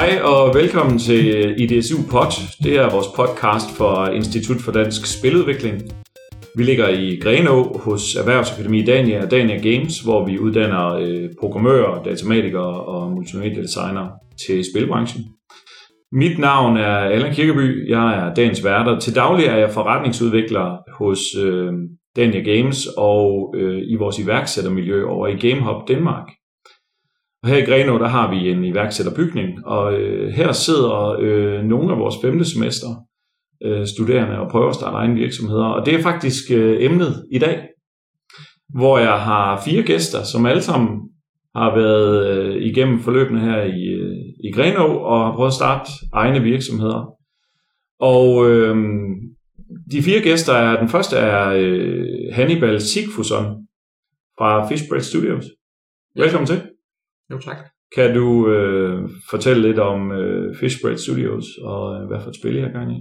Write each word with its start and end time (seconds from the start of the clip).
Hej 0.00 0.20
og 0.22 0.54
velkommen 0.54 0.98
til 0.98 1.54
IDSU 1.62 1.96
Pod. 2.10 2.32
Det 2.64 2.76
er 2.76 2.90
vores 2.90 3.06
podcast 3.16 3.76
for 3.78 4.06
Institut 4.06 4.60
for 4.64 4.72
Dansk 4.72 5.18
Spiludvikling. 5.18 5.76
Vi 6.56 6.62
ligger 6.62 6.88
i 6.88 7.18
Grenå 7.22 7.78
hos 7.78 8.14
Erhvervsakademi 8.14 8.84
Dania 8.84 9.24
og 9.24 9.30
Dania 9.30 9.56
Games, 9.56 10.00
hvor 10.00 10.26
vi 10.26 10.38
uddanner 10.38 10.94
øh, 10.94 11.30
programmører, 11.40 12.02
datamatikere 12.02 12.80
og 12.84 13.10
multimediedesignere 13.10 14.10
til 14.46 14.64
spilbranchen. 14.72 15.22
Mit 16.12 16.38
navn 16.38 16.76
er 16.76 16.96
Allan 16.96 17.34
Kirkeby. 17.34 17.90
Jeg 17.90 18.06
er 18.18 18.34
dagens 18.34 18.64
værter. 18.64 18.98
Til 18.98 19.14
daglig 19.14 19.46
er 19.46 19.56
jeg 19.56 19.70
forretningsudvikler 19.70 20.78
hos 20.98 21.20
øh, 21.44 21.72
Dania 22.16 22.40
Games 22.40 22.86
og 22.96 23.54
øh, 23.56 23.82
i 23.86 23.96
vores 23.96 24.18
iværksættermiljø 24.18 25.06
over 25.06 25.26
i 25.28 25.36
GameHub 25.48 25.88
Danmark. 25.88 26.26
Og 27.44 27.50
her 27.50 27.56
i 27.56 27.64
Grenå, 27.64 27.98
der 27.98 28.08
har 28.08 28.30
vi 28.30 28.50
en 28.50 28.64
iværksætterbygning, 28.64 29.66
og 29.66 29.94
øh, 29.94 30.32
her 30.32 30.52
sidder 30.52 31.16
øh, 31.20 31.64
nogle 31.64 31.92
af 31.92 31.98
vores 31.98 32.14
femte 32.22 32.44
semester 32.44 32.86
øh, 33.64 33.86
studerende 33.86 34.38
og 34.38 34.50
prøver 34.50 34.68
at 34.68 34.74
starte 34.74 34.96
egne 34.96 35.14
virksomheder. 35.14 35.64
Og 35.64 35.86
det 35.86 35.94
er 35.94 36.02
faktisk 36.02 36.50
øh, 36.50 36.76
emnet 36.84 37.24
i 37.32 37.38
dag, 37.38 37.68
hvor 38.68 38.98
jeg 38.98 39.20
har 39.20 39.62
fire 39.64 39.82
gæster, 39.82 40.22
som 40.22 40.46
alle 40.46 40.62
sammen 40.62 41.00
har 41.54 41.74
været 41.74 42.38
øh, 42.38 42.62
igennem 42.62 43.00
forløbene 43.00 43.40
her 43.40 43.62
i, 43.62 43.82
øh, 43.82 44.16
i 44.44 44.52
Grenå 44.52 44.86
og 44.86 45.24
har 45.24 45.32
prøvet 45.32 45.50
at 45.50 45.54
starte 45.54 45.90
egne 46.12 46.40
virksomheder. 46.40 47.14
Og 48.00 48.50
øh, 48.50 48.76
de 49.92 50.02
fire 50.02 50.20
gæster 50.20 50.52
er, 50.52 50.80
den 50.80 50.88
første 50.88 51.16
er 51.16 51.52
øh, 51.56 52.06
Hannibal 52.32 52.80
Sigfusson 52.80 53.44
fra 54.38 54.68
Fishbread 54.68 55.00
Studios. 55.00 55.44
Velkommen 56.16 56.46
til. 56.46 56.73
Jo, 57.30 57.38
tak. 57.38 57.56
Kan 57.94 58.14
du 58.14 58.48
øh, 58.48 59.10
fortælle 59.30 59.62
lidt 59.62 59.78
om 59.78 60.12
øh, 60.12 60.56
Fishbread 60.56 60.96
Studios 60.96 61.44
og 61.62 61.94
øh, 61.94 62.06
hvad 62.08 62.20
for 62.20 62.30
et 62.30 62.36
spil 62.36 62.56
I 62.56 62.60
har 62.60 62.68
gang 62.68 62.98
i? 62.98 63.00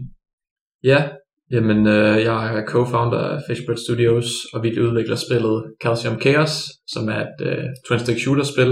Ja, 0.83 1.09
jamen 1.51 1.87
øh, 1.87 2.23
jeg 2.27 2.57
er 2.57 2.65
co-founder 2.65 3.23
af 3.33 3.41
Fishbread 3.47 3.77
Studios, 3.77 4.25
og 4.53 4.63
vi 4.63 4.79
udvikler 4.79 5.15
spillet 5.15 5.73
Calcium 5.83 6.21
Chaos, 6.21 6.53
som 6.87 7.09
er 7.09 7.21
et 7.21 7.39
øh, 7.49 7.65
twin-stick 7.85 8.19
shooter-spil. 8.19 8.71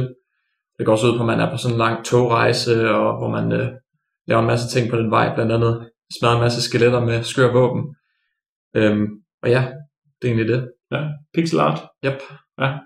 Det 0.77 0.85
går 0.85 0.91
også 0.91 1.07
ud 1.07 1.17
på, 1.17 1.23
at 1.23 1.31
man 1.33 1.39
er 1.39 1.51
på 1.51 1.57
sådan 1.57 1.75
en 1.75 1.83
lang 1.85 2.05
togrejse, 2.05 2.89
og 2.89 3.17
hvor 3.19 3.29
man 3.29 3.51
øh, 3.51 3.67
laver 4.27 4.41
en 4.41 4.47
masse 4.47 4.67
ting 4.69 4.89
på 4.89 4.97
den 4.97 5.11
vej, 5.11 5.35
blandt 5.35 5.51
andet 5.51 5.89
smadrer 6.19 6.35
en 6.35 6.41
masse 6.41 6.61
skeletter 6.61 7.05
med 7.05 7.23
skør 7.23 7.53
våben. 7.53 7.95
Øhm, 8.75 9.07
og 9.43 9.49
ja, 9.49 9.61
det 10.21 10.27
er 10.27 10.33
egentlig 10.33 10.47
det. 10.55 10.71
Ja, 10.91 11.01
pixel 11.33 11.59
art. 11.59 11.79
Yep. 12.05 12.21
Ja. 12.59 12.77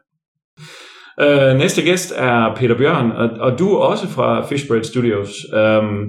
Øh, 1.21 1.58
næste 1.58 1.81
gæst 1.81 2.13
er 2.16 2.55
Peter 2.55 2.77
Bjørn, 2.77 3.11
og, 3.11 3.30
og 3.39 3.59
du 3.59 3.69
er 3.69 3.77
også 3.77 4.08
fra 4.08 4.45
Fishbread 4.45 4.83
Studios. 4.83 5.30
Um, 5.53 6.08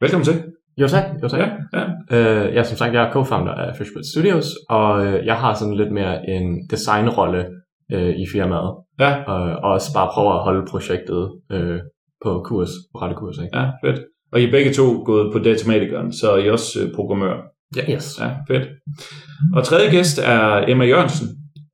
velkommen 0.00 0.24
til. 0.24 0.42
Jo 0.80 0.88
tak, 0.88 1.04
jo 1.22 1.28
tak. 1.28 1.40
Ja, 1.40 1.48
ja. 1.78 1.84
Øh, 2.16 2.54
jeg 2.54 2.66
som 2.66 2.76
sagt, 2.76 2.94
jeg 2.94 3.02
er 3.04 3.10
co-founder 3.10 3.54
af 3.54 3.76
Fishbread 3.76 4.04
Studios, 4.12 4.46
og 4.68 5.06
øh, 5.06 5.26
jeg 5.26 5.36
har 5.36 5.54
sådan 5.54 5.76
lidt 5.76 5.92
mere 5.92 6.28
en 6.30 6.68
designrolle 6.70 7.46
øh, 7.92 8.08
i 8.08 8.26
firmaet, 8.32 8.74
Ja, 9.00 9.22
og, 9.24 9.40
og 9.62 9.70
også 9.72 9.92
bare 9.94 10.10
prøver 10.14 10.32
at 10.32 10.42
holde 10.42 10.66
projektet 10.70 11.30
øh, 11.52 11.80
på 12.24 12.42
kurs, 12.44 12.70
på 12.92 12.98
rette 13.02 13.16
kurs. 13.16 13.36
Ikke? 13.38 13.58
ja, 13.58 13.70
fedt. 13.84 14.00
Og 14.32 14.40
I 14.40 14.44
er 14.46 14.50
begge 14.50 14.72
to 14.72 15.02
gået 15.04 15.32
på 15.32 15.38
datamatikeren, 15.38 16.12
så 16.12 16.36
I 16.36 16.46
er 16.46 16.52
også 16.52 16.82
øh, 16.82 16.94
programmør. 16.94 17.36
Ja. 17.76 17.94
Yes. 17.94 18.20
Ja, 18.20 18.30
fedt. 18.48 18.68
Og 19.54 19.64
tredje 19.64 19.90
gæst 19.90 20.18
er 20.24 20.64
Emma 20.68 20.84
Jørgensen, 20.84 21.28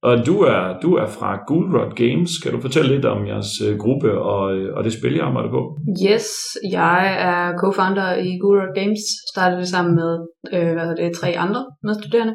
og 0.09 0.27
du 0.27 0.37
er, 0.41 0.79
du 0.83 0.91
er 0.95 1.07
fra 1.07 1.31
Gulrod 1.47 1.91
Games. 2.03 2.31
Kan 2.43 2.53
du 2.53 2.61
fortælle 2.61 2.95
lidt 2.95 3.05
om 3.05 3.27
jeres 3.27 3.53
øh, 3.67 3.79
gruppe 3.79 4.11
og, 4.33 4.57
øh, 4.57 4.77
og 4.77 4.85
det 4.85 4.93
spil, 4.93 5.15
jeg 5.15 5.27
arbejder 5.27 5.51
på? 5.51 5.79
Yes, 6.09 6.27
jeg 6.71 7.01
er 7.31 7.41
co-founder 7.61 8.11
i 8.29 8.39
Guru 8.39 8.67
Games. 8.81 9.03
Startede 9.33 9.61
det 9.61 9.69
sammen 9.69 9.95
med 9.95 10.13
øh, 10.55 10.73
hvad 10.73 10.85
hedder 10.87 11.03
det, 11.03 11.17
tre 11.17 11.29
andre 11.39 11.63
medstuderende. 11.83 12.35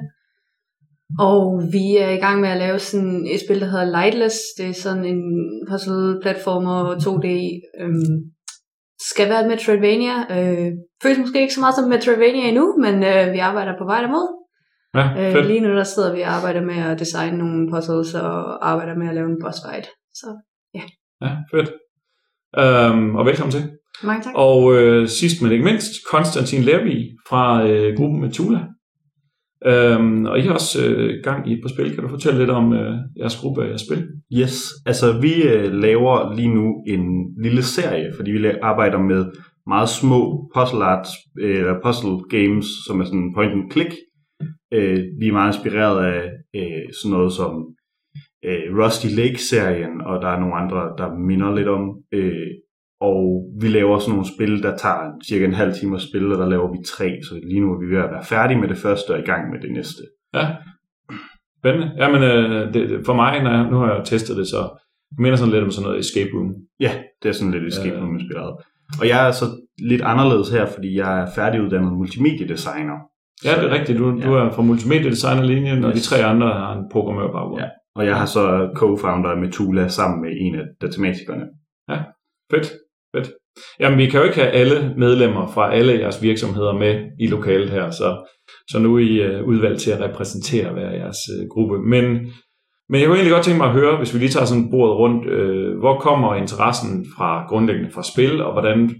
Og 1.19 1.63
vi 1.75 1.85
er 1.97 2.09
i 2.09 2.21
gang 2.25 2.41
med 2.41 2.49
at 2.49 2.57
lave 2.57 2.79
sådan 2.79 3.27
et 3.33 3.39
spil, 3.45 3.59
der 3.61 3.71
hedder 3.73 3.93
Lightless. 3.97 4.37
Det 4.57 4.67
er 4.69 4.81
sådan 4.85 5.05
en 5.05 5.21
puzzle-platformer 5.69 6.79
2D. 7.05 7.27
Øhm, 7.81 8.17
skal 9.11 9.29
være 9.29 9.41
et 9.41 9.47
Metroidvania. 9.47 10.15
Øh, 10.35 10.71
føles 11.03 11.19
måske 11.19 11.41
ikke 11.41 11.53
så 11.53 11.59
meget 11.59 11.75
som 11.75 11.89
Metroidvania 11.89 12.47
endnu, 12.47 12.65
men 12.83 12.95
øh, 13.11 13.33
vi 13.33 13.39
arbejder 13.49 13.73
på 13.77 13.85
vej 13.85 14.01
dermod. 14.01 14.27
Ja, 14.95 15.09
Øh, 15.27 15.33
fedt. 15.33 15.47
lige 15.47 15.59
nu 15.59 15.69
der 15.69 15.83
sidder 15.83 16.15
vi 16.15 16.21
og 16.21 16.27
arbejder 16.27 16.61
med 16.61 16.75
at 16.75 16.99
designe 16.99 17.37
nogle 17.37 17.69
puzzles 17.71 18.13
og 18.13 18.69
arbejder 18.69 18.95
med 18.95 19.07
at 19.09 19.15
lave 19.15 19.29
en 19.29 19.37
boss 19.43 19.57
fight. 19.69 19.87
Så 20.13 20.25
Ja, 21.21 21.35
fedt. 21.51 21.69
Um, 22.93 23.15
og 23.15 23.25
velkommen 23.25 23.51
til. 23.51 23.63
mange 24.03 24.23
tak. 24.23 24.33
Og 24.35 24.75
øh, 24.77 25.07
sidst 25.07 25.41
men 25.41 25.51
ikke 25.51 25.63
mindst, 25.63 25.91
Konstantin 26.11 26.61
Lervi 26.63 27.09
fra 27.29 27.67
øh, 27.67 27.97
gruppen 27.97 28.21
Metula. 28.21 28.59
Um, 29.97 30.25
og 30.25 30.39
I 30.39 30.41
har 30.41 30.53
også 30.53 30.85
øh, 30.85 31.13
gang 31.23 31.49
i 31.49 31.53
et 31.53 31.59
par 31.63 31.69
spil. 31.69 31.93
Kan 31.95 32.03
du 32.03 32.09
fortælle 32.09 32.39
lidt 32.39 32.49
om 32.49 32.73
øh, 32.73 32.93
jeres 33.19 33.37
gruppe 33.41 33.61
og 33.61 33.67
jeres 33.67 33.81
spil? 33.81 34.07
Yes, 34.33 34.63
altså 34.85 35.19
vi 35.21 35.43
øh, 35.43 35.73
laver 35.73 36.35
lige 36.35 36.53
nu 36.55 36.83
en 36.87 37.03
lille 37.43 37.63
serie, 37.63 38.13
fordi 38.15 38.31
vi 38.31 38.45
arbejder 38.61 38.99
med 38.99 39.25
meget 39.67 39.89
små 39.89 40.49
puzzle 40.55 40.83
art, 40.85 41.07
eller 41.41 41.75
puzzle 41.85 42.17
games, 42.29 42.65
som 42.87 43.01
er 43.01 43.05
sådan 43.05 43.31
point 43.35 43.51
and 43.51 43.71
click. 43.71 43.91
Øh, 44.73 44.99
vi 45.19 45.27
er 45.27 45.33
meget 45.33 45.55
inspireret 45.55 46.05
af 46.13 46.31
øh, 46.55 46.87
sådan 47.01 47.17
noget 47.17 47.31
som 47.33 47.51
øh, 48.45 48.63
Rusty 48.79 49.07
Lake-serien, 49.19 50.01
og 50.01 50.21
der 50.21 50.27
er 50.27 50.39
nogle 50.39 50.55
andre, 50.55 50.81
der 50.97 51.17
minder 51.29 51.55
lidt 51.55 51.67
om. 51.67 51.83
Øh, 52.11 52.47
og 53.01 53.19
vi 53.61 53.67
laver 53.67 53.99
sådan 53.99 54.11
nogle 54.15 54.33
spil, 54.35 54.63
der 54.63 54.77
tager 54.77 55.03
cirka 55.27 55.45
en 55.45 55.53
halv 55.53 55.73
time 55.73 55.95
at 55.95 56.01
spille, 56.01 56.33
og 56.35 56.39
der 56.41 56.49
laver 56.49 56.71
vi 56.71 56.77
tre, 56.87 57.19
så 57.27 57.39
lige 57.43 57.61
nu 57.61 57.73
er 57.73 57.79
vi 57.79 57.95
ved 57.95 58.03
at 58.03 58.11
være 58.11 58.25
færdige 58.25 58.59
med 58.59 58.67
det 58.67 58.77
første 58.77 59.09
og 59.13 59.19
i 59.19 59.27
gang 59.31 59.49
med 59.51 59.59
det 59.61 59.71
næste. 59.71 60.01
Ja, 60.33 60.45
spændende. 61.61 61.91
Jamen, 61.97 62.23
øh, 62.23 62.73
det, 62.73 63.05
for 63.05 63.13
mig, 63.13 63.43
når 63.43 63.51
jeg, 63.51 63.69
nu 63.71 63.77
har 63.77 63.93
jeg 63.95 64.05
testet 64.05 64.37
det, 64.37 64.47
så 64.47 64.61
det 65.11 65.19
minder 65.19 65.37
sådan 65.37 65.53
lidt 65.53 65.63
om 65.63 65.71
sådan 65.71 65.85
noget 65.87 65.99
escape 65.99 66.31
room. 66.33 66.49
Ja, 66.79 66.91
det 67.23 67.29
er 67.29 67.33
sådan 67.33 67.53
lidt 67.53 67.67
escape 67.73 67.95
Ja. 67.95 68.01
room 68.01 68.13
inspireret. 68.19 68.53
Og 69.01 69.07
jeg 69.07 69.27
er 69.27 69.31
så 69.31 69.45
lidt 69.91 70.01
anderledes 70.01 70.49
her, 70.49 70.65
fordi 70.65 70.95
jeg 70.95 71.21
er 71.21 71.27
færdiguddannet 71.35 71.93
multimediedesigner. 71.93 72.97
Ja, 73.45 73.55
det 73.61 73.71
er 73.71 73.73
rigtigt. 73.79 73.99
Du, 73.99 74.17
ja. 74.19 74.25
du 74.27 74.33
er 74.33 74.51
fra 74.51 74.61
multimediedesignerlinjen, 74.61 75.83
og 75.83 75.91
de 75.91 75.97
Yes. 75.97 76.07
tre 76.07 76.23
andre 76.23 76.47
har 76.47 76.73
en 76.73 76.83
programmørbaggrund. 76.91 77.61
Ja. 77.61 77.67
Og 77.95 78.05
jeg 78.05 78.15
har 78.15 78.25
så 78.25 78.69
co-founder 78.75 79.35
med 79.39 79.51
Tula 79.51 79.87
sammen 79.87 80.21
med 80.21 80.29
en 80.39 80.55
af 80.55 80.63
datamatikerne. 80.81 81.45
Fedt, 82.51 82.71
fedt. 83.15 83.29
Jamen, 83.79 83.97
vi 83.99 84.05
kan 84.05 84.19
jo 84.19 84.25
ikke 84.25 84.39
have 84.39 84.51
alle 84.51 84.93
medlemmer 84.97 85.47
fra 85.47 85.73
alle 85.73 85.99
jeres 85.99 86.21
virksomheder 86.23 86.73
med 86.73 87.05
i 87.19 87.27
lokalet 87.27 87.69
her, 87.69 87.89
så, 87.91 88.29
så 88.69 88.79
nu 88.79 88.95
er 88.95 88.99
I 88.99 89.15
øh, 89.21 89.47
udvalgt 89.47 89.79
til 89.81 89.91
at 89.91 90.01
repræsentere 90.01 90.73
hver 90.73 90.91
jeres 90.91 91.17
øh, 91.39 91.47
gruppe. 91.53 91.77
Men, 91.79 92.05
men 92.89 92.99
jeg 93.01 93.07
kunne 93.07 93.17
egentlig 93.17 93.31
godt 93.33 93.43
tænke 93.43 93.57
mig 93.57 93.67
at 93.67 93.73
høre, 93.73 93.97
hvis 93.97 94.13
vi 94.13 94.19
lige 94.19 94.29
tager 94.29 94.45
sådan 94.45 94.69
bordet 94.71 94.95
rundt, 94.95 95.27
øh, 95.27 95.77
hvor 95.79 95.99
kommer 95.99 96.35
interessen 96.35 97.05
fra 97.17 97.45
grundlæggende 97.49 97.91
fra 97.91 98.03
spil, 98.13 98.41
og 98.41 98.51
hvordan, 98.51 98.95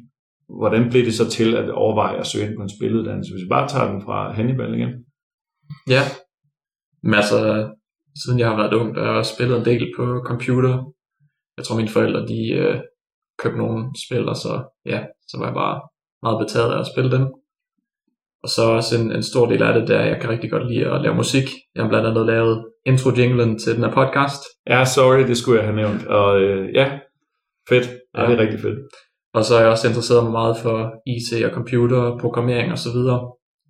hvordan 0.60 0.90
blev 0.90 1.06
det 1.06 1.14
så 1.14 1.30
til 1.30 1.56
at 1.56 1.70
overveje 1.72 2.18
at 2.20 2.28
søge 2.28 2.46
ind 2.48 2.56
på 2.58 2.62
en 2.64 2.70
spiluddannelse? 2.78 3.34
Hvis 3.34 3.44
vi 3.44 3.50
bare 3.50 3.68
tager 3.68 3.92
den 3.92 4.02
fra 4.02 4.32
Hannibal 4.32 4.74
igen. 4.74 4.90
Ja. 5.90 6.02
Men 7.04 7.14
altså, 7.14 7.70
siden 8.24 8.40
jeg 8.40 8.48
har 8.50 8.58
været 8.58 8.74
ung, 8.74 8.96
der 8.96 9.02
har 9.02 9.10
jeg 9.10 9.18
også 9.18 9.34
spillet 9.36 9.58
en 9.58 9.66
del 9.66 9.94
på 9.98 10.24
computer. 10.26 10.94
Jeg 11.58 11.66
tror, 11.66 11.76
mine 11.76 11.90
forældre, 11.90 12.26
de 12.28 12.50
øh, 12.54 12.82
købte 13.40 13.58
nogle 13.58 13.86
spil, 14.08 14.30
og 14.30 14.36
så, 14.36 14.64
ja, 14.86 15.00
så 15.28 15.38
var 15.40 15.46
jeg 15.46 15.54
bare 15.54 15.82
meget 16.26 16.40
betaget 16.48 16.72
af 16.74 16.80
at 16.80 16.88
spille 16.94 17.12
dem. 17.18 17.26
Og 18.44 18.50
så 18.50 18.62
også 18.80 18.92
en, 19.00 19.12
en 19.12 19.24
stor 19.24 19.46
del 19.46 19.64
af 19.64 19.74
det, 19.74 19.88
der 19.88 20.02
jeg 20.02 20.22
kan 20.22 20.30
rigtig 20.30 20.52
godt 20.52 20.72
lide 20.72 20.86
at 20.92 21.02
lave 21.02 21.16
musik. 21.16 21.48
Jeg 21.76 21.84
har 21.84 21.90
blandt 21.90 22.08
andet 22.08 22.26
lavet 22.26 22.66
intro-jinglen 22.86 23.60
til 23.60 23.76
den 23.76 23.84
her 23.84 23.94
podcast. 23.94 24.42
Ja, 24.70 24.86
sorry, 24.86 25.28
det 25.28 25.38
skulle 25.38 25.58
jeg 25.60 25.68
have 25.68 25.76
nævnt. 25.76 26.08
Og 26.08 26.42
øh, 26.42 26.74
ja, 26.76 27.00
fedt. 27.70 27.88
Ja, 28.16 28.22
Ja. 28.22 28.28
det 28.28 28.40
er 28.40 28.42
rigtig 28.44 28.60
fedt. 28.60 28.80
Og 29.34 29.44
så 29.46 29.54
har 29.54 29.62
jeg 29.62 29.72
også 29.72 29.88
interesseret 29.88 30.24
mig 30.24 30.32
meget 30.32 30.58
for 30.58 30.94
IT 31.08 31.46
og 31.46 31.52
computer, 31.52 32.18
programmering 32.20 32.72
osv. 32.72 32.98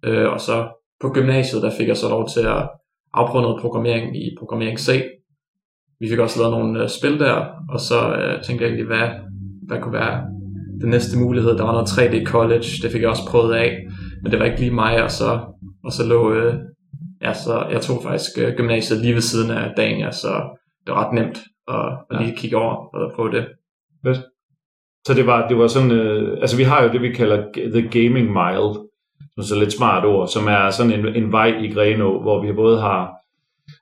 Øh, 0.03 0.31
og 0.33 0.39
så 0.39 0.67
på 1.01 1.09
gymnasiet, 1.09 1.61
der 1.61 1.71
fik 1.77 1.87
jeg 1.87 1.97
så 1.97 2.09
lov 2.09 2.27
til 2.29 2.39
at 2.39 2.69
afprøve 3.13 3.41
noget 3.41 3.61
programmering 3.61 4.17
i 4.23 4.35
programmering 4.39 4.79
C. 4.79 5.03
Vi 5.99 6.09
fik 6.09 6.19
også 6.19 6.39
lavet 6.39 6.57
nogle 6.57 6.83
øh, 6.83 6.89
spil 6.89 7.19
der, 7.19 7.45
og 7.69 7.79
så 7.79 8.15
øh, 8.15 8.43
tænkte 8.43 8.63
jeg 8.65 8.69
egentlig, 8.69 8.87
hvad, 8.87 9.09
hvad 9.67 9.79
kunne 9.81 9.93
være 9.93 10.23
den 10.81 10.89
næste 10.89 11.19
mulighed. 11.19 11.57
Der 11.57 11.63
var 11.63 11.71
noget 11.71 11.87
3D 11.87 12.25
College, 12.25 12.67
det 12.81 12.91
fik 12.91 13.01
jeg 13.01 13.09
også 13.09 13.27
prøvet 13.29 13.53
af, 13.55 13.87
men 14.23 14.31
det 14.31 14.39
var 14.39 14.45
ikke 14.45 14.59
lige 14.59 14.71
mig, 14.73 15.03
og 15.03 15.11
så, 15.11 15.39
og 15.83 15.91
så 15.91 16.05
lå, 16.05 16.33
øh, 16.33 16.55
ja, 17.21 17.33
så 17.33 17.65
jeg 17.71 17.81
tog 17.81 18.03
faktisk 18.03 18.31
øh, 18.37 18.53
gymnasiet 18.55 19.01
lige 19.01 19.13
ved 19.13 19.21
siden 19.21 19.51
af 19.51 19.73
Dania, 19.77 20.11
så 20.11 20.27
det 20.87 20.93
var 20.95 21.05
ret 21.05 21.13
nemt 21.13 21.37
at, 21.67 21.75
at 22.11 22.19
Ja. 22.19 22.25
lige 22.25 22.35
kigge 22.37 22.57
over 22.57 22.95
og 22.95 23.11
prøve 23.15 23.31
det. 23.31 23.45
Så 25.09 25.15
det 25.15 25.25
var, 25.25 25.47
det 25.47 25.57
var 25.57 25.67
sådan, 25.67 25.91
øh, 25.91 26.37
altså 26.41 26.57
vi 26.57 26.63
har 26.63 26.83
jo 26.83 26.91
det, 26.93 27.01
vi 27.01 27.11
kalder 27.11 27.43
The 27.73 27.89
Gaming 27.89 28.27
Mile, 28.27 28.73
som 29.31 29.37
er 29.37 29.43
så 29.43 29.59
lidt 29.59 29.73
smart 29.73 30.05
ord, 30.05 30.27
som 30.27 30.47
er 30.47 30.69
sådan 30.69 30.99
en, 30.99 31.15
en 31.15 31.31
vej 31.31 31.47
i 31.63 31.73
Grenå, 31.73 32.21
hvor 32.21 32.45
vi 32.45 32.53
både 32.53 32.79
har 32.79 33.11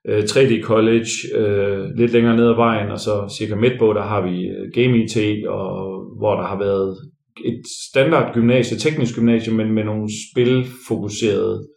øh, 0.07 0.23
3D 0.23 0.61
College 0.61 1.09
øh, 1.35 1.89
lidt 1.95 2.11
længere 2.11 2.35
ned 2.35 2.49
ad 2.49 2.55
vejen, 2.55 2.91
og 2.91 2.99
så 2.99 3.35
cirka 3.37 3.55
midt 3.55 3.79
på, 3.79 3.93
der 3.93 4.01
har 4.01 4.21
vi 4.21 4.47
øh, 4.47 4.71
Game 4.73 5.03
IT, 5.03 5.47
og 5.47 5.71
hvor 6.19 6.35
der 6.35 6.47
har 6.47 6.57
været 6.57 6.97
et 7.45 7.61
standard 7.89 8.33
gymnasie, 8.33 8.77
teknisk 8.77 9.15
gymnasie, 9.15 9.53
men 9.53 9.71
med 9.71 9.83
nogle 9.83 10.09
spilfokuserede 10.31 11.67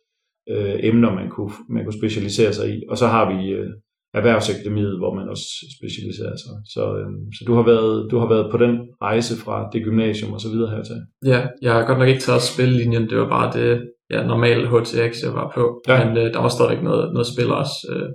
øh, 0.51 0.75
emner, 0.79 1.15
man 1.15 1.29
kunne, 1.31 1.53
man 1.69 1.85
kunne 1.85 1.99
specialisere 1.99 2.53
sig 2.53 2.75
i. 2.75 2.83
Og 2.89 2.99
så 2.99 3.07
har 3.07 3.35
vi 3.35 3.49
øh, 3.49 3.71
Erhvervsakademiet, 4.15 4.99
hvor 4.99 5.15
man 5.15 5.29
også 5.29 5.47
specialiserer 5.79 6.37
sig. 6.45 6.55
Så, 6.75 6.83
øh, 6.99 7.11
så 7.37 7.45
du, 7.47 7.55
har 7.55 7.63
været, 7.73 8.11
du 8.11 8.19
har 8.19 8.29
været 8.29 8.51
på 8.51 8.59
den 8.65 8.75
rejse 9.03 9.35
fra 9.45 9.69
det 9.73 9.85
gymnasium 9.85 10.33
og 10.33 10.41
så 10.41 10.49
videre 10.49 10.71
hertil. 10.71 11.01
Ja, 11.33 11.41
jeg 11.63 11.73
har 11.75 11.87
godt 11.87 11.99
nok 11.99 12.09
ikke 12.09 12.21
taget 12.21 12.43
spillelinjen, 12.43 13.11
det 13.11 13.19
var 13.19 13.29
bare 13.29 13.49
det 13.59 13.71
ja, 14.11 14.27
normale 14.27 14.69
HTX, 14.73 15.13
jeg 15.27 15.35
var 15.41 15.53
på. 15.55 15.83
Ja. 15.89 16.05
Men 16.05 16.17
øh, 16.17 16.33
der 16.35 16.41
var 16.41 16.49
stadigvæk 16.49 16.83
noget, 16.83 17.13
noget 17.15 17.27
spil 17.27 17.51
også. 17.63 17.77
Øh, 17.93 18.09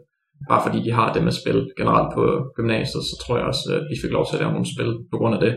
bare 0.49 0.63
fordi 0.65 0.79
de 0.85 0.91
har 0.91 1.13
det 1.13 1.23
med 1.23 1.31
spil 1.41 1.59
generelt 1.77 2.09
på 2.17 2.23
gymnasiet, 2.55 3.03
så 3.09 3.15
tror 3.23 3.37
jeg 3.37 3.45
også, 3.45 3.65
at 3.75 3.81
vi 3.91 3.95
fik 4.03 4.11
lov 4.11 4.25
til 4.25 4.35
at 4.35 4.41
lave 4.41 4.53
nogle 4.55 4.73
spil 4.75 4.91
på 5.11 5.17
grund 5.17 5.35
af 5.35 5.41
det. 5.45 5.53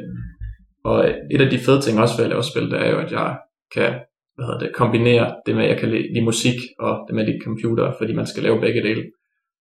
Og 0.84 1.08
øh, 1.08 1.14
et 1.34 1.40
af 1.40 1.50
de 1.50 1.58
fede 1.58 1.80
ting 1.80 2.00
også 2.00 2.16
ved 2.16 2.24
at 2.24 2.30
lave 2.30 2.50
spil, 2.50 2.70
det 2.70 2.78
er 2.84 2.90
jo, 2.94 2.98
at 2.98 3.12
jeg 3.12 3.36
kan 3.74 3.92
hvad 4.38 4.46
hedder 4.46 4.64
det, 4.64 4.76
kombinere 4.82 5.26
det 5.46 5.52
med, 5.56 5.64
at 5.64 5.70
jeg 5.72 5.78
kan 5.78 5.90
lide 5.90 6.28
musik 6.30 6.58
og 6.78 6.92
det 7.06 7.14
med 7.14 7.22
at 7.22 7.28
lide 7.28 7.44
computer, 7.48 7.86
fordi 7.98 8.12
man 8.20 8.26
skal 8.26 8.42
lave 8.42 8.60
begge 8.60 8.82
dele, 8.82 9.02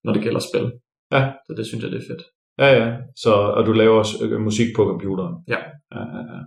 når 0.04 0.14
det 0.14 0.24
gælder 0.24 0.40
spil. 0.40 0.72
Ja. 1.12 1.32
Så 1.46 1.54
det 1.58 1.66
synes 1.66 1.84
jeg, 1.84 1.92
det 1.92 1.98
er 1.98 2.08
fedt. 2.14 2.24
Ja, 2.60 2.70
ja. 2.84 2.98
Så, 3.16 3.34
og 3.34 3.66
du 3.66 3.72
laver 3.72 3.98
også 3.98 4.26
øh, 4.26 4.42
musik 4.42 4.68
på 4.76 4.86
computeren? 4.86 5.36
Ja. 5.48 5.60
ja, 5.96 6.00
ja, 6.00 6.22
ja. 6.34 6.40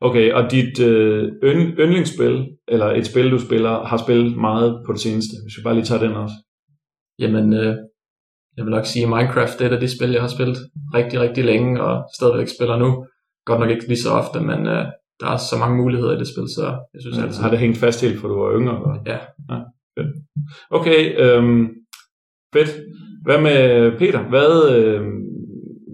Okay, 0.00 0.32
og 0.32 0.50
dit 0.50 0.80
øh, 0.80 1.24
ynd- 1.44 1.74
yndlingsspil, 1.82 2.48
eller 2.68 2.86
et 2.86 3.06
spil, 3.06 3.30
du 3.30 3.38
spiller, 3.38 3.84
har 3.84 3.96
spillet 3.96 4.36
meget 4.36 4.82
på 4.86 4.92
det 4.92 5.00
seneste? 5.00 5.34
Hvis 5.44 5.58
vi 5.58 5.62
bare 5.64 5.74
lige 5.74 5.84
tager 5.84 6.06
den 6.06 6.12
også. 6.16 6.34
Jamen, 7.18 7.52
øh, 7.52 7.76
jeg 8.56 8.64
vil 8.64 8.70
nok 8.70 8.86
sige, 8.86 9.02
at 9.02 9.08
Minecraft 9.08 9.58
det 9.58 9.64
er 9.64 9.70
et 9.70 9.74
af 9.74 9.80
de 9.80 9.96
spil, 9.96 10.10
jeg 10.10 10.20
har 10.20 10.28
spillet 10.28 10.56
rigtig, 10.94 11.20
rigtig 11.20 11.44
længe, 11.44 11.82
og 11.82 12.04
stadigvæk 12.18 12.48
spiller 12.56 12.76
nu. 12.76 13.06
Godt 13.46 13.60
nok 13.60 13.70
ikke 13.70 13.88
lige 13.88 14.02
så 14.02 14.10
ofte, 14.10 14.40
men 14.40 14.66
øh, 14.66 14.84
der 15.20 15.28
er 15.34 15.36
så 15.36 15.56
mange 15.58 15.76
muligheder 15.82 16.12
i 16.16 16.18
det 16.18 16.28
spil, 16.34 16.46
så 16.56 16.64
jeg 16.94 17.00
synes 17.00 17.18
altid... 17.18 17.42
Har 17.42 17.50
det 17.50 17.58
hængt 17.58 17.78
fast 17.78 18.02
helt, 18.02 18.20
for 18.20 18.28
du 18.28 18.34
var 18.42 18.58
yngre? 18.58 18.76
Eller? 18.76 19.02
Ja. 19.12 19.18
ja. 19.54 19.58
Okay, 20.70 21.00
øhm, 21.24 21.68
fedt. 22.58 22.80
Hvad 23.24 23.40
med 23.40 23.58
Peter? 23.98 24.22
Hvad, 24.28 24.76
øh, 24.76 25.00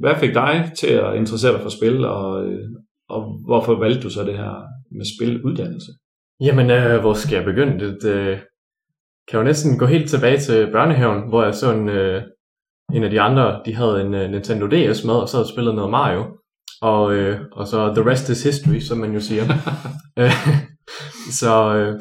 hvad 0.01 0.15
fik 0.21 0.35
dig 0.35 0.73
til 0.79 0.87
at 0.87 1.17
interessere 1.17 1.53
dig 1.53 1.61
for 1.61 1.69
spil, 1.69 2.05
og, 2.05 2.47
øh, 2.47 2.69
og 3.09 3.41
hvorfor 3.47 3.79
valgte 3.79 4.03
du 4.03 4.11
så 4.11 4.25
det 4.25 4.37
her 4.39 4.55
med 4.97 5.05
spiluddannelse? 5.17 5.93
Jamen, 6.41 6.71
øh, 6.71 7.01
hvor 7.01 7.15
skal 7.15 7.37
jeg 7.37 7.45
begynde? 7.45 7.85
Det, 7.85 7.99
det 8.03 8.41
kan 9.29 9.39
jo 9.39 9.45
næsten 9.45 9.79
gå 9.79 9.87
helt 9.87 10.11
tilbage 10.11 10.39
til 10.39 10.73
børnehaven, 10.73 11.29
hvor 11.29 11.45
jeg 11.45 11.55
så 11.55 11.73
en, 11.73 11.89
øh, 11.89 12.23
en 12.95 13.05
af 13.05 13.11
de 13.11 13.21
andre, 13.21 13.61
de 13.67 13.75
havde 13.75 14.01
en 14.01 14.15
øh, 14.15 14.31
Nintendo 14.31 14.67
DS 14.67 15.05
med, 15.05 15.15
og 15.15 15.29
så 15.29 15.37
havde 15.37 15.49
spillet 15.49 15.75
noget 15.75 15.91
Mario. 15.91 16.25
Og, 16.83 17.15
øh, 17.15 17.41
og 17.53 17.67
så 17.67 17.95
The 17.95 18.11
Rest 18.11 18.29
is 18.29 18.43
History, 18.43 18.79
som 18.79 18.99
man 18.99 19.13
jo 19.13 19.21
siger. 19.21 19.45
Øh, 20.19 20.33
så, 21.41 21.75
øh, 21.77 22.01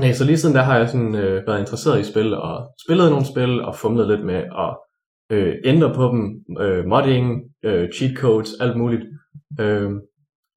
nej, 0.00 0.12
så 0.12 0.24
lige 0.24 0.38
siden 0.38 0.54
der 0.54 0.62
har 0.62 0.78
jeg 0.78 0.88
sådan, 0.88 1.14
øh, 1.14 1.46
været 1.46 1.60
interesseret 1.60 2.00
i 2.00 2.10
spil, 2.12 2.34
og 2.34 2.74
spillet 2.84 3.10
nogle 3.10 3.26
spil, 3.26 3.62
og 3.62 3.74
fumlet 3.74 4.08
lidt 4.08 4.24
med 4.24 4.34
at 4.34 4.76
øh, 5.32 5.54
ændre 5.64 5.94
på 5.94 6.04
dem, 6.08 6.44
øh, 6.60 6.86
modding, 6.86 7.42
øh, 7.64 7.88
cheat 7.92 8.16
codes, 8.16 8.50
alt 8.60 8.76
muligt. 8.76 9.04
Øh, 9.60 9.90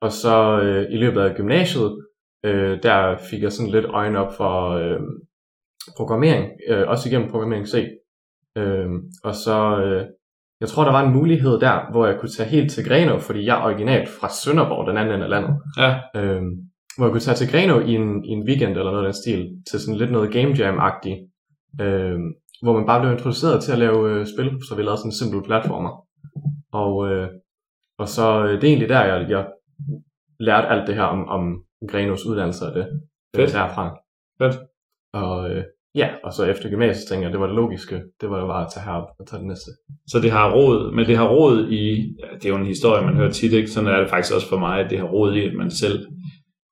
og 0.02 0.12
så 0.12 0.62
øh, 0.62 0.86
i 0.92 0.98
løbet 0.98 1.22
af 1.22 1.36
gymnasiet, 1.36 2.06
øh, 2.46 2.84
der 2.84 3.18
fik 3.30 3.42
jeg 3.42 3.52
sådan 3.52 3.72
lidt 3.72 3.86
øjne 3.86 4.20
op 4.20 4.34
for 4.34 4.70
øh, 4.70 5.00
programmering, 5.98 6.52
øh, 6.70 6.88
også 6.88 7.10
igennem 7.10 7.32
programmering 7.32 7.68
C. 7.68 7.88
Øh, 8.58 8.90
og 9.24 9.36
så, 9.36 9.82
øh, 9.84 10.06
jeg 10.62 10.70
tror 10.70 10.84
der 10.84 10.92
var 10.92 11.04
en 11.04 11.14
mulighed 11.14 11.60
der, 11.60 11.92
hvor 11.92 12.06
jeg 12.06 12.20
kunne 12.20 12.30
tage 12.30 12.50
helt 12.50 12.72
til 12.72 12.86
Grenaa, 12.88 13.18
fordi 13.18 13.46
jeg 13.46 13.60
er 13.60 13.64
originalt 13.64 14.10
fra 14.10 14.30
Sønderborg, 14.30 14.88
den 14.88 14.98
anden 14.98 15.14
ende 15.14 15.24
af 15.24 15.30
landet. 15.30 15.56
Ja. 15.78 16.00
Øh, 16.16 16.42
hvor 16.98 17.06
jeg 17.06 17.12
kunne 17.12 17.28
tage 17.28 17.40
til 17.40 17.52
Grenaa 17.52 17.80
i 17.80 17.92
en, 17.96 18.26
i 18.26 18.32
en 18.38 18.48
weekend 18.48 18.72
eller 18.78 18.92
noget 18.92 19.06
af 19.06 19.14
den 19.14 19.22
stil, 19.22 19.42
til 19.70 19.80
sådan 19.80 20.00
lidt 20.00 20.12
noget 20.12 20.34
game 20.34 20.52
jam-agtigt, 20.60 21.20
øh, 21.82 22.20
hvor 22.64 22.74
man 22.78 22.86
bare 22.86 23.02
blev 23.02 23.12
introduceret 23.12 23.64
til 23.64 23.72
at 23.72 23.80
lave 23.80 24.00
øh, 24.12 24.26
spil, 24.34 24.50
så 24.68 24.76
vi 24.76 24.82
lavede 24.82 24.98
sådan 24.98 25.10
en 25.10 25.20
simpel 25.20 25.42
platformer. 25.50 25.92
Og, 26.72 26.94
øh, 27.10 27.28
og 28.00 28.08
så 28.08 28.46
øh, 28.46 28.54
det 28.54 28.64
er 28.64 28.68
egentlig 28.68 28.90
der, 28.90 29.04
jeg, 29.06 29.30
jeg 29.30 29.48
lærte 30.40 30.68
alt 30.68 30.88
det 30.88 30.96
her 30.96 31.04
om, 31.04 31.28
om 31.28 31.64
Grenos 31.92 32.26
uddannelse 32.26 32.66
og 32.66 32.74
det 32.76 32.86
Fedt. 33.36 33.50
øh, 33.50 33.56
derfra. 33.56 33.98
Fedt. 34.42 34.56
Og 35.14 35.50
øh, 35.52 35.64
ja, 35.96 36.10
og 36.24 36.34
så 36.34 36.46
efter 36.46 36.70
gymnasiet 36.70 37.08
tænkte 37.08 37.24
jeg, 37.26 37.32
det 37.32 37.40
var 37.40 37.48
det 37.48 37.56
logiske. 37.56 38.02
Det 38.22 38.30
var 38.30 38.40
jo 38.40 38.48
bare 38.48 38.66
at 38.66 38.72
tage 38.74 38.86
herop 38.86 39.08
og 39.20 39.28
tage 39.28 39.40
det 39.40 39.48
næste. 39.48 39.72
Så 40.12 40.20
det 40.24 40.32
har 40.32 40.54
råd, 40.56 40.96
men 40.96 41.06
det 41.06 41.18
har 41.18 41.28
råd 41.28 41.68
i, 41.70 41.84
ja, 42.22 42.28
det 42.36 42.46
er 42.46 42.50
jo 42.50 42.56
en 42.56 42.66
historie, 42.66 43.06
man 43.06 43.16
hører 43.16 43.32
tit, 43.32 43.54
ikke? 43.54 43.72
sådan 43.72 43.90
er 43.90 44.00
det 44.00 44.10
faktisk 44.10 44.36
også 44.36 44.50
for 44.50 44.60
mig, 44.60 44.80
at 44.80 44.90
det 44.90 45.00
har 45.00 45.06
råd 45.06 45.36
i, 45.36 45.46
at 45.46 45.54
man 45.54 45.72
selv 45.72 46.08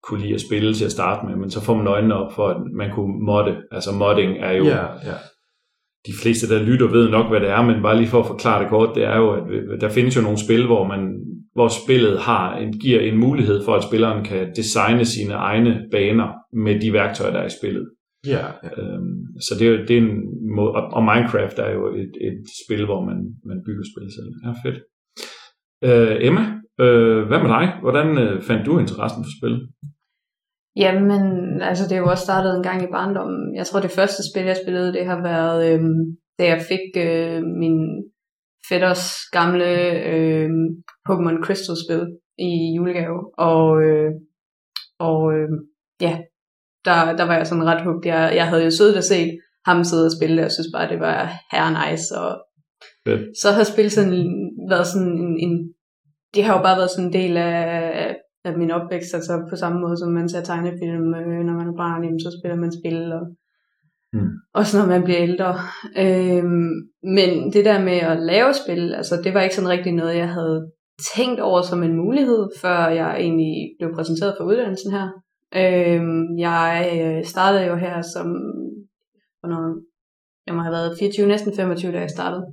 kunne 0.04 0.22
lide 0.22 0.34
at 0.34 0.42
spille 0.42 0.74
til 0.74 0.86
at 0.86 0.92
starte 0.92 1.26
med, 1.28 1.36
men 1.36 1.50
så 1.50 1.62
får 1.66 1.76
man 1.76 1.88
øjnene 1.88 2.16
op 2.16 2.32
for, 2.36 2.48
at 2.48 2.58
man 2.74 2.92
kunne 2.92 3.26
modde. 3.26 3.56
Altså 3.72 3.92
modding 3.92 4.38
er 4.38 4.52
jo, 4.52 4.64
Ja, 4.66 4.86
ja. 4.86 5.16
de 6.08 6.12
fleste, 6.22 6.50
der 6.50 6.64
lytter, 6.64 6.88
ved 6.88 7.10
nok, 7.10 7.30
hvad 7.30 7.40
det 7.40 7.50
er, 7.50 7.62
men 7.62 7.82
bare 7.82 7.98
lige 7.98 8.08
for 8.08 8.20
at 8.20 8.28
forklare 8.28 8.62
det 8.62 8.70
kort, 8.70 8.96
det 8.96 9.04
er 9.04 9.18
jo, 9.18 9.32
at 9.74 9.82
der 9.82 9.90
findes 9.90 10.16
jo 10.18 10.22
nogle 10.22 10.38
spil, 10.46 10.66
hvor 10.66 10.88
man 10.88 11.02
hvor 11.54 11.68
spillet 11.84 12.20
har 12.20 12.58
en, 12.58 12.74
giver 12.74 13.00
en 13.00 13.18
mulighed 13.18 13.66
for, 13.66 13.74
at 13.76 13.84
spilleren 13.84 14.26
kan 14.26 14.52
designe 14.56 15.06
sine 15.06 15.34
egne 15.34 15.82
baner 15.92 16.30
med 16.66 16.82
de 16.82 16.94
værktøjer, 16.94 17.32
der 17.34 17.40
er 17.40 17.46
i 17.48 17.58
spillet. 17.62 17.90
Ja, 18.28 18.46
ja. 18.64 18.70
Øhm, 18.82 19.18
så 19.46 19.52
det 19.60 19.68
er, 19.68 19.72
jo- 19.72 19.86
det 19.88 19.98
er 19.98 20.02
en 20.02 20.18
måde, 20.56 20.72
og, 20.72 20.84
og 20.98 21.04
Minecraft 21.04 21.60
er 21.60 21.72
jo 21.78 21.84
et, 21.96 22.14
et 22.30 22.40
spil, 22.66 22.86
hvor 22.86 23.06
man, 23.06 23.18
man 23.46 23.60
bygger 23.66 23.84
spil 23.92 24.08
selv. 24.18 24.30
Ja, 24.46 24.52
fedt. 24.70 24.80
Øh, 25.84 26.16
Emma, 26.28 26.44
øh, 26.84 27.28
hvad 27.28 27.40
med 27.40 27.50
dig? 27.50 27.66
Hvordan 27.82 28.18
øh, 28.18 28.42
fandt 28.42 28.66
du 28.66 28.80
interessen 28.80 29.24
for 29.24 29.32
spil? 29.38 29.56
Jamen, 30.76 31.62
altså 31.62 31.84
det 31.84 31.96
er 31.96 32.04
jo 32.04 32.10
også 32.10 32.24
startet 32.24 32.56
en 32.56 32.64
gang 32.64 32.84
i 32.84 32.92
barndommen. 32.92 33.56
Jeg 33.56 33.66
tror, 33.66 33.80
det 33.80 33.92
første 33.92 34.22
spil, 34.32 34.46
jeg 34.46 34.58
spillede, 34.64 34.94
det 34.94 35.06
har 35.06 35.22
været, 35.22 35.60
øh, 35.74 35.82
da 36.40 36.44
jeg 36.54 36.62
fik 36.72 36.86
øh, 37.08 37.42
min 37.62 37.78
fætters 38.70 39.06
gamle 39.32 39.70
øh, 40.14 40.50
Pokémon 41.10 41.44
Crystal-spil 41.46 42.04
i 42.38 42.52
julegave. 42.76 43.20
Og, 43.38 43.82
øh, 43.82 44.12
og 45.00 45.34
øh, 45.34 45.50
ja, 46.02 46.14
der, 46.86 47.16
der 47.18 47.24
var 47.24 47.36
jeg 47.36 47.48
sådan 47.48 47.66
ret 47.66 47.84
hugt. 47.84 48.06
Jeg, 48.06 48.32
jeg 48.36 48.48
havde 48.48 48.64
jo 48.64 48.72
siddet 48.72 48.98
og 48.98 49.04
set 49.04 49.32
ham 49.66 49.84
sidde 49.84 50.06
og 50.06 50.16
spille 50.18 50.42
og 50.42 50.44
jeg 50.44 50.52
synes 50.52 50.72
bare, 50.76 50.90
det 50.90 51.00
var 51.00 51.20
her 51.52 51.66
nice. 51.80 52.18
Og 52.18 52.32
Fedt. 53.08 53.38
så 53.42 53.52
har 53.52 53.64
spil 53.64 53.92
sådan 53.92 54.14
været 54.70 54.88
sådan 54.88 55.18
en, 55.24 55.40
en 55.46 55.74
det 56.34 56.44
har 56.44 56.58
jo 56.58 56.64
bare 56.64 56.78
været 56.78 56.92
sådan 56.92 57.08
en 57.08 57.14
del 57.14 57.38
af, 57.38 58.16
af 58.46 58.58
min 58.58 58.72
opvækst, 58.72 59.14
altså 59.14 59.34
på 59.50 59.56
samme 59.56 59.80
måde 59.82 59.98
som 59.98 60.12
man 60.12 60.30
ser 60.30 60.42
tegnefilm, 60.44 61.14
øh, 61.14 61.40
når 61.48 61.54
man 61.60 61.68
er 61.68 61.78
barn, 61.84 62.04
jamen, 62.04 62.20
så 62.20 62.38
spiller 62.40 62.58
man 62.58 62.72
spil, 62.80 63.12
og 63.14 63.24
Mm. 64.14 64.30
også 64.54 64.78
når 64.78 64.86
man 64.86 65.04
bliver 65.04 65.22
ældre. 65.22 65.56
Øhm, 65.98 66.70
men 67.04 67.54
det 67.54 67.66
der 67.66 67.84
med 67.84 67.98
at 67.98 68.20
lave 68.20 68.54
spil, 68.54 68.94
altså 68.94 69.22
det 69.24 69.34
var 69.34 69.42
ikke 69.42 69.56
sådan 69.56 69.70
rigtig 69.70 69.94
noget, 69.94 70.18
jeg 70.18 70.30
havde 70.34 70.72
tænkt 71.16 71.40
over 71.40 71.62
som 71.62 71.84
en 71.84 71.96
mulighed, 71.96 72.50
før 72.62 72.88
jeg 72.88 73.20
egentlig 73.20 73.54
blev 73.80 73.96
præsenteret 73.96 74.36
for 74.38 74.46
uddannelsen 74.46 74.92
her. 74.92 75.08
Øhm, 75.62 76.38
jeg 76.38 76.72
øh, 76.98 77.26
startede 77.26 77.66
jo 77.66 77.76
her 77.76 78.02
som, 78.02 78.28
hvornår, 79.40 79.82
jeg 80.48 80.56
må 80.56 80.62
have 80.62 80.72
været 80.72 80.98
24, 81.00 81.28
næsten 81.28 81.56
25, 81.56 81.92
da 81.92 82.00
jeg 82.00 82.10
startede. 82.10 82.44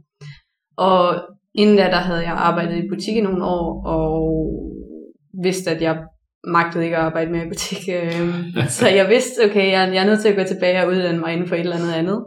Og 0.76 1.22
inden 1.54 1.76
da, 1.76 1.82
der 1.82 2.02
havde 2.08 2.22
jeg 2.22 2.32
arbejdet 2.32 2.84
i 2.84 2.88
butik 2.88 3.16
i 3.16 3.20
nogle 3.20 3.44
år, 3.44 3.86
og 3.86 4.16
vidste, 5.42 5.70
at 5.70 5.82
jeg 5.82 6.04
magtede 6.46 6.84
ikke 6.84 6.96
at 6.96 7.02
arbejde 7.02 7.30
mere 7.30 7.46
i 7.46 7.48
butik. 7.48 7.88
Øh, 7.88 8.34
så 8.78 8.88
jeg 8.88 9.08
vidste, 9.08 9.44
okay, 9.44 9.72
jeg, 9.72 9.94
jeg 9.94 10.02
er 10.02 10.06
nødt 10.06 10.20
til 10.20 10.28
at 10.28 10.36
gå 10.36 10.42
tilbage 10.42 10.82
og 10.82 10.88
uddanne 10.88 11.20
mig 11.20 11.32
inden 11.32 11.48
for 11.48 11.54
et 11.54 11.60
eller 11.60 11.76
andet 11.76 11.92
andet. 11.92 12.24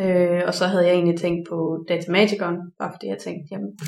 Øh, 0.00 0.42
og 0.46 0.54
så 0.54 0.66
havde 0.66 0.86
jeg 0.86 0.94
egentlig 0.94 1.18
tænkt 1.18 1.48
på 1.48 1.84
Datamagicon, 1.88 2.56
bare 2.78 2.92
fordi 2.92 3.06
jeg 3.06 3.18
tænkte, 3.18 3.48
jamen, 3.50 3.78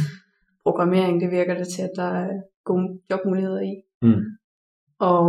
programmering, 0.63 1.21
det 1.21 1.31
virker 1.31 1.55
det 1.55 1.69
til, 1.69 1.83
at 1.83 1.91
der 1.97 2.11
er 2.23 2.29
gode 2.65 3.01
jobmuligheder 3.11 3.61
i. 3.61 3.75
Mm. 4.03 4.23
Og 5.01 5.27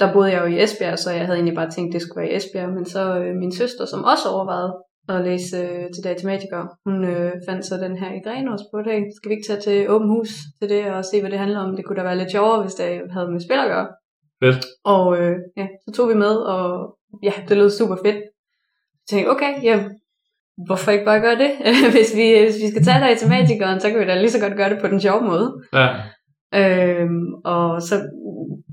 der 0.00 0.12
boede 0.12 0.32
jeg 0.32 0.40
jo 0.42 0.46
i 0.46 0.62
Esbjerg, 0.62 0.98
så 0.98 1.10
jeg 1.10 1.24
havde 1.26 1.38
egentlig 1.38 1.54
bare 1.54 1.70
tænkt, 1.70 1.92
det 1.92 2.02
skulle 2.02 2.20
være 2.22 2.32
i 2.32 2.36
Esbjerg. 2.36 2.72
Men 2.72 2.84
så 2.84 3.18
øh, 3.20 3.36
min 3.36 3.52
søster, 3.52 3.84
som 3.84 4.04
også 4.04 4.28
overvejede 4.28 4.72
at 5.08 5.24
læse 5.24 5.56
øh, 5.56 5.90
til 5.94 6.04
datamatiker, 6.04 6.62
hun 6.84 7.04
øh, 7.04 7.32
fandt 7.48 7.64
så 7.64 7.76
den 7.76 7.96
her 7.98 8.10
i 8.14 8.20
Grenås 8.24 8.60
på 8.72 8.78
det. 8.78 8.96
Skal 9.16 9.28
vi 9.28 9.34
ikke 9.34 9.48
tage 9.48 9.60
til 9.60 9.90
åben 9.90 10.08
hus 10.08 10.28
til 10.60 10.68
det 10.68 10.84
og 10.86 11.04
se, 11.04 11.20
hvad 11.20 11.30
det 11.30 11.38
handler 11.38 11.60
om? 11.60 11.76
Det 11.76 11.84
kunne 11.84 11.96
da 11.96 12.02
være 12.02 12.18
lidt 12.18 12.30
sjovere, 12.30 12.62
hvis 12.62 12.74
det 12.74 13.00
havde 13.10 13.30
med 13.32 13.40
spil 13.40 13.64
at 13.64 13.72
gøre. 13.74 13.88
Fedt. 14.42 14.66
Og 14.84 15.18
øh, 15.20 15.36
ja, 15.56 15.66
så 15.84 15.94
tog 15.94 16.08
vi 16.08 16.14
med, 16.14 16.34
og 16.54 16.96
ja, 17.22 17.32
det 17.48 17.56
lød 17.56 17.70
super 17.70 17.96
fedt. 18.04 18.16
Jeg 18.16 19.06
tænkte, 19.10 19.30
okay, 19.30 19.52
ja, 19.62 19.84
hvorfor 20.66 20.90
ikke 20.90 21.04
bare 21.04 21.20
gøre 21.20 21.38
det? 21.44 21.50
hvis, 21.94 22.16
vi, 22.16 22.26
hvis 22.44 22.62
vi 22.62 22.68
skal 22.70 22.84
tage 22.84 23.04
datamatikeren, 23.06 23.80
så 23.80 23.90
kan 23.90 24.00
vi 24.00 24.04
da 24.04 24.20
lige 24.20 24.30
så 24.30 24.40
godt 24.40 24.56
gøre 24.56 24.70
det 24.70 24.80
på 24.80 24.88
den 24.88 25.00
sjove 25.00 25.22
måde. 25.24 25.48
Ja. 25.72 25.88
Øhm, 26.60 27.34
og 27.44 27.82
så 27.82 27.94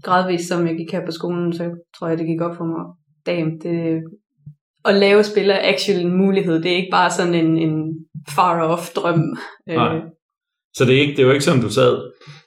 gradvist, 0.03 0.47
som 0.47 0.67
jeg 0.67 0.75
gik 0.75 0.91
her 0.91 1.05
på 1.05 1.11
skolen, 1.11 1.53
så 1.53 1.63
tror 1.95 2.07
jeg, 2.07 2.17
det 2.17 2.27
gik 2.27 2.41
op 2.41 2.55
for 2.55 2.65
mig. 2.65 2.83
Damn, 3.25 3.59
det, 3.59 4.03
at 4.85 4.95
lave 4.95 5.23
spil 5.23 5.49
er 5.49 5.59
actually 5.61 6.05
en 6.05 6.17
mulighed. 6.17 6.63
Det 6.63 6.71
er 6.71 6.75
ikke 6.75 6.91
bare 6.91 7.11
sådan 7.11 7.33
en, 7.33 7.57
en 7.57 8.05
far-off 8.29 8.93
drøm. 8.95 9.37
Nej. 9.67 9.95
Øh, 9.95 10.01
Så 10.73 10.85
det 10.85 10.95
er, 10.95 11.01
ikke, 11.01 11.11
det 11.11 11.19
er 11.19 11.23
jo 11.23 11.31
ikke 11.31 11.43
sådan, 11.43 11.61
du 11.61 11.69
sad 11.69 11.97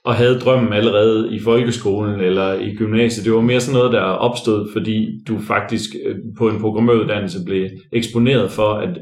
og 0.05 0.15
havde 0.15 0.41
drømmen 0.41 0.73
allerede 0.73 1.35
i 1.37 1.41
folkeskolen 1.41 2.21
eller 2.21 2.53
i 2.55 2.75
gymnasiet. 2.75 3.25
Det 3.25 3.33
var 3.33 3.41
mere 3.41 3.61
sådan 3.61 3.79
noget, 3.79 3.93
der 3.93 4.01
opstod, 4.01 4.73
fordi 4.73 5.25
du 5.29 5.39
faktisk 5.39 5.91
øh, 6.05 6.17
på 6.39 6.49
en 6.49 6.61
programmøruddannelse 6.61 7.39
blev 7.47 7.69
eksponeret 7.93 8.51
for, 8.51 8.71
at 8.73 8.99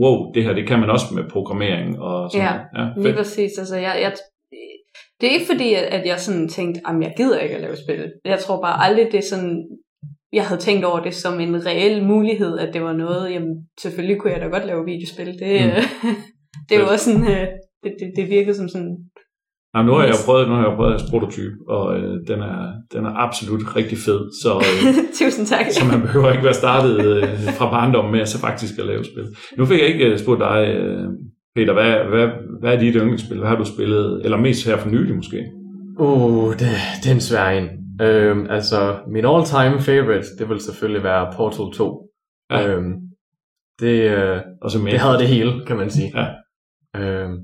wow, 0.00 0.32
det 0.34 0.44
her 0.44 0.52
det 0.52 0.66
kan 0.68 0.80
man 0.80 0.90
også 0.90 1.06
med 1.14 1.24
programmering. 1.30 2.00
Og 2.00 2.30
sådan. 2.30 2.46
Ja, 2.46 2.82
ja 2.82 2.88
Lige 2.96 3.14
præcis. 3.14 3.58
Altså, 3.58 3.76
jeg, 3.76 3.98
jeg, 4.02 4.12
det 5.20 5.28
er 5.28 5.32
ikke 5.32 5.52
fordi, 5.52 5.74
at, 5.74 5.82
at 5.82 6.06
jeg 6.06 6.20
sådan 6.20 6.48
tænkte, 6.48 6.80
at 6.88 6.94
jeg 7.00 7.14
gider 7.16 7.38
ikke 7.38 7.54
at 7.54 7.60
lave 7.60 7.76
spil. 7.76 8.12
Jeg 8.24 8.38
tror 8.38 8.60
bare 8.60 8.84
aldrig, 8.84 9.06
det 9.12 9.18
er 9.18 9.28
sådan, 9.30 9.66
jeg 10.32 10.44
havde 10.46 10.60
tænkt 10.60 10.84
over 10.84 11.00
det 11.00 11.14
som 11.14 11.40
en 11.40 11.66
reel 11.66 12.04
mulighed, 12.04 12.58
at 12.58 12.74
det 12.74 12.82
var 12.82 12.92
noget, 12.92 13.30
jamen 13.32 13.54
selvfølgelig 13.80 14.18
kunne 14.20 14.32
jeg 14.32 14.40
da 14.40 14.46
godt 14.46 14.66
lave 14.66 14.84
videospil. 14.84 15.26
Det, 15.26 15.60
Mm. 15.66 16.08
mm. 16.08 16.16
det 16.68 16.76
er 16.76 16.84
også 16.92 17.04
sådan, 17.12 17.28
øh, 17.28 17.46
det, 17.82 17.92
det, 18.00 18.12
det 18.16 18.30
virkede 18.30 18.54
som 18.56 18.68
sådan, 18.68 18.96
Jamen, 19.74 19.86
nu 19.90 19.94
har 19.94 20.04
jeg 20.04 20.14
prøvet, 20.26 20.48
nu 20.48 20.54
har 20.54 20.68
jeg 20.68 20.76
prøvet 20.76 20.90
jeres 20.90 21.10
prototype, 21.10 21.54
og 21.68 21.98
øh, 21.98 22.14
den, 22.28 22.40
er, 22.40 22.58
den 22.92 23.04
er 23.04 23.12
absolut 23.26 23.76
rigtig 23.76 23.98
fed. 23.98 24.20
Så, 24.42 24.50
øh, 24.56 24.94
tusind 25.20 25.46
tak. 25.46 25.66
så 25.70 25.84
man 25.92 26.00
behøver 26.00 26.30
ikke 26.32 26.44
være 26.44 26.54
startet 26.54 26.94
øh, 27.06 27.28
fra 27.58 27.70
barndommen 27.70 28.12
med 28.12 28.20
at 28.20 28.28
så 28.28 28.38
faktisk 28.40 28.78
at 28.78 28.86
lave 28.86 29.04
spil. 29.04 29.26
Nu 29.58 29.66
fik 29.66 29.78
jeg 29.80 29.88
ikke 29.88 30.04
øh, 30.06 30.18
spurgt 30.18 30.40
dig, 30.40 30.58
øh, 30.78 31.04
Peter, 31.56 31.72
hvad, 31.72 31.92
hvad, 32.12 32.28
hvad 32.60 32.74
er 32.74 32.78
dit 32.78 32.94
yndlingsspil? 32.94 33.38
Hvad 33.38 33.48
har 33.48 33.56
du 33.56 33.64
spillet? 33.64 34.20
Eller 34.24 34.36
mest 34.36 34.66
her 34.66 34.76
for 34.76 34.88
nylig 34.88 35.16
måske? 35.16 35.44
Uh, 35.98 36.52
det, 36.52 36.68
det 37.02 37.10
er 37.10 37.14
en 37.14 37.20
svær 37.20 37.48
en. 37.48 37.68
Øhm, 38.00 38.46
altså, 38.50 38.98
min 39.06 39.24
all-time 39.24 39.80
favorite, 39.80 40.26
det 40.38 40.48
vil 40.48 40.60
selvfølgelig 40.60 41.02
være 41.02 41.32
Portal 41.36 41.78
2. 41.78 42.10
Ja. 42.50 42.68
Øhm, 42.68 42.94
det, 43.80 44.10
øh, 44.10 44.40
Og 44.62 44.70
så 44.70 44.78
det 44.78 45.00
havde 45.00 45.18
det 45.18 45.28
hele, 45.28 45.66
kan 45.66 45.76
man 45.76 45.90
sige. 45.90 46.12
Ja. 46.20 46.26
Øhm, 46.96 47.38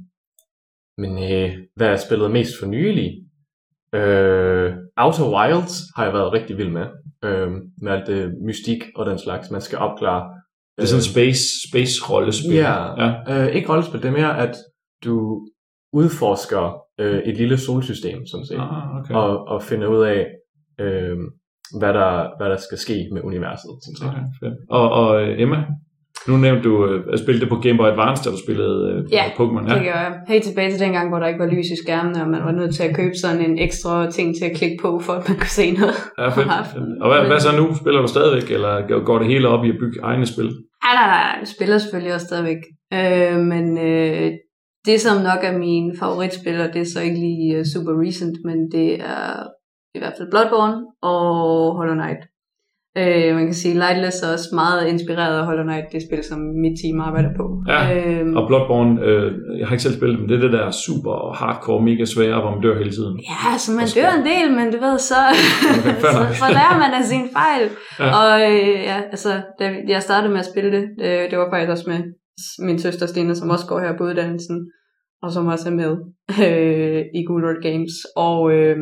men 0.99 1.33
øh, 1.33 1.53
hvad 1.77 1.89
jeg 1.89 2.01
spillet 2.01 2.31
mest 2.31 2.53
for 2.61 2.67
nylig? 2.67 3.11
Øh, 3.95 4.75
Outer 4.97 5.29
Wilds 5.35 5.77
har 5.97 6.05
jeg 6.05 6.13
været 6.13 6.33
rigtig 6.33 6.59
vild 6.59 6.71
med. 6.71 6.87
Øhm, 7.25 7.61
med 7.83 7.93
alt 7.93 8.07
det 8.07 8.33
mystik 8.47 8.83
og 8.97 9.07
den 9.07 9.19
slags, 9.19 9.51
man 9.51 9.61
skal 9.61 9.79
opklare. 9.79 10.31
Det 10.77 10.83
er 10.83 10.87
sådan 10.87 10.99
et 10.99 11.05
space, 11.05 11.45
space 11.69 11.95
rollespil. 12.11 12.55
Ja, 12.55 13.03
ja. 13.03 13.11
Øh, 13.29 13.55
ikke 13.55 13.69
rollespil, 13.69 14.03
det 14.03 14.09
er 14.09 14.13
mere, 14.13 14.39
at 14.39 14.57
du 15.05 15.47
udforsker 15.93 16.81
øh, 17.01 17.23
et 17.23 17.37
lille 17.37 17.59
solsystem, 17.59 18.27
sådan 18.27 18.47
set. 18.47 18.59
Ah, 18.59 18.97
okay. 18.97 19.15
og, 19.15 19.49
og 19.49 19.63
finder 19.63 19.87
ud 19.87 20.03
af, 20.05 20.27
øh, 20.81 21.17
hvad, 21.79 21.93
der, 21.99 22.37
hvad 22.39 22.49
der 22.51 22.57
skal 22.57 22.79
ske 22.79 23.09
med 23.13 23.23
universet. 23.25 23.71
Sådan 23.85 23.97
set. 23.97 24.07
Okay, 24.09 24.25
fedt. 24.41 24.55
Og, 24.71 24.87
og 25.01 25.23
øh, 25.23 25.41
Emma, 25.43 25.59
nu 26.29 26.37
nævnte 26.37 26.63
du 26.69 26.87
øh, 26.87 27.05
at 27.13 27.19
spille 27.19 27.41
det 27.41 27.49
på 27.49 27.57
Game 27.57 27.79
Boy 27.79 27.87
Advance, 27.87 28.25
da 28.25 28.31
du 28.31 28.41
spillede 28.47 28.79
øh, 28.91 29.13
Ja, 29.13 29.25
Pokémon. 29.39 29.65
Det 29.75 29.83
gør 29.89 30.01
jeg. 30.05 30.21
Helt 30.29 30.45
tilbage 30.45 30.71
til 30.71 30.81
dengang, 30.81 31.09
hvor 31.09 31.19
der 31.19 31.27
ikke 31.27 31.41
var 31.45 31.51
lys 31.55 31.67
i 31.75 31.83
skærmen, 31.85 32.17
og 32.17 32.29
man 32.29 32.45
var 32.45 32.53
nødt 32.53 32.75
til 32.75 32.83
at 32.83 32.97
købe 32.97 33.15
sådan 33.23 33.51
en 33.51 33.59
ekstra 33.59 34.11
ting 34.11 34.37
til 34.37 34.45
at 34.45 34.57
klikke 34.57 34.79
på, 34.83 34.99
for 34.99 35.13
at 35.13 35.29
man 35.29 35.39
kunne 35.39 35.57
se 35.63 35.73
noget. 35.73 35.95
Ja, 36.19 36.29
fedt. 36.29 36.49
Og 37.03 37.07
hvad, 37.11 37.27
hvad 37.27 37.41
så 37.41 37.57
nu? 37.57 37.75
Spiller 37.81 38.01
du 38.01 38.09
stadigvæk, 38.09 38.51
eller 38.51 39.05
går 39.05 39.19
det 39.19 39.27
hele 39.27 39.49
op 39.49 39.65
i 39.65 39.69
at 39.69 39.79
bygge 39.81 40.01
egne 40.03 40.27
spil? 40.27 40.49
Nej, 40.85 40.95
nej, 41.01 41.07
nej, 41.07 41.37
jeg 41.41 41.49
spiller 41.57 41.79
selvfølgelig 41.79 42.15
også 42.15 42.27
stadigvæk. 42.27 42.63
Øh, 42.99 43.39
men 43.53 43.79
øh, 43.79 44.31
det, 44.87 45.01
som 45.01 45.23
nok 45.23 45.41
er 45.43 45.59
min 45.59 45.97
favoritspiller, 45.99 46.73
det 46.73 46.81
er 46.81 46.91
så 46.95 47.01
ikke 47.01 47.21
lige 47.27 47.59
uh, 47.59 47.65
super 47.73 47.93
recent, 48.05 48.37
men 48.45 48.59
det 48.73 49.01
er 49.01 49.27
i 49.95 49.99
hvert 49.99 50.15
fald 50.19 50.31
Bloodborne 50.31 50.77
og 51.03 51.23
Hollow 51.79 51.97
Knight. 52.01 52.23
Øh, 53.01 53.35
man 53.39 53.45
kan 53.47 53.55
sige, 53.63 53.75
Lightless 53.85 54.23
er 54.23 54.33
også 54.33 54.51
meget 54.63 54.83
inspireret 54.93 55.39
af 55.41 55.45
Hollow 55.49 55.67
Knight, 55.69 55.87
det 55.93 56.03
spil, 56.07 56.23
som 56.31 56.39
mit 56.65 56.77
team 56.83 57.01
arbejder 57.09 57.33
på. 57.41 57.47
Ja, 57.73 57.81
øh, 57.97 58.27
Og 58.39 58.43
Bloodborne, 58.49 58.93
øh, 59.09 59.33
jeg 59.59 59.67
har 59.67 59.75
ikke 59.75 59.87
selv 59.87 59.99
spillet, 59.99 60.17
men 60.21 60.29
det 60.29 60.37
er 60.37 60.45
det 60.47 60.53
der 60.59 60.71
super 60.87 61.15
hardcore, 61.41 61.83
mega 61.91 62.05
svære, 62.15 62.41
hvor 62.41 62.51
man 62.55 62.63
dør 62.67 62.79
hele 62.83 62.95
tiden. 62.99 63.15
Ja, 63.33 63.59
så 63.63 63.69
man 63.79 63.87
Og 63.89 63.95
dør 64.01 64.11
en 64.21 64.27
del, 64.33 64.47
men 64.59 64.67
du 64.75 64.79
ved, 64.87 64.97
så, 65.11 65.21
Okay, 65.79 65.95
så, 66.15 66.21
så 66.43 66.47
lærer 66.59 66.77
man 66.85 66.93
af 67.01 67.05
sine 67.13 67.29
fejl. 67.41 67.65
Ja. 68.01 68.09
Og 68.19 68.29
øh, 68.49 68.75
ja, 68.91 68.99
altså, 69.15 69.33
da 69.59 69.65
jeg 69.95 70.03
startede 70.09 70.33
med 70.35 70.41
at 70.45 70.51
spille 70.53 70.71
det, 70.77 70.85
øh, 71.07 71.23
det 71.31 71.37
var 71.39 71.49
faktisk 71.53 71.71
også 71.75 71.87
med 71.93 72.01
min 72.67 72.79
søster 72.85 73.07
Stine, 73.07 73.35
som 73.35 73.51
også 73.55 73.67
går 73.71 73.81
her 73.85 73.93
på 73.97 74.05
uddannelsen, 74.05 74.59
og 75.23 75.29
som 75.35 75.47
også 75.47 75.67
er 75.71 75.77
med 75.83 75.93
øh, 76.47 77.01
i 77.19 77.21
Good 77.29 77.45
Old 77.51 77.63
Games. 77.69 77.95
Og 78.17 78.39
øh, 78.57 78.77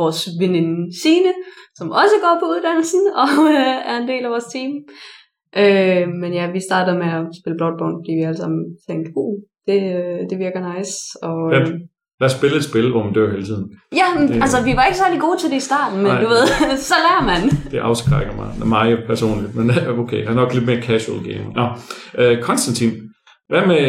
vores 0.00 0.20
veninde 0.40 0.74
Signe, 1.02 1.32
som 1.78 1.90
også 1.90 2.16
går 2.24 2.34
på 2.40 2.46
uddannelsen, 2.54 3.02
og 3.22 3.30
øh, 3.54 3.76
er 3.90 3.96
en 4.02 4.08
del 4.08 4.24
af 4.24 4.30
vores 4.34 4.48
team. 4.54 4.72
Øh, 5.62 6.06
men 6.20 6.30
ja, 6.38 6.44
vi 6.56 6.60
startede 6.68 6.98
med 7.02 7.06
at 7.18 7.24
spille 7.40 7.56
Bloodborne, 7.58 7.96
fordi 8.00 8.12
vi 8.18 8.22
alle 8.28 8.40
sammen 8.42 8.60
tænkte, 8.88 9.10
uh, 9.22 9.34
det, 9.68 9.80
øh, 9.98 10.20
det 10.30 10.36
virker 10.44 10.60
nice. 10.72 10.94
Og, 11.28 11.38
øh. 11.54 11.66
Lad 12.20 12.26
os 12.30 12.32
spille 12.38 12.56
et 12.56 12.64
spil, 12.64 12.90
hvor 12.90 13.02
man 13.04 13.12
dør 13.14 13.30
hele 13.30 13.44
tiden. 13.50 13.66
Ja, 14.00 14.06
men, 14.18 14.28
Det- 14.28 14.34
altså 14.44 14.58
vi 14.68 14.72
var 14.78 14.84
ikke 14.84 14.98
særlig 15.04 15.20
gode 15.20 15.38
til 15.40 15.50
det 15.50 15.56
i 15.56 15.68
starten, 15.70 15.96
men 16.02 16.06
Nej. 16.12 16.22
Du 16.22 16.28
ved, 16.34 16.44
så 16.90 16.94
lærer 17.06 17.24
man. 17.32 17.42
Det 17.72 17.78
afskrækker 17.78 18.34
mig. 18.40 18.48
Mig 18.74 18.88
personligt, 19.06 19.54
men 19.54 19.70
øh, 19.70 19.98
okay. 20.02 20.20
Jeg 20.24 20.30
er 20.34 20.34
nok 20.42 20.54
lidt 20.54 20.66
mere 20.66 20.82
casual 20.82 21.20
game. 21.30 21.46
Nå. 21.58 21.66
Øh, 22.18 22.42
Konstantin, 22.42 22.90
hvad 23.48 23.66
med, 23.66 23.84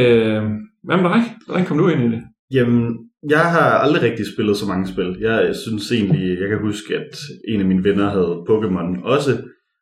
hvad 0.88 0.98
med 0.98 1.10
dig? 1.10 1.22
Hvordan 1.48 1.66
kom 1.66 1.78
du 1.78 1.88
ind 1.88 2.02
i 2.04 2.10
det? 2.16 2.22
Jamen, 2.52 2.84
jeg 3.30 3.46
har 3.56 3.70
aldrig 3.86 4.02
rigtig 4.02 4.26
spillet 4.34 4.58
så 4.58 4.66
mange 4.68 4.88
spil. 4.88 5.18
Jeg 5.22 5.56
synes 5.56 5.92
egentlig, 5.92 6.40
jeg 6.42 6.50
kan 6.50 6.60
huske, 6.62 6.96
at 6.96 7.14
en 7.48 7.60
af 7.60 7.66
mine 7.66 7.84
venner 7.84 8.10
havde 8.10 8.44
Pokémon 8.50 9.04
også, 9.04 9.32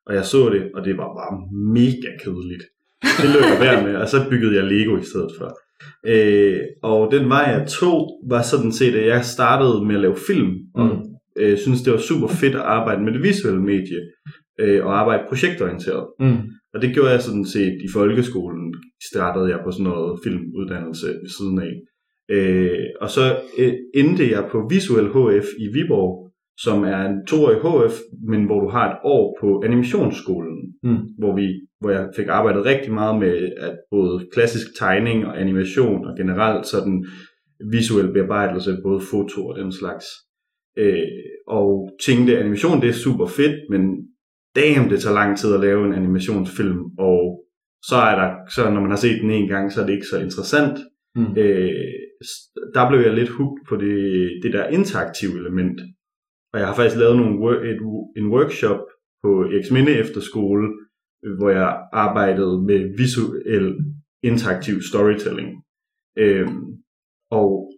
og 0.05 0.15
jeg 0.15 0.25
så 0.25 0.50
det, 0.50 0.63
og 0.75 0.85
det 0.85 0.97
var 0.97 1.09
bare 1.21 1.33
mega 1.73 2.09
kedeligt. 2.23 2.63
Det 3.21 3.29
løb 3.33 3.43
jeg 3.51 3.59
værd 3.59 3.83
med, 3.83 3.95
og 3.95 4.07
så 4.09 4.17
byggede 4.29 4.55
jeg 4.55 4.63
Lego 4.63 4.97
i 4.97 5.03
stedet 5.12 5.31
for. 5.39 5.50
Øh, 6.07 6.59
og 6.83 7.12
den 7.12 7.29
vej 7.29 7.45
jeg 7.57 7.67
tog, 7.67 8.21
var 8.29 8.41
sådan 8.41 8.71
set, 8.71 8.95
at 8.95 9.07
jeg 9.07 9.25
startede 9.25 9.85
med 9.85 9.95
at 9.95 10.01
lave 10.01 10.15
film, 10.27 10.51
og 10.75 10.85
Mm. 10.85 11.01
øh, 11.39 11.57
synes 11.57 11.81
det 11.81 11.93
var 11.93 12.00
super 12.00 12.27
fedt 12.27 12.55
at 12.55 12.62
arbejde 12.62 13.03
med 13.03 13.13
det 13.13 13.23
visuelle 13.23 13.62
medie, 13.62 14.00
øh, 14.59 14.85
og 14.85 15.00
arbejde 15.00 15.23
projektorienteret. 15.29 16.05
Mm. 16.19 16.38
Og 16.73 16.81
det 16.81 16.93
gjorde 16.93 17.09
jeg 17.12 17.21
sådan 17.21 17.45
set 17.45 17.75
i 17.88 17.89
folkeskolen, 17.93 18.73
startede 19.12 19.50
jeg 19.50 19.59
på 19.65 19.71
sådan 19.71 19.83
noget 19.83 20.19
filmuddannelse 20.23 21.07
ved 21.07 21.29
siden 21.38 21.59
af. 21.62 21.73
Øh, 22.29 22.85
og 23.01 23.09
så 23.09 23.21
øh, 23.59 23.73
endte 23.95 24.31
jeg 24.31 24.47
på 24.51 24.67
Visuel 24.69 25.07
HF 25.07 25.47
i 25.59 25.67
Viborg, 25.73 26.31
som 26.59 26.83
er 26.83 27.01
en 27.09 27.25
toårig 27.27 27.57
HF, 27.57 27.95
men 28.29 28.45
hvor 28.45 28.59
du 28.61 28.69
har 28.69 28.91
et 28.91 28.97
år 29.03 29.37
på 29.41 29.61
animationsskolen, 29.65 30.57
Mm. 30.83 30.97
hvor, 31.17 31.35
vi, 31.35 31.47
hvor 31.79 31.89
jeg 31.89 32.09
fik 32.15 32.27
arbejdet 32.29 32.65
rigtig 32.65 32.93
meget 32.93 33.19
med 33.19 33.49
at 33.57 33.75
både 33.91 34.27
klassisk 34.33 34.67
tegning 34.79 35.25
og 35.25 35.41
animation 35.41 36.05
og 36.05 36.17
generelt 36.17 36.65
sådan 36.67 37.05
visuel 37.71 38.13
bearbejdelse, 38.13 38.77
både 38.83 39.01
foto 39.11 39.47
og 39.47 39.59
den 39.59 39.71
slags. 39.71 40.05
Øh, 40.77 40.97
og 41.47 41.89
tænkte, 42.05 42.39
animation 42.39 42.81
det 42.81 42.89
er 42.89 42.93
super 42.93 43.25
fedt, 43.25 43.55
men 43.69 43.81
damn, 44.55 44.89
det 44.89 44.99
tager 45.01 45.13
lang 45.13 45.37
tid 45.37 45.53
at 45.53 45.59
lave 45.59 45.87
en 45.87 45.93
animationsfilm, 45.93 46.79
og 46.99 47.43
så 47.89 47.95
er 47.95 48.15
der, 48.21 48.29
så 48.55 48.69
når 48.69 48.81
man 48.81 48.89
har 48.89 48.97
set 49.05 49.21
den 49.21 49.31
en 49.31 49.47
gang, 49.47 49.71
så 49.71 49.81
er 49.81 49.85
det 49.85 49.93
ikke 49.93 50.05
så 50.13 50.19
interessant. 50.19 50.77
Mm. 51.15 51.37
Øh, 51.37 51.69
der 52.73 52.89
blev 52.89 52.99
jeg 52.99 53.13
lidt 53.13 53.29
hooked 53.29 53.65
på 53.69 53.75
det, 53.75 53.95
det 54.43 54.53
der 54.53 54.67
interaktive 54.67 55.39
element. 55.41 55.81
Og 56.53 56.59
jeg 56.59 56.67
har 56.67 56.75
faktisk 56.75 56.99
lavet 56.99 57.15
nogle, 57.17 57.69
et, 57.71 57.79
en 58.17 58.27
workshop 58.27 58.79
på 59.23 59.43
Eriksminde 59.43 59.91
Efterskole, 59.91 60.67
hvor 61.37 61.49
jeg 61.49 61.69
arbejdede 61.93 62.61
med 62.69 62.97
visuel 62.97 63.75
interaktiv 64.23 64.81
storytelling. 64.81 65.49
Øh, 66.17 66.47
og 67.31 67.71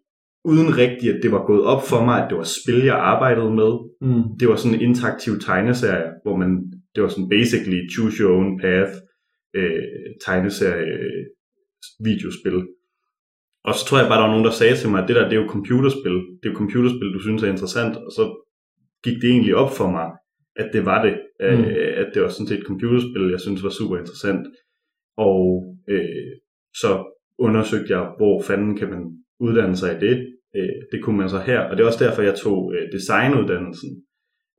uden 0.45 0.77
rigtigt, 0.77 1.15
at 1.15 1.23
det 1.23 1.31
var 1.31 1.45
gået 1.45 1.63
op 1.63 1.83
for 1.89 2.05
mig, 2.05 2.23
at 2.23 2.29
det 2.29 2.37
var 2.37 2.49
spil, 2.61 2.83
jeg 2.83 2.95
arbejdede 2.95 3.53
med, 3.61 3.71
Mm. 4.01 4.23
det 4.39 4.47
var 4.47 4.55
sådan 4.55 4.75
en 4.75 4.87
interaktiv 4.89 5.33
tegneserie, 5.39 6.09
hvor 6.23 6.35
man, 6.35 6.49
det 6.95 7.03
var 7.03 7.09
sådan 7.09 7.29
basically 7.29 7.79
choose 7.93 8.17
your 8.21 8.33
own 8.37 8.59
path 8.59 8.93
øh, 9.55 9.83
tegneserie 10.25 10.93
øh, 11.07 11.23
videospil. 12.09 12.57
Og 13.67 13.74
så 13.75 13.81
tror 13.86 13.98
jeg 14.00 14.07
bare, 14.10 14.19
der 14.19 14.27
var 14.27 14.34
nogen, 14.36 14.50
der 14.50 14.60
sagde 14.60 14.75
til 14.77 14.89
mig, 14.89 15.00
at 15.01 15.07
det 15.07 15.15
der, 15.15 15.24
det 15.29 15.36
er 15.36 15.43
jo 15.43 15.53
computerspil. 15.55 16.17
Det 16.39 16.45
er 16.45 16.53
jo 16.53 16.62
computerspil, 16.63 17.13
du 17.13 17.22
synes 17.22 17.43
er 17.43 17.53
interessant. 17.55 17.95
Og 18.05 18.12
så 18.17 18.24
gik 19.05 19.17
det 19.22 19.29
egentlig 19.29 19.55
op 19.55 19.72
for 19.79 19.89
mig, 19.98 20.07
at 20.62 20.69
det 20.74 20.86
var 20.86 21.00
det. 21.05 21.15
Mm. 21.39 21.57
Mm. 21.57 21.63
Øh, 21.63 21.93
at 22.01 22.07
det 22.13 22.22
var 22.22 22.29
sådan 22.29 22.48
set 22.48 22.60
et 22.60 22.69
computerspil, 22.72 23.34
jeg 23.36 23.41
synes 23.45 23.63
var 23.63 23.69
super 23.79 23.98
interessant. 23.98 24.43
Og 25.17 25.41
øh, 25.89 26.31
så 26.81 26.91
undersøgte 27.39 27.93
jeg, 27.95 28.03
hvor 28.17 28.41
fanden 28.41 28.77
kan 28.79 28.89
man 28.89 29.01
uddanne 29.39 29.75
sig 29.75 29.89
i 29.95 30.00
det. 30.05 30.15
Øh, 30.55 30.77
det 30.91 31.00
kunne 31.03 31.17
man 31.17 31.29
så 31.29 31.39
her. 31.39 31.60
Og 31.60 31.72
det 31.77 31.84
er 31.84 31.88
også 31.88 32.05
derfor, 32.05 32.22
jeg 32.22 32.36
tog 32.36 32.74
øh, 32.75 32.91
designuddannelsen, 32.95 33.91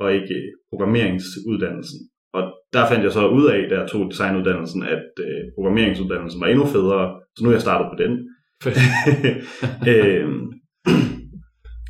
og 0.03 0.15
ikke 0.15 0.35
øh, 0.35 0.49
programmeringsuddannelsen. 0.71 2.01
Og 2.37 2.43
der 2.73 2.89
fandt 2.91 3.05
jeg 3.05 3.13
så 3.13 3.29
ud 3.29 3.47
af, 3.55 3.61
da 3.71 3.75
jeg 3.81 3.89
tog 3.89 4.11
designuddannelsen, 4.11 4.83
at 4.83 5.09
øh, 5.27 5.43
programmeringsuddannelsen 5.57 6.41
var 6.41 6.47
endnu 6.47 6.67
federe. 6.77 7.21
Så 7.37 7.41
nu 7.45 7.49
er 7.49 7.55
jeg 7.59 7.67
startet 7.69 7.87
på 7.93 7.97
den. 8.03 8.13
Øhm, 9.93 10.53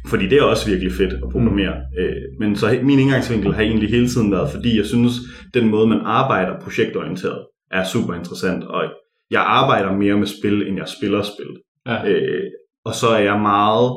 fordi 0.09 0.25
det 0.29 0.39
er 0.39 0.43
også 0.43 0.71
virkelig 0.71 0.93
fedt 0.93 1.13
at 1.13 1.21
programmere. 1.33 1.75
Øh, 1.99 2.23
men 2.41 2.57
så 2.57 2.79
min 2.83 2.99
indgangsvinkel 2.99 3.55
har 3.55 3.63
egentlig 3.63 3.91
hele 3.91 4.09
tiden 4.09 4.33
været, 4.33 4.51
fordi 4.51 4.77
jeg 4.77 4.87
synes, 4.87 5.13
den 5.55 5.69
måde, 5.69 5.87
man 5.87 6.01
arbejder 6.05 6.61
projektorienteret, 6.61 7.47
er 7.71 7.85
super 7.85 8.15
interessant. 8.15 8.65
Og 8.65 8.85
jeg 9.31 9.43
arbejder 9.43 9.97
mere 9.97 10.17
med 10.19 10.27
spil, 10.27 10.69
end 10.69 10.77
jeg 10.77 10.89
spiller 10.89 11.23
spil. 11.23 11.53
Ja. 11.87 12.11
Øh, 12.11 12.45
og 12.85 12.95
så 12.95 13.09
er 13.09 13.23
jeg 13.23 13.41
meget, 13.41 13.91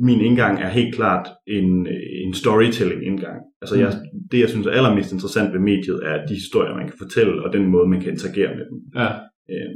min 0.00 0.20
indgang 0.20 0.62
er 0.62 0.68
helt 0.68 0.94
klart 0.94 1.28
en, 1.46 1.86
en 2.24 2.34
storytelling 2.34 3.06
indgang. 3.06 3.38
Altså 3.62 3.78
jeg, 3.78 3.92
det, 4.30 4.40
jeg 4.40 4.48
synes 4.48 4.66
er 4.66 4.70
allermest 4.70 5.12
interessant 5.12 5.52
ved 5.52 5.60
mediet, 5.60 6.00
er 6.04 6.26
de 6.26 6.34
historier, 6.34 6.74
man 6.74 6.88
kan 6.88 6.98
fortælle, 6.98 7.44
og 7.44 7.52
den 7.52 7.66
måde, 7.66 7.88
man 7.88 8.00
kan 8.00 8.12
interagere 8.12 8.48
med 8.56 8.64
dem. 8.70 8.78
Ja. 8.94 9.08
Øh, 9.50 9.70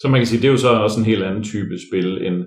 Så 0.00 0.08
man 0.08 0.20
kan 0.20 0.26
sige, 0.26 0.42
det 0.42 0.48
er 0.48 0.52
jo 0.52 0.56
så 0.56 0.68
også 0.68 1.00
en 1.00 1.06
helt 1.06 1.22
anden 1.22 1.42
type 1.42 1.74
spil, 1.88 2.26
end 2.26 2.44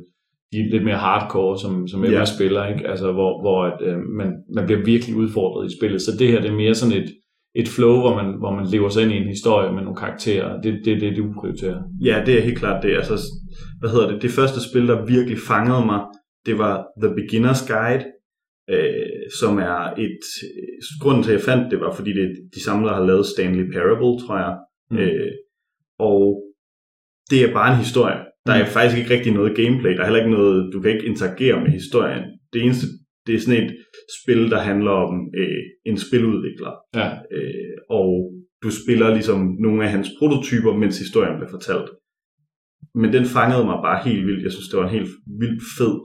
de 0.52 0.70
lidt 0.72 0.84
mere 0.84 0.98
hardcore, 0.98 1.60
som, 1.60 1.88
som 1.88 2.06
Emma 2.06 2.26
spiller, 2.26 2.68
ikke? 2.68 2.88
Altså, 2.88 3.12
hvor, 3.12 3.42
hvor 3.42 3.64
at, 3.64 3.82
øh, 3.82 3.98
man, 4.20 4.34
man 4.56 4.66
bliver 4.66 4.86
virkelig 4.86 5.16
udfordret 5.16 5.72
i 5.72 5.78
spillet. 5.78 6.02
Så 6.02 6.12
det 6.20 6.28
her, 6.28 6.42
det 6.42 6.50
er 6.50 6.56
mere 6.56 6.76
sådan 6.76 6.98
et, 6.98 7.10
et 7.56 7.68
flow, 7.68 8.00
hvor 8.00 8.16
man, 8.16 8.38
hvor 8.40 8.52
man 8.56 8.68
lever 8.68 8.90
sig 8.90 9.04
ind 9.04 9.12
i 9.12 9.18
en 9.18 9.28
historie 9.28 9.74
med 9.74 9.82
nogle 9.84 9.98
karakterer. 9.98 10.62
Det 10.62 10.74
er 10.74 10.78
det, 10.86 11.02
det, 11.02 11.18
du 11.18 11.34
prioriterer. 11.40 11.82
Ja, 12.04 12.24
det 12.26 12.38
er 12.38 12.42
helt 12.42 12.58
klart 12.58 12.84
det. 12.84 12.96
Altså, 12.96 13.16
hvad 13.80 13.90
hedder 13.90 14.12
det? 14.12 14.22
Det 14.22 14.32
første 14.32 14.60
spil, 14.70 14.88
der 14.88 15.06
virkelig 15.06 15.38
fangede 15.48 15.86
mig, 15.86 16.02
det 16.46 16.58
var 16.58 16.86
The 17.04 17.12
Beginner's 17.18 17.64
Guide, 17.74 18.06
øh, 18.70 19.22
som 19.40 19.58
er 19.58 19.94
et... 19.98 20.20
Grunden 21.02 21.24
til, 21.24 21.32
at 21.32 21.38
jeg 21.38 21.46
fandt 21.46 21.72
det, 21.72 21.80
var 21.80 21.92
fordi 21.94 22.12
det, 22.14 22.28
de 22.56 22.64
samme, 22.64 22.88
der 22.88 22.94
har 22.94 23.06
lavet 23.06 23.26
Stanley 23.26 23.72
Parable, 23.72 24.14
tror 24.24 24.38
jeg. 24.38 24.54
Mm. 24.92 24.98
Øh, 24.98 25.32
og 26.00 26.44
det 27.32 27.44
er 27.46 27.54
bare 27.54 27.72
en 27.74 27.80
historie. 27.86 28.20
Der 28.46 28.54
er 28.54 28.64
Mm. 28.66 28.70
faktisk 28.76 28.98
ikke 29.00 29.14
rigtig 29.16 29.34
noget 29.34 29.56
gameplay. 29.62 29.92
Der 29.94 30.02
er 30.02 30.06
heller 30.06 30.24
ikke 30.24 30.38
noget... 30.40 30.74
Du 30.74 30.82
kan 30.82 30.92
ikke 30.92 31.06
interagere 31.06 31.62
med 31.64 31.72
historien. 31.72 32.24
Det 32.54 32.64
eneste... 32.64 32.88
Det 33.28 33.36
er 33.36 33.40
sådan 33.40 33.64
et 33.64 33.72
spil, 34.24 34.52
der 34.52 34.60
handler 34.60 34.92
om 34.92 35.14
øh, 35.42 35.64
en 35.86 35.98
spiludvikler. 35.98 36.74
Ja. 36.96 37.08
Øh, 37.36 37.78
og 37.90 38.10
du 38.64 38.70
spiller 38.82 39.14
ligesom 39.14 39.40
nogle 39.60 39.84
af 39.84 39.90
hans 39.92 40.10
prototyper, 40.20 40.74
mens 40.74 41.00
historien 41.00 41.36
bliver 41.38 41.50
fortalt. 41.58 41.90
Men 42.96 43.14
den 43.14 43.26
fangede 43.26 43.66
mig 43.66 43.78
bare 43.88 44.04
helt 44.10 44.26
vildt. 44.28 44.44
Jeg 44.44 44.52
synes, 44.52 44.68
det 44.70 44.80
var 44.80 44.86
en 44.88 44.98
helt 44.98 45.10
vildt 45.42 45.64
fed 45.78 45.96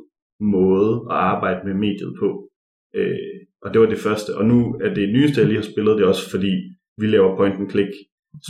måde 0.40 0.92
at 1.10 1.16
arbejde 1.32 1.60
med 1.68 1.74
mediet 1.74 2.12
på. 2.22 2.28
Øh, 2.98 3.36
og 3.62 3.68
det 3.72 3.80
var 3.80 3.86
det 3.86 3.98
første. 4.06 4.30
Og 4.38 4.44
nu 4.52 4.58
er 4.84 4.94
det 4.94 5.08
nyeste, 5.16 5.40
jeg 5.40 5.48
lige 5.48 5.60
har 5.62 5.70
spillet, 5.72 5.96
det 5.96 6.04
er 6.04 6.08
også 6.14 6.30
fordi, 6.30 6.52
vi 7.00 7.06
laver 7.06 7.36
point-and-click 7.36 7.92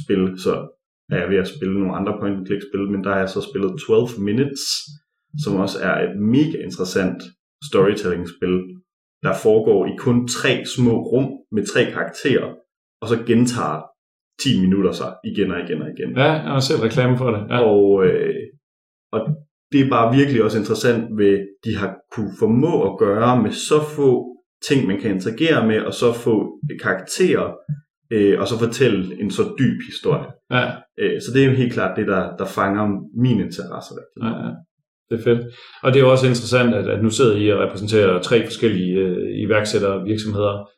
spil, 0.05 0.23
så 0.45 0.53
er 1.11 1.19
jeg 1.21 1.31
ved 1.31 1.39
at 1.45 1.53
spille 1.55 1.75
nogle 1.81 1.97
andre 1.99 2.15
point-and-click 2.21 2.63
spil, 2.69 2.91
men 2.91 3.05
der 3.05 3.11
har 3.13 3.19
jeg 3.19 3.29
så 3.29 3.41
spillet 3.49 3.81
12 3.87 4.21
Minutes, 4.29 4.63
som 5.45 5.57
også 5.65 5.77
er 5.89 5.95
et 6.07 6.15
mega 6.37 6.57
interessant 6.67 7.21
storytelling-spil, 7.69 8.57
der 9.23 9.35
foregår 9.43 9.87
i 9.87 9.95
kun 9.99 10.29
tre 10.29 10.53
små 10.77 10.95
rum 11.13 11.29
med 11.53 11.67
tre 11.67 11.83
karakterer, 11.97 12.49
og 13.03 13.09
så 13.09 13.17
gentager 13.27 13.81
10 14.43 14.61
minutter 14.61 14.93
sig 14.93 15.11
igen 15.25 15.51
og 15.51 15.59
igen 15.65 15.83
og 15.83 15.89
igen. 15.95 16.11
Ja, 16.17 16.33
jeg 16.33 16.53
har 16.57 16.61
set 16.61 16.83
reklame 16.83 17.19
for 17.19 17.31
det. 17.31 17.43
Ja. 17.51 17.59
Og, 17.59 18.05
øh, 18.07 18.35
og 19.13 19.21
det 19.73 19.81
er 19.81 19.89
bare 19.91 20.17
virkelig 20.17 20.43
også 20.45 20.59
interessant 20.59 21.19
ved, 21.21 21.35
de 21.65 21.77
har 21.77 21.91
kunne 22.15 22.33
formå 22.39 22.73
at 22.89 22.99
gøre 22.99 23.43
med 23.43 23.51
så 23.51 23.79
få 23.97 24.09
ting, 24.69 24.87
man 24.87 25.01
kan 25.01 25.11
interagere 25.11 25.67
med, 25.67 25.81
og 25.81 25.95
så 25.95 26.13
få 26.25 26.35
karakterer, 26.83 27.47
øh, 28.13 28.41
og 28.41 28.49
så 28.49 28.59
fortælle 28.59 29.21
en 29.21 29.31
så 29.31 29.43
dyb 29.59 29.79
historie. 29.91 30.27
Ja, 30.51 30.65
Øh, 30.99 31.21
så 31.21 31.33
det 31.35 31.43
er 31.43 31.47
jo 31.47 31.53
helt 31.53 31.73
klart 31.73 31.97
det, 31.97 32.07
der, 32.07 32.37
der 32.37 32.45
fanger 32.45 32.85
min 33.23 33.41
interesse. 33.41 33.95
rigtig. 33.95 34.23
ja, 34.23 34.47
ja. 34.47 34.53
Det 35.11 35.19
er 35.19 35.23
fedt. 35.23 35.55
Og 35.83 35.93
det 35.93 35.99
er 35.99 36.05
jo 36.05 36.11
også 36.11 36.27
interessant, 36.27 36.75
at, 36.75 36.89
at 36.89 37.03
nu 37.03 37.11
sidder 37.11 37.37
I 37.37 37.53
og 37.53 37.61
repræsenterer 37.61 38.23
tre 38.23 38.45
forskellige 38.45 38.95
øh, 38.95 39.29
iværksættervirksomheder, 39.45 40.69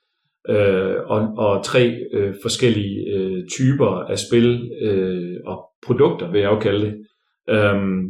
øh, 0.49 0.97
og, 1.07 1.21
og 1.37 1.64
tre 1.64 1.99
øh, 2.12 2.35
forskellige 2.43 3.14
øh, 3.14 3.45
typer 3.49 3.87
af 3.87 4.19
spil 4.19 4.71
øh, 4.83 5.37
og 5.47 5.64
produkter, 5.87 6.31
vil 6.31 6.41
jeg 6.41 6.50
jo 6.50 6.59
kalde 6.59 6.87
det. 6.87 6.95
Øhm, 7.49 8.02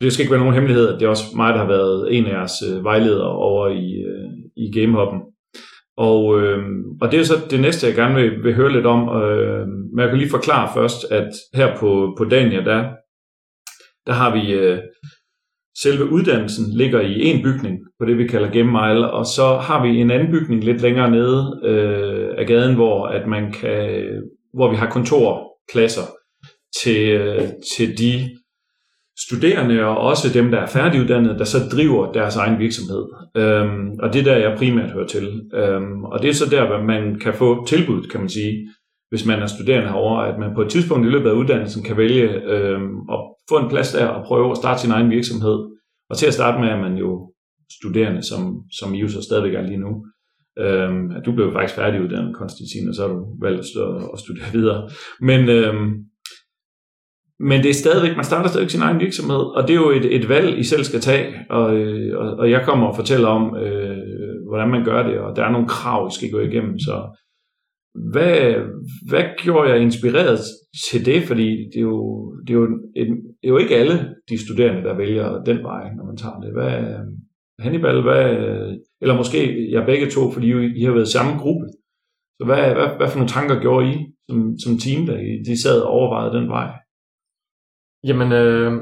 det 0.00 0.12
skal 0.12 0.22
ikke 0.22 0.32
være 0.32 0.40
nogen 0.40 0.54
hemmelighed, 0.54 0.88
at 0.88 1.00
det 1.00 1.06
er 1.06 1.10
også 1.10 1.24
mig, 1.36 1.54
der 1.54 1.60
har 1.60 1.68
været 1.68 2.16
en 2.16 2.26
af 2.26 2.30
jeres 2.30 2.52
øh, 2.70 2.84
vejledere 2.84 3.32
over 3.32 3.68
i, 3.68 3.88
øh, 4.10 4.30
i 4.56 4.80
Gamehoppen. 4.80 5.20
Og, 5.98 6.40
øh, 6.40 6.58
og 7.00 7.12
det 7.12 7.20
er 7.20 7.24
så 7.24 7.34
det 7.50 7.60
næste, 7.60 7.86
jeg 7.86 7.94
gerne 7.94 8.14
vil, 8.14 8.44
vil 8.44 8.54
høre 8.54 8.72
lidt 8.72 8.86
om. 8.86 9.22
Øh, 9.22 9.66
men 9.66 9.98
jeg 9.98 10.08
kan 10.08 10.18
lige 10.18 10.30
forklare 10.30 10.70
først, 10.74 11.12
at 11.12 11.28
her 11.54 11.76
på, 11.76 12.14
på 12.18 12.24
Dania, 12.24 12.64
der, 12.64 12.84
der 14.06 14.12
har 14.12 14.34
vi 14.36 14.52
øh, 14.52 14.78
selve 15.82 16.12
uddannelsen 16.12 16.64
ligger 16.76 17.00
i 17.00 17.22
en 17.22 17.42
bygning 17.42 17.78
på 17.98 18.06
det, 18.06 18.18
vi 18.18 18.26
kalder 18.26 18.50
Game 18.50 19.10
og 19.10 19.26
så 19.26 19.56
har 19.56 19.86
vi 19.86 20.00
en 20.00 20.10
anden 20.10 20.30
bygning 20.30 20.64
lidt 20.64 20.82
længere 20.82 21.10
nede 21.10 21.60
øh, 21.64 22.34
af 22.38 22.46
gaden, 22.46 22.74
hvor 22.74 23.06
at 23.06 23.28
man 23.28 23.52
kan, 23.52 24.04
hvor 24.54 24.70
vi 24.70 24.76
har 24.76 24.90
kontorklasser 24.90 26.06
til, 26.82 27.08
øh, 27.10 27.42
til 27.76 27.98
de 27.98 28.37
studerende 29.26 29.84
og 29.84 29.96
også 29.96 30.28
dem, 30.34 30.50
der 30.50 30.58
er 30.58 30.66
færdiguddannede, 30.66 31.38
der 31.38 31.44
så 31.44 31.58
driver 31.72 32.12
deres 32.12 32.36
egen 32.36 32.58
virksomhed. 32.58 33.04
Øhm, 33.36 33.90
og 34.02 34.12
det 34.12 34.20
er 34.20 34.24
der, 34.24 34.36
jeg 34.36 34.58
primært 34.58 34.92
hører 34.92 35.06
til. 35.06 35.50
Øhm, 35.54 36.04
og 36.04 36.22
det 36.22 36.30
er 36.30 36.34
så 36.34 36.50
der, 36.50 36.66
hvor 36.66 36.82
man 36.82 37.18
kan 37.18 37.34
få 37.34 37.66
tilbud, 37.66 38.02
kan 38.10 38.20
man 38.20 38.28
sige, 38.28 38.68
hvis 39.10 39.26
man 39.26 39.42
er 39.42 39.46
studerende 39.46 39.88
herover, 39.88 40.18
at 40.20 40.38
man 40.38 40.54
på 40.54 40.62
et 40.62 40.70
tidspunkt 40.70 41.06
i 41.06 41.10
løbet 41.10 41.30
af 41.30 41.34
uddannelsen 41.34 41.82
kan 41.82 41.96
vælge 41.96 42.42
øhm, 42.44 42.96
at 43.12 43.18
få 43.48 43.58
en 43.58 43.68
plads 43.68 43.92
der 43.92 44.06
og 44.06 44.24
prøve 44.26 44.50
at 44.50 44.56
starte 44.56 44.80
sin 44.80 44.90
egen 44.90 45.10
virksomhed. 45.10 45.58
Og 46.10 46.16
til 46.18 46.26
at 46.26 46.34
starte 46.34 46.60
med 46.60 46.68
er 46.68 46.80
man 46.80 46.96
jo 46.96 47.32
studerende, 47.80 48.22
som, 48.22 48.62
som 48.78 48.94
I 48.94 49.00
jo 49.00 49.08
så 49.08 49.22
stadigvæk 49.22 49.54
er 49.54 49.62
lige 49.62 49.80
nu. 49.86 50.06
Øhm, 50.58 51.10
du 51.26 51.32
blev 51.32 51.52
faktisk 51.52 51.74
færdiguddannet, 51.74 52.36
Konstantin, 52.36 52.88
og 52.88 52.94
så 52.94 53.02
har 53.02 53.08
du 53.14 53.36
valgt 53.40 53.60
at, 53.60 54.08
at 54.12 54.18
studere 54.18 54.52
videre. 54.52 54.88
Men, 55.20 55.48
øhm, 55.48 55.90
men 57.40 57.62
det 57.62 57.70
er 57.70 57.74
stadigvæk, 57.74 58.16
man 58.16 58.24
starter 58.24 58.48
stadigvæk 58.48 58.70
sin 58.70 58.82
egen 58.82 59.00
virksomhed, 59.00 59.42
og 59.56 59.62
det 59.62 59.70
er 59.70 59.80
jo 59.80 59.90
et, 59.90 60.16
et 60.16 60.28
valg, 60.28 60.58
I 60.58 60.64
selv 60.64 60.84
skal 60.84 61.00
tage, 61.00 61.34
og, 61.50 61.76
øh, 61.76 62.18
og, 62.18 62.36
og 62.36 62.50
jeg 62.50 62.62
kommer 62.64 62.86
og 62.86 62.96
fortæller 62.96 63.28
om, 63.28 63.56
øh, 63.56 63.96
hvordan 64.48 64.68
man 64.68 64.84
gør 64.84 65.02
det, 65.02 65.18
og 65.18 65.36
der 65.36 65.44
er 65.44 65.50
nogle 65.50 65.68
krav, 65.68 66.08
I 66.08 66.14
skal 66.14 66.30
gå 66.30 66.40
igennem, 66.40 66.78
så 66.78 67.18
hvad, 68.12 68.54
hvad 69.08 69.24
gjorde 69.42 69.70
jeg 69.70 69.80
inspireret 69.80 70.38
til 70.90 71.06
det? 71.06 71.22
Fordi 71.22 71.48
det 71.72 71.76
er 71.76 71.88
jo, 71.94 72.32
det 72.46 72.50
er 72.50 72.58
jo, 72.58 72.64
et, 72.96 73.08
det 73.40 73.44
er 73.44 73.48
jo 73.48 73.58
ikke 73.58 73.76
alle 73.76 74.14
de 74.28 74.44
studerende, 74.44 74.82
der 74.82 74.96
vælger 74.96 75.42
den 75.42 75.62
vej, 75.62 75.82
når 75.96 76.04
man 76.04 76.16
tager 76.16 76.40
det. 76.40 76.52
Hvad, 76.52 76.74
øh, 76.90 77.04
Hannibal, 77.58 78.02
hvad, 78.02 78.30
øh, 78.30 78.72
eller 79.00 79.16
måske 79.16 79.70
jeg 79.72 79.86
begge 79.86 80.10
to, 80.10 80.30
fordi 80.30 80.46
I 80.80 80.84
har 80.84 80.92
været 80.92 81.08
i 81.08 81.12
samme 81.12 81.40
gruppe. 81.42 81.66
Så 82.38 82.44
hvad, 82.44 82.74
hvad, 82.74 82.88
hvad 82.96 83.08
for 83.08 83.18
nogle 83.18 83.34
tanker 83.36 83.60
gjorde 83.60 83.88
I 83.92 83.96
som, 84.28 84.58
som 84.64 84.78
team, 84.78 85.06
da 85.06 85.12
I 85.12 85.32
de 85.48 85.62
sad 85.62 85.80
og 85.80 85.90
overvejede 85.90 86.36
den 86.38 86.48
vej? 86.48 86.70
Jamen, 88.04 88.32
øh, 88.32 88.72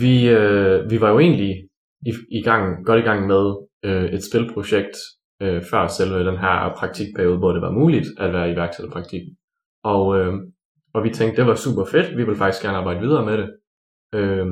vi, 0.00 0.28
øh, 0.28 0.90
vi 0.90 1.00
var 1.00 1.10
jo 1.10 1.18
egentlig 1.18 1.68
i, 2.06 2.12
i 2.30 2.42
gang, 2.42 2.86
godt 2.86 3.00
i 3.00 3.06
gang 3.08 3.26
med 3.26 3.56
øh, 3.84 4.04
et 4.04 4.24
spilprojekt 4.24 4.96
øh, 5.42 5.62
før 5.70 5.86
selve 5.86 6.26
den 6.30 6.38
her 6.38 6.74
praktikperiode, 6.76 7.38
hvor 7.38 7.52
det 7.52 7.62
var 7.62 7.72
muligt 7.72 8.06
at 8.18 8.32
være 8.32 8.52
iværksætterpraktik. 8.52 9.22
Og, 9.84 10.18
øh, 10.18 10.34
og 10.94 11.04
vi 11.04 11.10
tænkte, 11.10 11.36
det 11.36 11.46
var 11.48 11.54
super 11.54 11.84
fedt, 11.84 12.16
vi 12.16 12.24
vil 12.24 12.36
faktisk 12.36 12.62
gerne 12.62 12.78
arbejde 12.78 13.00
videre 13.00 13.24
med 13.24 13.38
det. 13.38 13.48
Øh, 14.14 14.46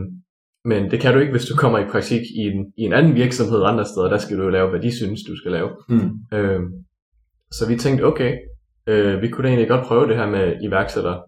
men 0.64 0.90
det 0.90 1.00
kan 1.00 1.14
du 1.14 1.20
ikke, 1.20 1.32
hvis 1.32 1.46
du 1.46 1.56
kommer 1.56 1.78
i 1.78 1.90
praktik 1.90 2.20
i 2.40 2.40
en, 2.40 2.72
i 2.76 2.82
en 2.82 2.92
anden 2.92 3.14
virksomhed 3.14 3.62
andre 3.64 3.84
steder. 3.84 4.08
Der 4.08 4.18
skal 4.18 4.38
du 4.38 4.42
jo 4.42 4.48
lave, 4.48 4.70
hvad 4.70 4.80
de 4.80 4.96
synes, 4.96 5.20
du 5.28 5.36
skal 5.36 5.52
lave. 5.52 5.70
Hmm. 5.88 6.10
Øh, 6.32 6.60
så 7.50 7.68
vi 7.68 7.76
tænkte, 7.76 8.02
okay, 8.02 8.32
øh, 8.86 9.22
vi 9.22 9.28
kunne 9.28 9.44
da 9.44 9.48
egentlig 9.48 9.68
godt 9.68 9.86
prøve 9.86 10.08
det 10.08 10.16
her 10.16 10.30
med 10.30 10.56
iværksætter. 10.62 11.22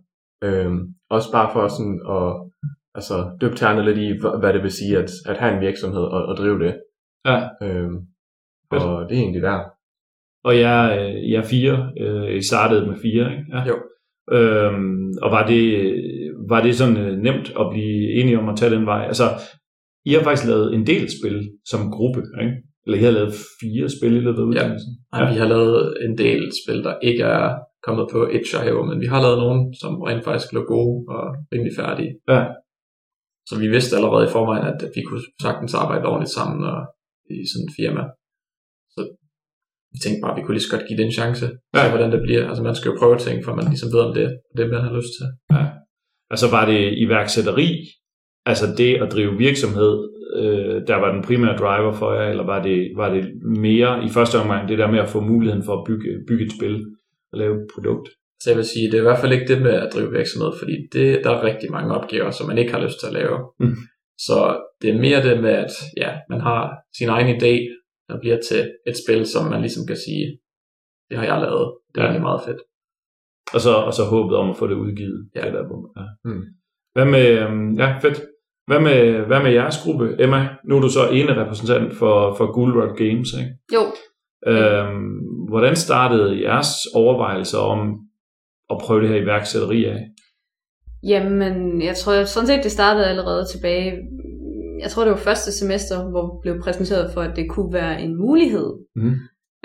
Øh, 0.44 0.72
også 1.10 1.32
bare 1.32 1.50
for 1.52 1.68
sådan 1.68 2.00
at 2.16 2.50
altså, 2.94 3.36
døbe 3.40 3.54
tærne 3.56 3.84
lidt 3.84 3.98
i, 3.98 4.10
hva- 4.10 4.38
hvad 4.40 4.52
det 4.52 4.62
vil 4.62 4.70
sige 4.70 4.98
at, 4.98 5.10
at 5.26 5.38
have 5.38 5.54
en 5.54 5.60
virksomhed 5.60 6.00
og, 6.02 6.22
og 6.26 6.36
drive 6.36 6.58
det. 6.64 6.74
Ja, 7.26 7.38
Øh, 7.62 7.90
og 8.70 9.08
det 9.08 9.16
er 9.16 9.22
egentlig 9.22 9.42
der. 9.42 9.60
og 10.44 10.58
jeg, 10.58 10.96
øh, 11.00 11.30
jeg 11.30 11.38
er 11.38 11.42
fire. 11.54 11.92
Øh, 12.00 12.36
I 12.36 12.42
startede 12.42 12.86
med 12.86 12.96
fire, 13.02 13.30
ikke? 13.32 13.44
Ja. 13.52 13.62
Jo. 13.70 13.76
Øhm, 14.32 15.12
og 15.22 15.30
var 15.30 15.46
det, 15.46 15.64
var 16.48 16.62
det 16.62 16.76
sådan 16.76 16.96
øh, 16.96 17.16
nemt 17.18 17.48
at 17.60 17.66
blive 17.72 18.12
enige 18.20 18.38
om 18.38 18.48
at 18.48 18.56
tage 18.56 18.74
den 18.74 18.86
vej? 18.86 19.04
Altså, 19.06 19.24
I 20.04 20.12
har 20.12 20.22
faktisk 20.22 20.48
lavet 20.48 20.74
en 20.74 20.86
del 20.86 21.08
spil 21.20 21.50
som 21.68 21.90
gruppe, 21.90 22.22
ikke? 22.42 22.52
Eller 22.86 22.98
I 22.98 23.02
har 23.02 23.10
lavet 23.10 23.32
fire 23.60 23.88
spil 23.88 24.16
i 24.16 24.20
løbet 24.20 24.38
af 24.38 24.44
uddannelsen? 24.44 24.92
Nej, 25.12 25.32
vi 25.32 25.38
har 25.38 25.48
lavet 25.48 25.96
en 26.04 26.18
del 26.18 26.50
spil, 26.64 26.84
der 26.84 26.94
ikke 27.02 27.22
er 27.22 27.54
kommet 27.86 28.06
på 28.12 28.18
itch.io, 28.36 28.78
men 28.90 29.00
vi 29.00 29.08
har 29.12 29.20
lavet 29.22 29.38
nogle, 29.44 29.60
som 29.80 29.92
rent 30.08 30.24
faktisk 30.24 30.52
lå 30.52 30.62
gode 30.74 30.96
og 31.16 31.24
rimelig 31.52 31.74
færdige. 31.80 32.12
Ja. 32.28 32.40
Så 33.48 33.54
vi 33.62 33.68
vidste 33.74 33.96
allerede 33.96 34.26
i 34.26 34.34
forvejen, 34.36 34.66
at 34.72 34.78
vi 34.96 35.02
kunne 35.02 35.24
sagtens 35.46 35.74
arbejde 35.74 36.08
ordentligt 36.10 36.36
sammen 36.38 36.60
og 36.72 36.80
i 37.30 37.36
sådan 37.50 37.68
et 37.68 37.76
firma. 37.80 38.02
Så 38.94 39.00
vi 39.92 39.98
tænkte 39.98 40.20
bare, 40.22 40.32
at 40.32 40.38
vi 40.38 40.42
kunne 40.42 40.56
lige 40.56 40.66
så 40.66 40.72
godt 40.74 40.88
give 40.88 40.98
det 40.98 41.06
en 41.06 41.18
chance. 41.20 41.46
Ja. 41.46 41.78
Ja. 41.78 41.84
Se, 41.84 41.90
hvordan 41.92 42.12
det 42.14 42.20
bliver. 42.26 42.42
Altså 42.50 42.62
man 42.68 42.76
skal 42.76 42.90
jo 42.90 42.98
prøve 43.00 43.18
ting, 43.18 43.36
for 43.44 43.52
man 43.58 43.66
ligesom 43.72 43.92
ved, 43.94 44.02
om 44.08 44.14
det 44.18 44.26
det, 44.56 44.70
man 44.74 44.84
har 44.86 44.92
lyst 44.98 45.12
til. 45.18 45.26
Altså 46.32 46.46
var 46.56 46.64
det 46.72 46.82
iværksætteri, 47.04 47.68
altså 48.50 48.66
det 48.80 48.92
at 49.02 49.12
drive 49.12 49.32
virksomhed, 49.46 49.94
øh, 50.40 50.76
der 50.90 50.96
var 51.02 51.12
den 51.12 51.22
primære 51.22 51.56
driver 51.62 51.92
for 51.92 52.12
jer, 52.14 52.28
eller 52.32 52.46
var 52.52 52.62
det, 52.62 52.78
var 52.96 53.08
det 53.14 53.24
mere 53.68 54.04
i 54.06 54.08
første 54.16 54.36
omgang 54.42 54.68
det 54.68 54.78
der 54.78 54.90
med 54.90 54.98
at 54.98 55.08
få 55.08 55.20
muligheden 55.20 55.64
for 55.64 55.74
at 55.78 55.84
bygge, 55.88 56.10
bygge 56.28 56.44
et 56.44 56.52
spil 56.58 56.74
og 57.32 57.38
lave 57.38 57.54
et 57.54 57.68
produkt? 57.74 58.08
Så 58.42 58.50
jeg 58.50 58.56
vil 58.56 58.64
sige, 58.64 58.86
det 58.86 58.94
er 58.94 58.98
i 59.04 59.08
hvert 59.08 59.18
fald 59.20 59.32
ikke 59.32 59.48
det 59.54 59.62
med 59.62 59.70
at 59.70 59.90
drive 59.94 60.10
virksomhed, 60.18 60.52
fordi 60.60 60.76
det, 60.92 61.24
der 61.24 61.30
er 61.30 61.42
rigtig 61.44 61.70
mange 61.70 61.94
opgaver, 61.94 62.30
som 62.30 62.46
man 62.46 62.58
ikke 62.58 62.72
har 62.72 62.82
lyst 62.84 63.00
til 63.00 63.06
at 63.06 63.12
lave. 63.12 63.38
Mm. 63.60 63.76
Så 64.18 64.36
det 64.82 64.90
er 64.90 64.98
mere 65.06 65.22
det 65.28 65.42
med, 65.42 65.50
at 65.50 65.72
ja, 65.96 66.10
man 66.30 66.40
har 66.40 66.62
sin 66.98 67.08
egen 67.08 67.36
idé, 67.36 67.54
der 68.08 68.20
bliver 68.20 68.38
til 68.48 68.70
et 68.86 68.96
spil, 69.04 69.26
som 69.26 69.44
man 69.50 69.60
ligesom 69.60 69.86
kan 69.86 69.96
sige, 69.96 70.38
det 71.10 71.18
har 71.18 71.24
jeg 71.24 71.40
lavet. 71.40 71.74
Det 71.94 71.98
er 71.98 72.02
Ja. 72.02 72.06
egentlig 72.08 72.22
meget 72.22 72.42
fedt. 72.46 72.60
Og 73.54 73.60
så, 73.60 73.72
og 73.88 73.92
så 73.92 74.04
håbet 74.04 74.36
om 74.36 74.50
at 74.50 74.56
få 74.56 74.66
det 74.66 74.74
udgivet. 74.74 75.30
Ja. 75.34 75.40
Det 75.44 75.52
der 75.52 75.68
på. 75.68 75.76
Ja. 75.96 76.04
Mm. 76.24 76.42
Hvad 76.92 77.04
med, 77.14 77.26
øhm, 77.38 77.74
ja, 77.82 77.98
fedt. 78.02 78.20
Hvad 78.66 78.80
med, 78.80 79.20
hvad 79.28 79.42
med 79.42 79.52
jeres 79.52 79.78
gruppe? 79.84 80.16
Emma, 80.24 80.48
nu 80.68 80.76
er 80.76 80.80
du 80.80 80.88
så 80.88 81.08
ene 81.18 81.40
repræsentant 81.42 81.94
for, 82.00 82.34
for 82.34 82.52
Gulrod 82.52 82.96
Games, 82.96 83.28
ikke? 83.40 83.52
Jo, 83.74 83.80
Øhm, 84.46 85.18
hvordan 85.48 85.76
startede 85.76 86.42
jeres 86.42 86.68
overvejelser 86.94 87.58
om 87.58 87.98
at 88.70 88.76
prøve 88.80 89.00
det 89.00 89.08
her 89.08 89.16
iværksætteri 89.22 89.84
af? 89.84 90.00
Jamen, 91.02 91.82
jeg 91.82 91.96
tror 91.96 92.24
sådan 92.24 92.46
set, 92.46 92.62
det 92.64 92.72
startede 92.72 93.06
allerede 93.06 93.46
tilbage. 93.52 93.92
Jeg 94.80 94.90
tror, 94.90 95.02
det 95.04 95.10
var 95.10 95.16
første 95.16 95.52
semester, 95.52 96.10
hvor 96.10 96.24
vi 96.26 96.38
blev 96.42 96.62
præsenteret 96.62 97.10
for, 97.14 97.20
at 97.20 97.36
det 97.36 97.50
kunne 97.50 97.72
være 97.72 98.02
en 98.02 98.16
mulighed. 98.16 98.72
Mhm. 98.96 99.14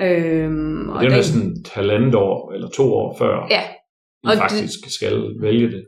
Øhm, 0.02 0.90
Og 0.90 1.00
det 1.02 1.06
er 1.08 1.12
jo 1.12 1.16
næsten 1.16 1.52
et 1.52 1.70
halvandet 1.74 2.16
år 2.16 2.52
eller 2.54 2.68
to 2.70 2.94
år 2.94 3.16
før 3.18 3.48
Ja, 3.50 3.62
I 3.62 4.28
og 4.28 4.32
det- 4.32 4.40
faktisk 4.40 4.80
skal 4.96 5.16
vælge 5.42 5.72
det. 5.72 5.86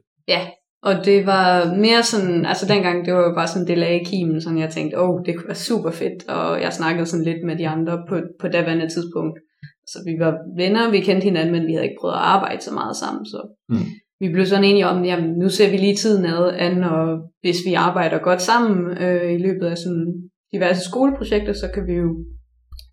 Og 0.83 1.05
det 1.05 1.25
var 1.25 1.75
mere 1.75 2.03
sådan, 2.03 2.45
altså 2.45 2.65
dengang, 2.73 3.05
det 3.05 3.13
var 3.13 3.23
jo 3.27 3.33
bare 3.35 3.47
sådan, 3.47 3.67
det 3.67 3.77
lagde 3.77 4.01
i 4.01 4.03
kimen, 4.03 4.41
sådan 4.41 4.57
jeg 4.59 4.69
tænkte, 4.69 4.99
åh, 4.99 5.09
oh, 5.09 5.21
det 5.25 5.35
kunne 5.35 5.47
være 5.47 5.55
super 5.55 5.91
fedt, 5.91 6.29
og 6.29 6.61
jeg 6.61 6.73
snakkede 6.73 7.05
sådan 7.05 7.25
lidt 7.25 7.45
med 7.45 7.57
de 7.57 7.67
andre 7.67 8.03
på, 8.09 8.15
på 8.41 8.47
daværende 8.47 8.89
tidspunkt. 8.89 9.39
Så 9.87 9.97
vi 10.05 10.15
var 10.19 10.33
venner, 10.57 10.91
vi 10.91 10.99
kendte 10.99 11.25
hinanden, 11.25 11.51
men 11.55 11.67
vi 11.67 11.73
havde 11.73 11.85
ikke 11.85 11.97
prøvet 12.01 12.13
at 12.15 12.19
arbejde 12.35 12.61
så 12.63 12.73
meget 12.73 12.95
sammen, 12.95 13.25
så 13.25 13.39
Mm. 13.69 13.85
vi 14.19 14.27
blev 14.33 14.45
sådan 14.45 14.63
enige 14.63 14.87
om, 14.87 15.05
jamen 15.05 15.29
nu 15.39 15.49
ser 15.49 15.71
vi 15.71 15.77
lige 15.77 15.95
tiden 15.95 16.25
ad, 16.25 16.53
an, 16.57 16.83
og 16.83 17.19
hvis 17.41 17.57
vi 17.67 17.73
arbejder 17.73 18.17
godt 18.19 18.41
sammen 18.41 18.97
øh, 18.97 19.33
i 19.33 19.37
løbet 19.37 19.65
af 19.65 19.77
sådan 19.77 20.13
diverse 20.53 20.81
skoleprojekter, 20.89 21.53
så 21.53 21.67
kan 21.73 21.87
vi 21.87 21.93
jo 21.93 22.25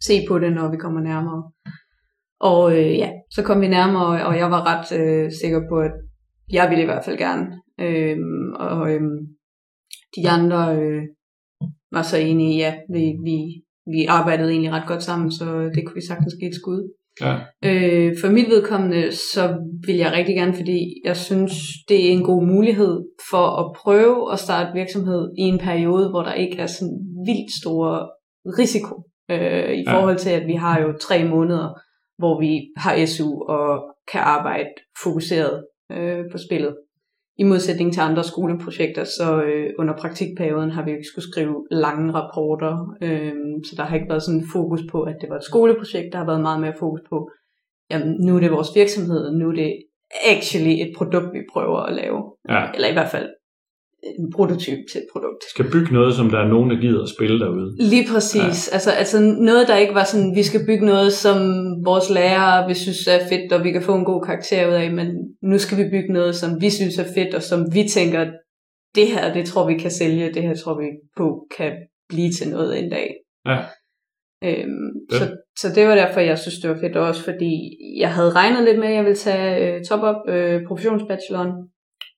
se 0.06 0.14
på 0.28 0.38
det, 0.38 0.52
når 0.52 0.70
vi 0.70 0.76
kommer 0.76 1.00
nærmere. 1.00 1.42
Og 2.40 2.78
øh, 2.78 2.98
ja, 2.98 3.10
så 3.30 3.42
kom 3.42 3.60
vi 3.60 3.68
nærmere, 3.68 4.26
og 4.26 4.36
jeg 4.36 4.50
var 4.50 4.62
ret 4.70 4.98
øh, 5.00 5.30
sikker 5.42 5.60
på, 5.70 5.76
at 5.76 5.92
jeg 6.52 6.70
ville 6.70 6.82
i 6.82 6.86
hvert 6.86 7.04
fald 7.04 7.18
gerne. 7.18 7.46
Øhm, 7.80 8.52
og 8.54 8.92
øhm, 8.92 9.18
de 10.16 10.28
andre 10.28 10.76
øh, 10.76 11.02
var 11.92 12.02
så 12.02 12.16
enige, 12.16 12.56
ja, 12.56 12.74
vi, 12.92 13.04
vi, 13.24 13.36
vi 13.86 14.04
arbejdede 14.08 14.50
egentlig 14.50 14.72
ret 14.72 14.88
godt 14.88 15.02
sammen, 15.02 15.32
så 15.32 15.44
det 15.74 15.86
kunne 15.86 15.94
vi 15.94 16.06
sagtens 16.06 16.34
give 16.40 16.48
et 16.48 16.54
skud. 16.54 16.92
Ja. 17.20 17.34
Øh, 17.64 18.14
for 18.20 18.30
mit 18.30 18.48
vedkommende, 18.48 19.12
så 19.12 19.56
vil 19.86 19.96
jeg 19.96 20.12
rigtig 20.12 20.34
gerne, 20.34 20.54
fordi 20.54 21.00
jeg 21.04 21.16
synes, 21.16 21.52
det 21.88 22.08
er 22.08 22.12
en 22.12 22.22
god 22.24 22.46
mulighed 22.46 23.02
for 23.30 23.46
at 23.60 23.76
prøve 23.76 24.32
at 24.32 24.38
starte 24.38 24.70
virksomhed 24.74 25.32
i 25.38 25.42
en 25.42 25.58
periode, 25.58 26.10
hvor 26.10 26.22
der 26.22 26.32
ikke 26.34 26.56
er 26.58 26.66
sådan 26.66 26.98
vildt 27.26 27.52
store 27.62 28.08
risiko. 28.58 28.94
Øh, 29.30 29.70
I 29.78 29.82
Ja. 29.86 29.92
forhold 29.94 30.18
til, 30.18 30.30
at 30.30 30.46
vi 30.46 30.54
har 30.54 30.80
jo 30.80 30.92
tre 31.00 31.28
måneder, 31.28 31.68
hvor 32.18 32.40
vi 32.40 32.60
har 32.76 33.06
SU 33.06 33.42
og 33.48 33.94
kan 34.12 34.20
arbejde 34.20 34.68
fokuseret 35.02 35.64
øh, 35.92 36.24
på 36.32 36.38
spillet. 36.38 36.76
I 37.38 37.42
modsætning 37.42 37.92
til 37.92 38.00
andre 38.00 38.24
skoleprojekter, 38.24 39.04
så 39.04 39.42
øh, 39.42 39.70
under 39.78 39.96
praktikperioden 39.96 40.70
har 40.70 40.84
vi 40.84 40.90
jo 40.90 40.96
ikke 40.96 41.08
skulle 41.08 41.30
skrive 41.30 41.66
lange 41.70 42.12
rapporter, 42.12 42.96
øh, 43.02 43.32
så 43.64 43.74
der 43.76 43.82
har 43.82 43.94
ikke 43.96 44.08
været 44.08 44.22
sådan 44.22 44.44
fokus 44.52 44.80
på, 44.90 45.02
at 45.02 45.16
det 45.20 45.30
var 45.30 45.36
et 45.36 45.44
skoleprojekt. 45.44 46.12
Der 46.12 46.18
har 46.18 46.26
været 46.26 46.40
meget 46.40 46.60
mere 46.60 46.74
fokus 46.78 47.00
på, 47.08 47.30
jamen 47.90 48.16
nu 48.26 48.36
er 48.36 48.40
det 48.40 48.50
vores 48.50 48.68
virksomhed, 48.74 49.26
og 49.26 49.34
nu 49.34 49.48
er 49.48 49.54
det 49.54 49.82
actually 50.26 50.70
et 50.70 50.92
produkt, 50.96 51.32
vi 51.32 51.40
prøver 51.52 51.78
at 51.78 51.94
lave. 51.94 52.32
ja. 52.48 52.72
Eller 52.74 52.88
i 52.88 52.92
hvert 52.92 53.10
fald 53.10 53.28
en 54.18 54.32
prototyp 54.36 54.78
til 54.90 54.98
et 54.98 55.06
produkt. 55.12 55.42
Skal 55.50 55.70
bygge 55.72 55.94
noget, 55.94 56.14
som 56.14 56.30
der 56.30 56.38
er 56.38 56.48
nogen, 56.48 56.70
der 56.70 56.76
gider 56.80 57.02
at 57.02 57.08
spille 57.08 57.38
derude. 57.40 57.76
Lige 57.78 58.06
præcis. 58.12 58.68
Ja. 58.68 58.74
Altså, 58.76 58.90
altså 58.90 59.20
noget, 59.20 59.68
der 59.68 59.76
ikke 59.76 59.94
var 59.94 60.04
sådan, 60.04 60.36
vi 60.36 60.42
skal 60.42 60.66
bygge 60.66 60.86
noget, 60.86 61.12
som 61.12 61.36
vores 61.84 62.10
lærere 62.10 62.66
vil 62.66 62.76
synes 62.76 63.06
er 63.06 63.18
fedt, 63.28 63.52
og 63.52 63.64
vi 63.64 63.70
kan 63.72 63.82
få 63.82 63.94
en 63.94 64.04
god 64.04 64.22
karakter 64.22 64.68
ud 64.68 64.72
af, 64.72 64.92
men 64.92 65.08
nu 65.42 65.58
skal 65.58 65.78
vi 65.78 65.90
bygge 65.90 66.12
noget, 66.12 66.34
som 66.34 66.50
vi 66.60 66.70
synes 66.70 66.98
er 66.98 67.08
fedt, 67.14 67.34
og 67.34 67.42
som 67.42 67.60
vi 67.74 67.82
tænker, 67.88 68.26
det 68.94 69.06
her, 69.06 69.32
det 69.34 69.46
tror 69.46 69.66
vi 69.66 69.78
kan 69.78 69.90
sælge, 69.90 70.32
det 70.34 70.42
her 70.42 70.54
tror 70.54 70.80
vi 70.80 70.86
på 71.16 71.46
kan 71.56 71.72
blive 72.08 72.30
til 72.30 72.48
noget 72.48 72.78
en 72.84 72.90
dag. 72.90 73.14
Ja. 73.46 73.58
Øhm, 74.44 74.90
Ja. 75.12 75.18
så, 75.18 75.36
så 75.58 75.68
det 75.74 75.86
var 75.88 75.94
derfor, 75.94 76.20
jeg 76.20 76.38
synes, 76.38 76.58
det 76.58 76.70
var 76.70 76.76
fedt 76.80 76.96
også, 76.96 77.24
fordi 77.24 77.52
jeg 77.98 78.12
havde 78.14 78.30
regnet 78.30 78.64
lidt 78.64 78.78
med, 78.78 78.88
at 78.88 78.94
jeg 78.94 79.04
ville 79.04 79.16
tage 79.16 79.74
øh, 79.74 79.84
top-up 79.84 80.16
øh, 80.28 80.60
professionsbacheloren, 80.68 81.52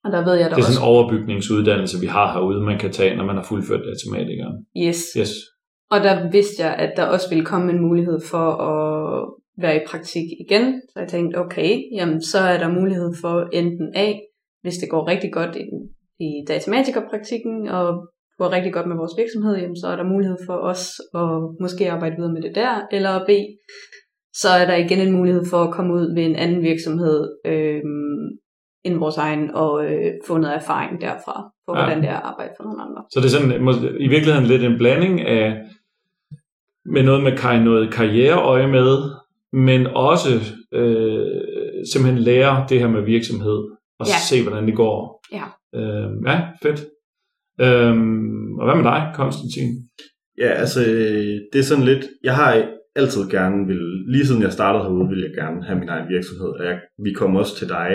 og 0.07 0.13
der 0.13 0.25
ved 0.25 0.35
jeg 0.35 0.51
da 0.51 0.55
Det 0.55 0.63
er 0.63 0.67
sådan 0.67 0.83
en 0.83 0.93
overbygningsuddannelse, 0.95 2.01
vi 2.01 2.07
har 2.07 2.33
herude, 2.33 2.61
man 2.61 2.79
kan 2.79 2.93
tage, 2.93 3.17
når 3.17 3.25
man 3.25 3.37
har 3.37 3.47
fuldført 3.51 3.83
matematikeren. 3.91 4.57
yes, 4.85 5.01
Yes. 5.21 5.33
Og 5.91 5.99
der 6.07 6.31
vidste 6.31 6.63
jeg, 6.65 6.75
at 6.75 6.93
der 6.97 7.05
også 7.05 7.29
ville 7.29 7.45
komme 7.45 7.73
en 7.73 7.81
mulighed 7.81 8.21
for 8.31 8.47
at 8.71 9.29
være 9.63 9.77
i 9.77 9.87
praktik 9.87 10.27
igen. 10.45 10.83
Så 10.91 11.01
jeg 11.01 11.09
tænkte, 11.09 11.37
okay, 11.37 11.71
jamen 11.97 12.23
så 12.23 12.39
er 12.39 12.59
der 12.59 12.79
mulighed 12.81 13.11
for 13.21 13.49
enten 13.53 13.89
A, 13.95 14.13
hvis 14.63 14.77
det 14.77 14.91
går 14.91 15.09
rigtig 15.09 15.33
godt 15.33 15.57
i, 15.57 15.65
i 16.27 16.31
datamatikerpraktikken, 16.49 17.69
og 17.69 17.87
går 18.39 18.53
rigtig 18.53 18.73
godt 18.73 18.89
med 18.89 18.97
vores 18.97 19.13
virksomhed, 19.19 19.57
jamen 19.57 19.77
så 19.77 19.87
er 19.89 19.97
der 19.97 20.13
mulighed 20.15 20.37
for 20.47 20.57
os 20.71 20.85
at 21.15 21.31
måske 21.61 21.91
arbejde 21.91 22.17
videre 22.17 22.33
med 22.33 22.43
det 22.43 22.55
der, 22.55 22.87
eller 22.93 23.25
B, 23.29 23.31
så 24.43 24.49
er 24.49 24.67
der 24.67 24.77
igen 24.77 25.01
en 25.01 25.17
mulighed 25.19 25.45
for 25.51 25.61
at 25.63 25.75
komme 25.75 25.95
ud 25.95 26.15
ved 26.15 26.25
en 26.25 26.37
anden 26.37 26.63
virksomhed 26.63 27.21
øh, 27.47 27.83
end 28.87 28.99
vores 28.99 29.17
egen, 29.17 29.51
og 29.55 29.85
øh, 29.85 30.13
få 30.27 30.39
noget 30.39 30.57
erfaring 30.57 31.01
derfra, 31.01 31.51
for 31.65 31.79
Ja. 31.79 31.85
hvordan 31.85 32.03
det 32.03 32.09
er 32.11 32.17
at 32.17 32.23
arbejde 32.25 32.53
for 32.57 32.65
nogle 32.65 32.83
andre. 32.83 33.03
Så 33.13 33.21
det 33.21 33.27
er 33.27 33.31
sådan, 33.31 33.97
i 34.01 34.09
virkeligheden 34.09 34.47
lidt 34.47 34.65
en 34.65 34.79
blanding 34.79 35.21
af, 35.21 35.63
med 36.95 37.03
noget 37.03 37.23
med 37.23 37.33
kar- 37.33 37.65
noget 37.65 37.93
karriereøje 37.93 38.67
med, 38.67 38.97
men 39.53 39.87
også 39.87 40.29
øh, 40.73 41.27
simpelthen 41.93 42.23
lære 42.23 42.67
det 42.69 42.81
her 42.81 42.89
med 42.89 43.03
virksomhed, 43.03 43.59
og 44.01 44.07
Ja. 44.07 44.19
se, 44.31 44.43
hvordan 44.43 44.67
det 44.67 44.77
går. 44.77 45.25
Ja. 45.33 45.45
Øh, 45.81 46.11
ja, 46.27 46.41
fedt. 46.63 46.81
Øhm, 47.61 48.59
og 48.59 48.65
hvad 48.67 48.77
med 48.77 48.85
dig, 48.93 49.13
Konstantin? 49.15 49.69
Ja, 50.39 50.49
altså, 50.63 50.81
øh, 50.81 51.35
det 51.53 51.59
er 51.59 51.63
sådan 51.63 51.85
lidt, 51.85 52.05
jeg 52.25 52.35
har 52.37 52.65
altid 52.97 53.29
gerne 53.31 53.67
vil, 53.67 53.83
lige 54.13 54.27
siden 54.27 54.43
jeg 54.43 54.53
startede 54.53 54.85
herude, 54.85 55.09
vil 55.09 55.21
jeg 55.27 55.35
gerne 55.45 55.65
have 55.65 55.79
min 55.79 55.89
egen 55.89 56.09
virksomhed, 56.09 56.49
og 56.49 56.65
jeg, 56.65 56.81
vi 57.05 57.13
kom 57.13 57.37
også 57.37 57.57
til 57.57 57.69
dig, 57.69 57.91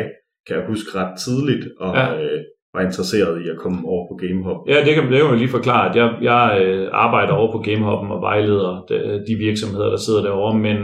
kan 0.47 0.55
jeg 0.57 0.65
huske 0.67 0.89
ret 0.99 1.13
tidligt, 1.25 1.65
og 1.79 1.95
Ja. 1.95 2.05
øh, 2.23 2.39
var 2.73 2.81
interesseret 2.81 3.45
i 3.45 3.49
at 3.49 3.57
komme 3.57 3.79
over 3.87 4.03
på 4.09 4.15
GameHop. 4.15 4.57
Ja, 4.67 4.77
det 4.85 4.93
kan, 4.95 5.03
det 5.11 5.17
kan 5.21 5.29
man 5.29 5.37
lige 5.39 5.57
forklare, 5.57 5.89
at 5.89 5.95
jeg, 5.95 6.17
jeg 6.21 6.61
øh, 6.65 6.89
arbejder 6.91 7.33
over 7.33 7.51
på 7.51 7.59
GameHop'en 7.67 8.11
og 8.15 8.21
vejleder 8.21 8.85
de, 8.89 9.23
de 9.27 9.35
virksomheder, 9.35 9.89
der 9.89 9.97
sidder 9.97 10.21
derovre, 10.21 10.59
men 10.59 10.77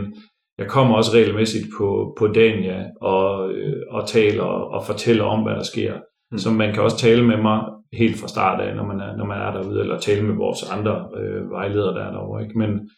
jeg 0.58 0.68
kommer 0.68 0.96
også 0.96 1.12
regelmæssigt 1.14 1.68
på, 1.78 2.16
på 2.20 2.28
Dania 2.28 2.86
og, 3.02 3.52
øh, 3.54 3.82
og 3.90 4.08
taler 4.08 4.44
og, 4.44 4.72
og 4.72 4.86
fortæller 4.86 5.24
om, 5.24 5.44
hvad 5.44 5.54
der 5.54 5.64
sker. 5.64 5.94
Mm. 6.32 6.38
Så 6.38 6.52
man 6.52 6.74
kan 6.74 6.84
også 6.84 6.98
tale 6.98 7.24
med 7.28 7.38
mig 7.38 7.60
helt 7.94 8.18
fra 8.22 8.28
start 8.28 8.62
af, 8.62 8.76
når 8.76 8.86
man 8.86 9.00
er, 9.00 9.18
når 9.18 9.26
man 9.26 9.38
er 9.42 9.52
derude, 9.52 9.80
eller 9.82 10.00
tale 10.00 10.26
med 10.26 10.36
vores 10.36 10.72
andre 10.78 11.08
øh, 11.20 11.52
vejledere, 11.52 11.94
der 11.98 12.04
er 12.06 12.12
derovre. 12.12 12.44
Ikke? 12.44 12.58
Men, 12.60 12.90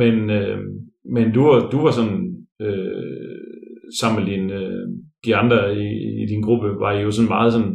men, 0.00 0.30
øh, 0.30 0.58
men 1.14 1.32
du, 1.32 1.42
var, 1.42 1.68
du 1.72 1.78
var 1.82 1.90
sådan, 1.90 2.46
øh, 2.60 3.36
sammen 4.00 4.24
med 4.24 4.32
din, 4.32 4.50
øh, 4.50 4.88
de 5.26 5.36
andre 5.36 5.76
i, 5.76 5.86
i 6.22 6.26
din 6.26 6.42
gruppe, 6.42 6.68
var 6.68 6.92
I 6.92 7.02
jo 7.02 7.10
sådan 7.10 7.28
meget 7.28 7.52
sådan, 7.52 7.74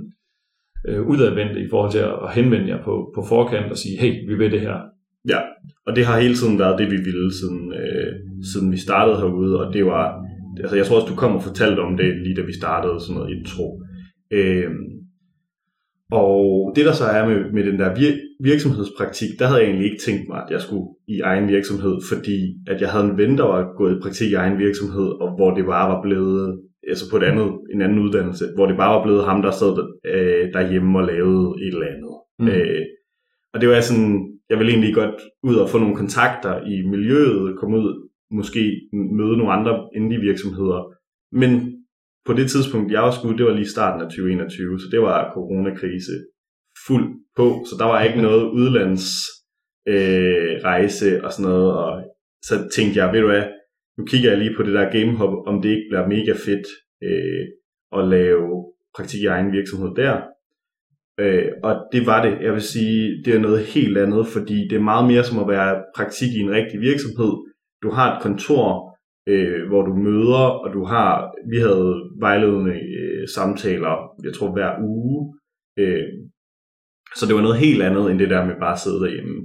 øh, 0.87 1.01
udadvendte 1.07 1.59
i 1.61 1.69
forhold 1.69 1.91
til 1.91 1.99
at, 1.99 2.13
at 2.25 2.33
henvende 2.35 2.69
jer 2.69 2.83
på, 2.83 3.11
på 3.15 3.21
forkant 3.29 3.71
og 3.71 3.77
sige, 3.77 3.97
hey, 4.01 4.13
vi 4.29 4.35
vil 4.35 4.51
det 4.51 4.61
her. 4.61 4.77
Ja, 5.29 5.39
og 5.87 5.95
det 5.95 6.05
har 6.05 6.19
hele 6.19 6.35
tiden 6.35 6.59
været 6.59 6.79
det, 6.79 6.87
vi 6.91 6.97
ville, 7.07 7.33
siden, 7.39 7.73
øh, 7.73 8.13
siden 8.51 8.71
vi 8.71 8.77
startede 8.77 9.17
herude, 9.17 9.59
og 9.61 9.73
det 9.73 9.85
var, 9.85 10.25
altså 10.59 10.75
jeg 10.75 10.85
tror 10.85 10.95
også, 10.95 11.13
du 11.13 11.19
kom 11.19 11.35
og 11.35 11.43
fortalte 11.43 11.79
om 11.79 11.97
det, 11.97 12.17
lige 12.23 12.35
da 12.35 12.41
vi 12.41 12.53
startede 12.53 12.99
sådan 12.99 13.15
noget 13.15 13.35
intro. 13.37 13.81
Øh, 14.31 14.71
og 16.11 16.73
det 16.75 16.85
der 16.85 16.93
så 16.93 17.05
er 17.05 17.29
med, 17.29 17.51
med 17.53 17.63
den 17.63 17.79
der 17.79 17.89
vir- 17.95 18.37
virksomhedspraktik, 18.43 19.29
der 19.39 19.47
havde 19.47 19.59
jeg 19.59 19.67
egentlig 19.67 19.91
ikke 19.91 20.03
tænkt 20.05 20.25
mig, 20.29 20.39
at 20.43 20.51
jeg 20.51 20.61
skulle 20.61 20.87
i 21.07 21.19
egen 21.19 21.47
virksomhed, 21.47 21.95
fordi 22.11 22.37
at 22.67 22.81
jeg 22.81 22.89
havde 22.89 23.05
en 23.05 23.17
ven, 23.17 23.37
der 23.37 23.43
var 23.43 23.77
gået 23.77 23.95
i 23.95 24.01
praktik 24.03 24.31
i 24.31 24.33
egen 24.43 24.57
virksomhed, 24.59 25.07
og 25.21 25.35
hvor 25.35 25.51
det 25.55 25.65
bare 25.65 25.89
var 25.93 26.01
blevet, 26.01 26.59
altså 26.87 27.05
på 27.11 27.17
et 27.17 27.23
andet, 27.23 27.49
en 27.73 27.81
anden 27.81 27.99
uddannelse, 27.99 28.45
hvor 28.55 28.65
det 28.65 28.77
bare 28.77 28.95
var 28.95 29.03
blevet 29.03 29.25
ham, 29.25 29.41
der 29.41 29.51
sad 29.51 29.75
øh, 30.05 30.53
derhjemme 30.53 30.99
og 30.99 31.05
lavede 31.05 31.47
et 31.65 31.73
eller 31.73 31.87
andet. 31.93 32.15
Mm. 32.39 32.47
Øh, 32.47 32.81
og 33.53 33.61
det 33.61 33.69
var 33.69 33.81
sådan, 33.81 34.11
jeg 34.49 34.57
ville 34.57 34.71
egentlig 34.71 34.95
godt 34.95 35.21
ud 35.43 35.55
og 35.55 35.69
få 35.69 35.77
nogle 35.77 35.95
kontakter 35.95 36.53
i 36.73 36.87
miljøet, 36.87 37.59
komme 37.59 37.77
ud, 37.77 38.09
måske 38.31 38.81
møde 38.93 39.37
nogle 39.37 39.53
andre 39.53 39.89
indie-virksomheder. 39.95 40.93
Men 41.31 41.51
på 42.25 42.33
det 42.33 42.51
tidspunkt, 42.51 42.91
jeg 42.91 43.01
var 43.01 43.11
skudt, 43.11 43.37
det 43.37 43.45
var 43.45 43.53
lige 43.53 43.75
starten 43.75 44.01
af 44.01 44.07
2021, 44.07 44.79
så 44.79 44.87
det 44.91 45.01
var 45.01 45.31
coronakrise 45.33 46.11
fuld 46.87 47.05
på, 47.35 47.65
så 47.69 47.75
der 47.79 47.85
var 47.85 48.03
ikke 48.03 48.21
noget 48.21 48.43
udlands 48.59 49.05
øh, 49.87 50.51
rejse 50.63 51.23
og 51.23 51.31
sådan 51.33 51.51
noget, 51.51 51.73
og 51.77 52.03
så 52.43 52.55
tænkte 52.75 52.99
jeg, 52.99 53.13
ved 53.13 53.21
du 53.21 53.27
hvad, 53.27 53.43
nu 53.97 54.05
kigger 54.05 54.29
jeg 54.29 54.39
lige 54.39 54.55
på 54.55 54.63
det 54.63 54.73
der 54.73 54.91
GameHop, 54.91 55.33
om 55.47 55.61
det 55.61 55.69
ikke 55.69 55.87
bliver 55.89 56.07
mega 56.07 56.33
fedt 56.45 56.67
øh, 57.03 57.45
at 57.97 58.07
lave 58.07 58.65
praktik 58.95 59.21
i 59.21 59.25
egen 59.25 59.51
virksomhed 59.51 59.95
der. 59.95 60.21
Øh, 61.19 61.51
og 61.63 61.73
det 61.91 62.05
var 62.05 62.25
det. 62.25 62.41
Jeg 62.41 62.53
vil 62.53 62.61
sige, 62.61 63.23
det 63.25 63.35
er 63.35 63.39
noget 63.39 63.59
helt 63.59 63.97
andet, 63.97 64.27
fordi 64.27 64.67
det 64.69 64.75
er 64.75 64.89
meget 64.91 65.07
mere 65.07 65.23
som 65.23 65.39
at 65.39 65.47
være 65.47 65.83
praktik 65.95 66.31
i 66.33 66.39
en 66.39 66.51
rigtig 66.51 66.79
virksomhed. 66.79 67.33
Du 67.83 67.89
har 67.89 68.15
et 68.15 68.23
kontor, 68.23 68.97
øh, 69.27 69.67
hvor 69.67 69.81
du 69.81 69.93
møder, 69.95 70.45
og 70.63 70.73
du 70.73 70.83
har, 70.83 71.33
vi 71.51 71.57
havde 71.57 72.09
vejledende 72.19 72.75
øh, 72.99 73.27
samtaler, 73.27 73.95
jeg 74.23 74.33
tror 74.33 74.51
hver 74.51 74.71
uge. 74.81 75.37
Øh, 75.79 76.07
så 77.15 77.25
det 77.27 77.35
var 77.35 77.41
noget 77.41 77.57
helt 77.57 77.81
andet, 77.81 78.11
end 78.11 78.19
det 78.19 78.29
der 78.29 78.45
med 78.45 78.55
bare 78.59 78.73
at 78.73 78.79
sidde 78.79 78.99
derhjemme. 78.99 79.35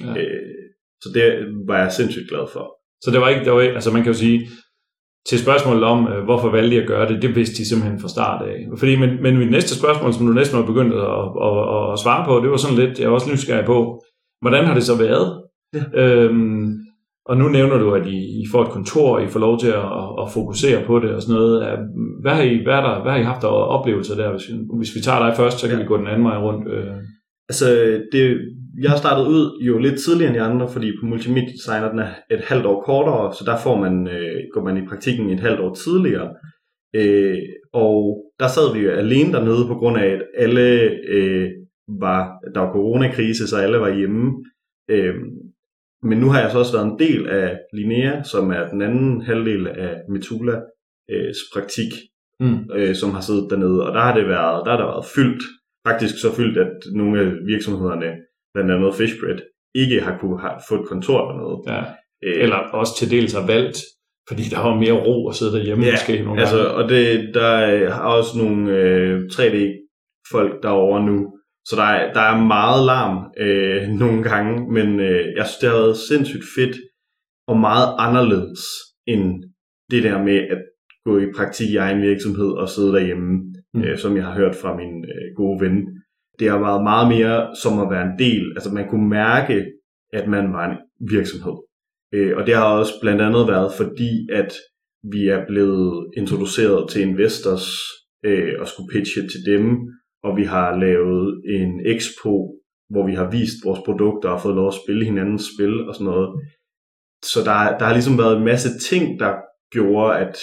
Ja. 0.00 0.12
Øh, 0.20 0.64
så 1.02 1.08
det 1.14 1.26
var 1.66 1.78
jeg 1.78 1.92
sindssygt 1.92 2.28
glad 2.28 2.46
for. 2.52 2.83
Så 3.04 3.10
det 3.12 3.20
var 3.20 3.28
ikke, 3.28 3.44
det 3.44 3.52
var 3.52 3.60
altså 3.60 3.92
man 3.92 4.02
kan 4.02 4.12
jo 4.12 4.18
sige, 4.18 4.48
til 5.28 5.38
spørgsmålet 5.38 5.84
om, 5.84 6.08
øh, 6.08 6.24
hvorfor 6.24 6.50
valgte 6.50 6.76
de 6.76 6.82
at 6.82 6.88
gøre 6.88 7.08
det, 7.08 7.22
det 7.22 7.36
vidste 7.36 7.56
de 7.56 7.68
simpelthen 7.68 8.00
fra 8.00 8.08
start 8.08 8.46
af. 8.48 8.56
Fordi, 8.78 8.96
men, 8.96 9.22
men 9.22 9.38
mit 9.38 9.50
næste 9.50 9.78
spørgsmål, 9.78 10.12
som 10.12 10.26
du 10.26 10.32
næsten 10.32 10.58
har 10.58 10.66
begyndt 10.66 10.94
at, 10.94 11.00
at, 11.48 11.58
at, 11.74 11.92
at 11.92 11.98
svare 11.98 12.24
på, 12.26 12.40
det 12.42 12.50
var 12.50 12.56
sådan 12.56 12.78
lidt, 12.78 12.98
jeg 12.98 13.06
er 13.06 13.10
også 13.10 13.30
nysgerrig 13.32 13.66
på, 13.66 14.02
hvordan 14.42 14.64
har 14.64 14.74
det 14.74 14.82
så 14.82 14.96
været? 14.98 15.42
Ja. 15.74 15.84
Øhm, 16.02 16.64
og 17.26 17.36
nu 17.36 17.48
nævner 17.48 17.78
du, 17.78 17.94
at 17.94 18.06
I, 18.06 18.18
I 18.42 18.44
får 18.52 18.62
et 18.62 18.70
kontor, 18.70 19.16
og 19.16 19.22
I 19.24 19.28
får 19.28 19.40
lov 19.40 19.58
til 19.60 19.68
at, 19.68 19.84
at, 20.22 20.32
fokusere 20.32 20.84
på 20.86 20.98
det 20.98 21.10
og 21.14 21.22
sådan 21.22 21.34
noget. 21.34 21.78
Hvad 22.22 22.32
har 22.32 22.42
I, 22.42 22.62
hvad 22.64 22.74
er 22.74 22.80
der, 22.80 23.02
hvad 23.02 23.12
har 23.12 23.18
I 23.18 23.30
haft 23.32 23.44
af 23.44 23.48
oplevelser 23.76 24.14
der? 24.16 24.30
Hvis 24.30 24.48
vi, 24.48 24.54
hvis 24.78 24.94
vi 24.96 25.00
tager 25.00 25.26
dig 25.26 25.36
først, 25.36 25.58
så 25.58 25.68
kan 25.68 25.76
Ja. 25.76 25.82
vi 25.82 25.88
gå 25.88 25.96
den 25.96 26.06
anden 26.06 26.24
vej 26.24 26.38
rundt. 26.38 26.68
Øh. 26.74 26.94
Altså, 27.48 27.66
det, 28.12 28.38
jeg 28.82 28.98
startede 28.98 29.28
ud 29.28 29.62
jo 29.66 29.78
lidt 29.78 30.00
tidligere 30.00 30.30
end 30.30 30.38
de 30.38 30.44
andre, 30.50 30.68
fordi 30.68 30.92
på 31.00 31.06
multimedia 31.06 31.52
designer 31.52 31.90
den 31.90 31.98
er 31.98 32.08
et 32.30 32.40
halvt 32.40 32.66
år 32.66 32.82
kortere, 32.82 33.34
så 33.34 33.44
der 33.46 33.56
får 33.56 33.76
man, 33.80 34.08
øh, 34.08 34.40
går 34.54 34.64
man 34.64 34.76
i 34.76 34.86
praktikken 34.88 35.30
et 35.30 35.40
halvt 35.40 35.60
år 35.60 35.74
tidligere. 35.74 36.30
Øh, 36.96 37.38
og 37.72 38.24
der 38.40 38.48
sad 38.48 38.74
vi 38.74 38.80
jo 38.84 38.90
alene 38.90 39.32
dernede 39.32 39.66
på 39.66 39.74
grund 39.74 39.96
af, 39.98 40.06
at 40.06 40.22
alle 40.36 40.90
øh, 41.08 41.50
var, 42.00 42.32
der 42.54 42.60
var 42.60 42.72
coronakrise, 42.72 43.48
så 43.48 43.56
alle 43.56 43.78
var 43.78 43.94
hjemme. 43.94 44.44
Øh, 44.90 45.14
men 46.02 46.18
nu 46.18 46.28
har 46.28 46.40
jeg 46.40 46.50
så 46.50 46.58
også 46.58 46.72
været 46.72 46.86
en 46.92 46.98
del 46.98 47.28
af 47.28 47.58
Linnea, 47.72 48.22
som 48.22 48.50
er 48.50 48.68
den 48.68 48.82
anden 48.82 49.20
halvdel 49.20 49.68
af 49.68 49.96
Metula 50.08 50.60
øh, 51.10 51.34
praktik, 51.54 51.92
Mm. 52.40 52.58
øh, 52.74 52.94
som 52.94 53.10
har 53.10 53.20
siddet 53.20 53.50
dernede, 53.50 53.86
og 53.86 53.94
der 53.94 54.00
har 54.00 54.14
det 54.18 54.26
været, 54.28 54.62
der 54.64 54.70
har 54.70 54.78
der 54.78 54.92
været 54.92 55.06
fyldt, 55.16 55.42
faktisk 55.86 56.14
så 56.20 56.34
fyldt, 56.36 56.58
at 56.58 56.72
nogle 56.94 57.20
af 57.20 57.26
virksomhederne, 57.46 58.10
blandt 58.54 58.70
andet 58.72 58.94
Fishbread, 58.94 59.38
ikke 59.74 60.00
har 60.00 60.18
kunne 60.18 60.40
have, 60.40 60.58
få 60.68 60.74
et 60.82 60.88
kontor 60.88 61.20
dernede. 61.28 61.56
Ja. 61.72 61.80
Øh, 62.24 62.42
Eller 62.42 62.56
også 62.56 62.92
til 62.98 63.10
dels 63.10 63.32
har 63.32 63.46
valgt, 63.46 63.78
fordi 64.28 64.42
der 64.42 64.60
var 64.66 64.74
mere 64.84 64.92
ro 65.06 65.28
at 65.28 65.34
sidde 65.34 65.52
derhjemme 65.52 65.84
Ja, 65.84 65.92
måske 65.92 66.22
nogle 66.24 66.40
altså, 66.40 66.56
gange. 66.56 66.70
og 66.70 66.88
det, 66.88 67.34
der 67.34 67.46
er 67.46 67.94
også 68.00 68.38
nogle 68.38 68.70
øh, 68.78 69.20
3D-folk 69.32 70.62
derovre 70.62 71.06
nu, 71.06 71.38
så 71.68 71.76
der 71.76 71.82
er, 71.82 72.12
der 72.12 72.20
er 72.20 72.44
meget 72.56 72.86
larm 72.86 73.16
øh, 73.44 73.88
nogle 74.02 74.22
gange, 74.22 74.72
men 74.72 75.00
øh, 75.00 75.24
jeg 75.36 75.46
synes, 75.46 75.58
det 75.60 75.68
har 75.68 75.76
været 75.76 75.96
sindssygt 75.96 76.44
fedt 76.56 76.76
og 77.48 77.56
meget 77.60 77.88
anderledes 77.98 78.60
end 79.06 79.44
det 79.90 80.02
der 80.02 80.22
med 80.22 80.38
at 80.54 80.58
gå 81.06 81.18
i 81.18 81.32
praktik 81.36 81.70
i 81.70 81.76
egen 81.76 82.02
virksomhed 82.02 82.50
og 82.52 82.68
sidde 82.68 82.92
derhjemme, 82.92 83.30
Mm. 83.74 83.80
mm. 83.80 83.86
øh, 83.86 83.98
som 83.98 84.16
jeg 84.16 84.24
har 84.24 84.34
hørt 84.34 84.54
fra 84.62 84.76
min 84.76 85.04
øh, 85.04 85.26
gode 85.36 85.60
ven. 85.64 85.76
Det 86.38 86.50
har 86.50 86.58
været 86.58 86.82
meget 86.82 87.08
mere 87.08 87.56
som 87.62 87.78
at 87.78 87.90
være 87.90 88.06
en 88.10 88.18
del, 88.18 88.52
altså 88.56 88.70
man 88.70 88.88
kunne 88.88 89.08
mærke, 89.08 89.64
at 90.12 90.28
man 90.28 90.52
var 90.52 90.70
en 90.70 90.76
virksomhed. 91.10 91.56
Øh, 92.14 92.36
og 92.36 92.46
det 92.46 92.54
har 92.54 92.64
også 92.64 92.92
blandt 93.00 93.22
andet 93.22 93.48
været 93.48 93.72
fordi, 93.76 94.28
at 94.32 94.52
vi 95.12 95.28
er 95.28 95.46
blevet 95.46 96.10
introduceret 96.16 96.90
til 96.90 97.02
investors 97.02 97.66
øh, 98.24 98.54
og 98.60 98.68
skulle 98.68 98.92
pitche 98.92 99.22
til 99.22 99.40
dem, 99.52 99.64
og 100.22 100.36
vi 100.36 100.44
har 100.44 100.78
lavet 100.78 101.42
en 101.44 101.86
expo, 101.86 102.34
hvor 102.90 103.06
vi 103.06 103.14
har 103.14 103.30
vist 103.30 103.64
vores 103.64 103.80
produkter 103.84 104.28
og 104.28 104.40
fået 104.40 104.54
lov 104.54 104.68
at 104.68 104.80
spille 104.84 105.04
hinandens 105.04 105.50
spil 105.54 105.88
og 105.88 105.94
sådan 105.94 106.04
noget. 106.12 106.28
Så 107.24 107.40
der, 107.44 107.78
der 107.78 107.84
har 107.84 107.92
ligesom 107.92 108.18
været 108.18 108.36
en 108.36 108.44
masse 108.44 108.78
ting, 108.78 109.20
der 109.20 109.32
gjorde, 109.70 110.18
at 110.18 110.36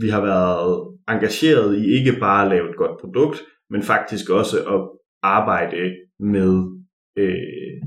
vi 0.00 0.08
har 0.08 0.22
været 0.22 0.96
engageret 1.08 1.78
i 1.78 1.82
ikke 1.98 2.16
bare 2.20 2.44
at 2.44 2.50
lave 2.50 2.70
et 2.70 2.76
godt 2.76 3.00
produkt, 3.00 3.42
men 3.70 3.82
faktisk 3.82 4.30
også 4.30 4.56
at 4.74 4.80
arbejde 5.22 5.96
med 6.20 6.52
øh, 7.18 7.82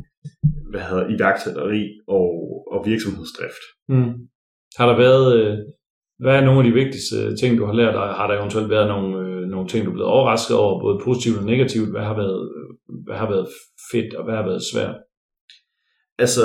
hvad 0.70 0.82
hedder, 0.82 1.10
iværksætteri 1.16 1.84
og, 2.08 2.30
og 2.72 2.86
virksomhedsdrift. 2.86 3.64
Mm. 3.90 4.14
Har 4.78 4.88
der 4.90 4.98
været, 4.98 5.28
øh, 5.40 5.58
hvad 6.20 6.36
er 6.36 6.46
nogle 6.46 6.60
af 6.60 6.66
de 6.66 6.80
vigtigste 6.82 7.36
ting, 7.36 7.58
du 7.58 7.66
har 7.66 7.74
lært, 7.74 7.96
og 7.96 8.16
har 8.16 8.28
der 8.28 8.40
eventuelt 8.40 8.70
været 8.70 8.88
nogle, 8.88 9.10
øh, 9.26 9.42
nogle 9.48 9.68
ting, 9.68 9.86
du 9.86 9.90
er 9.90 9.94
blevet 9.94 10.12
overrasket 10.12 10.58
over, 10.58 10.82
både 10.82 11.02
positivt 11.04 11.38
og 11.38 11.46
negativt? 11.46 11.90
Hvad 11.92 12.02
har 12.02 12.16
været, 12.16 12.50
hvad 13.06 13.16
har 13.16 13.30
været 13.30 13.48
fedt, 13.92 14.14
og 14.14 14.24
hvad 14.26 14.36
har 14.36 14.46
været 14.46 14.64
svært? 14.74 14.96
Altså, 16.20 16.44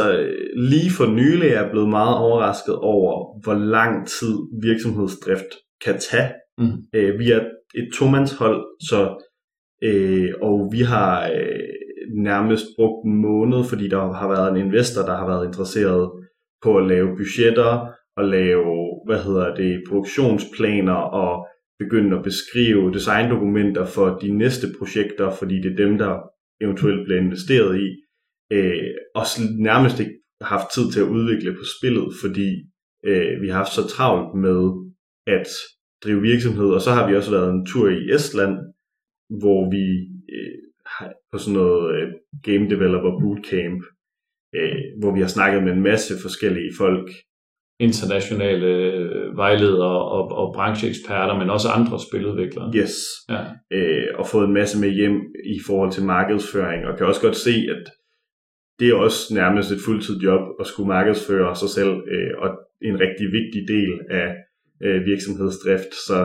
lige 0.57 0.91
for 0.91 1.07
nylig 1.07 1.49
er 1.49 1.61
jeg 1.61 1.71
blevet 1.71 1.89
meget 1.89 2.17
overrasket 2.19 2.77
over, 2.77 3.41
hvor 3.43 3.55
lang 3.55 4.09
tid 4.09 4.35
virksomhedsdrift 4.63 5.51
kan 5.85 5.97
tage. 6.11 6.31
Mm. 6.59 6.77
Øh, 6.95 7.19
vi 7.19 7.31
er 7.31 7.41
et 7.75 7.89
tomandshold, 7.99 8.65
så, 8.89 8.99
øh, 9.83 10.31
og 10.43 10.69
vi 10.73 10.81
har 10.81 11.29
øh, 11.29 11.75
nærmest 12.23 12.65
brugt 12.77 13.07
en 13.07 13.15
måned, 13.15 13.65
fordi 13.65 13.89
der 13.89 14.13
har 14.13 14.29
været 14.29 14.51
en 14.51 14.67
investor, 14.67 15.03
der 15.03 15.17
har 15.17 15.27
været 15.27 15.47
interesseret 15.47 16.11
på 16.63 16.79
at 16.79 16.87
lave 16.87 17.17
budgetter 17.17 17.91
og 18.17 18.25
lave, 18.25 19.01
hvad 19.07 19.23
hedder 19.23 19.55
det, 19.55 19.83
produktionsplaner 19.89 20.99
og 21.23 21.47
begynde 21.79 22.17
at 22.17 22.25
beskrive 22.25 22.93
designdokumenter 22.93 23.85
for 23.87 24.19
de 24.23 24.31
næste 24.33 24.67
projekter, 24.79 25.31
fordi 25.31 25.61
det 25.61 25.73
er 25.73 25.77
dem, 25.77 25.99
der 25.99 26.13
eventuelt 26.61 27.05
bliver 27.05 27.21
investeret 27.21 27.81
i. 27.81 27.89
Øh, 28.53 28.91
og 29.15 29.25
nærmest 29.59 30.01
ikke 30.01 30.13
haft 30.41 30.67
tid 30.75 30.93
til 30.93 31.01
at 31.01 31.13
udvikle 31.17 31.53
på 31.53 31.65
spillet, 31.79 32.09
fordi 32.23 32.49
øh, 33.05 33.43
vi 33.43 33.49
har 33.49 33.57
haft 33.57 33.75
så 33.75 33.89
travlt 33.89 34.35
med 34.35 34.61
at 35.27 35.47
drive 36.05 36.21
virksomhed, 36.21 36.69
og 36.77 36.81
så 36.81 36.91
har 36.91 37.09
vi 37.09 37.17
også 37.17 37.31
været 37.31 37.51
en 37.51 37.67
tur 37.67 37.89
i 37.89 38.15
Estland, 38.15 38.57
hvor 39.31 39.71
vi 39.71 39.85
øh, 40.35 40.59
har 40.87 41.13
på 41.33 41.39
sådan 41.39 41.59
noget 41.61 41.95
øh, 41.95 42.09
Game 42.43 42.71
Developer 42.71 43.21
Bootcamp, 43.21 43.83
øh, 44.55 44.77
hvor 45.01 45.15
vi 45.15 45.21
har 45.21 45.29
snakket 45.29 45.63
med 45.63 45.73
en 45.73 45.83
masse 45.83 46.15
forskellige 46.23 46.73
folk. 46.79 47.11
Internationale 47.81 48.67
øh, 48.67 49.37
vejledere 49.37 49.99
og, 50.17 50.29
og 50.29 50.55
brancheeksperter, 50.55 51.39
men 51.39 51.51
også 51.51 51.69
andre 51.69 52.01
spiludviklere. 52.09 52.73
Yes. 52.77 52.95
Ja. 53.29 53.43
øh, 53.71 54.07
og 54.19 54.27
fået 54.27 54.47
en 54.47 54.55
masse 54.55 54.81
med 54.81 54.91
hjem 54.91 55.21
i 55.45 55.59
forhold 55.67 55.93
til 55.93 56.05
markedsføring, 56.05 56.87
og 56.87 56.97
kan 56.97 57.07
også 57.07 57.21
godt 57.21 57.37
se, 57.37 57.51
at 57.51 57.85
det 58.79 58.89
er 58.89 58.95
også 58.95 59.35
nærmest 59.35 59.73
et 59.73 59.85
fuldtidsjob 59.87 60.45
at 60.61 60.67
skulle 60.67 60.89
markedsføre 60.89 61.57
sig 61.57 61.69
selv, 61.69 61.95
øh, 62.15 62.33
og 62.39 62.49
en 62.83 63.01
rigtig 63.01 63.27
vigtig 63.39 63.63
del 63.69 64.01
af 64.11 64.29
øh, 64.83 65.05
virksomhedsdrift, 65.05 65.95
så 66.07 66.19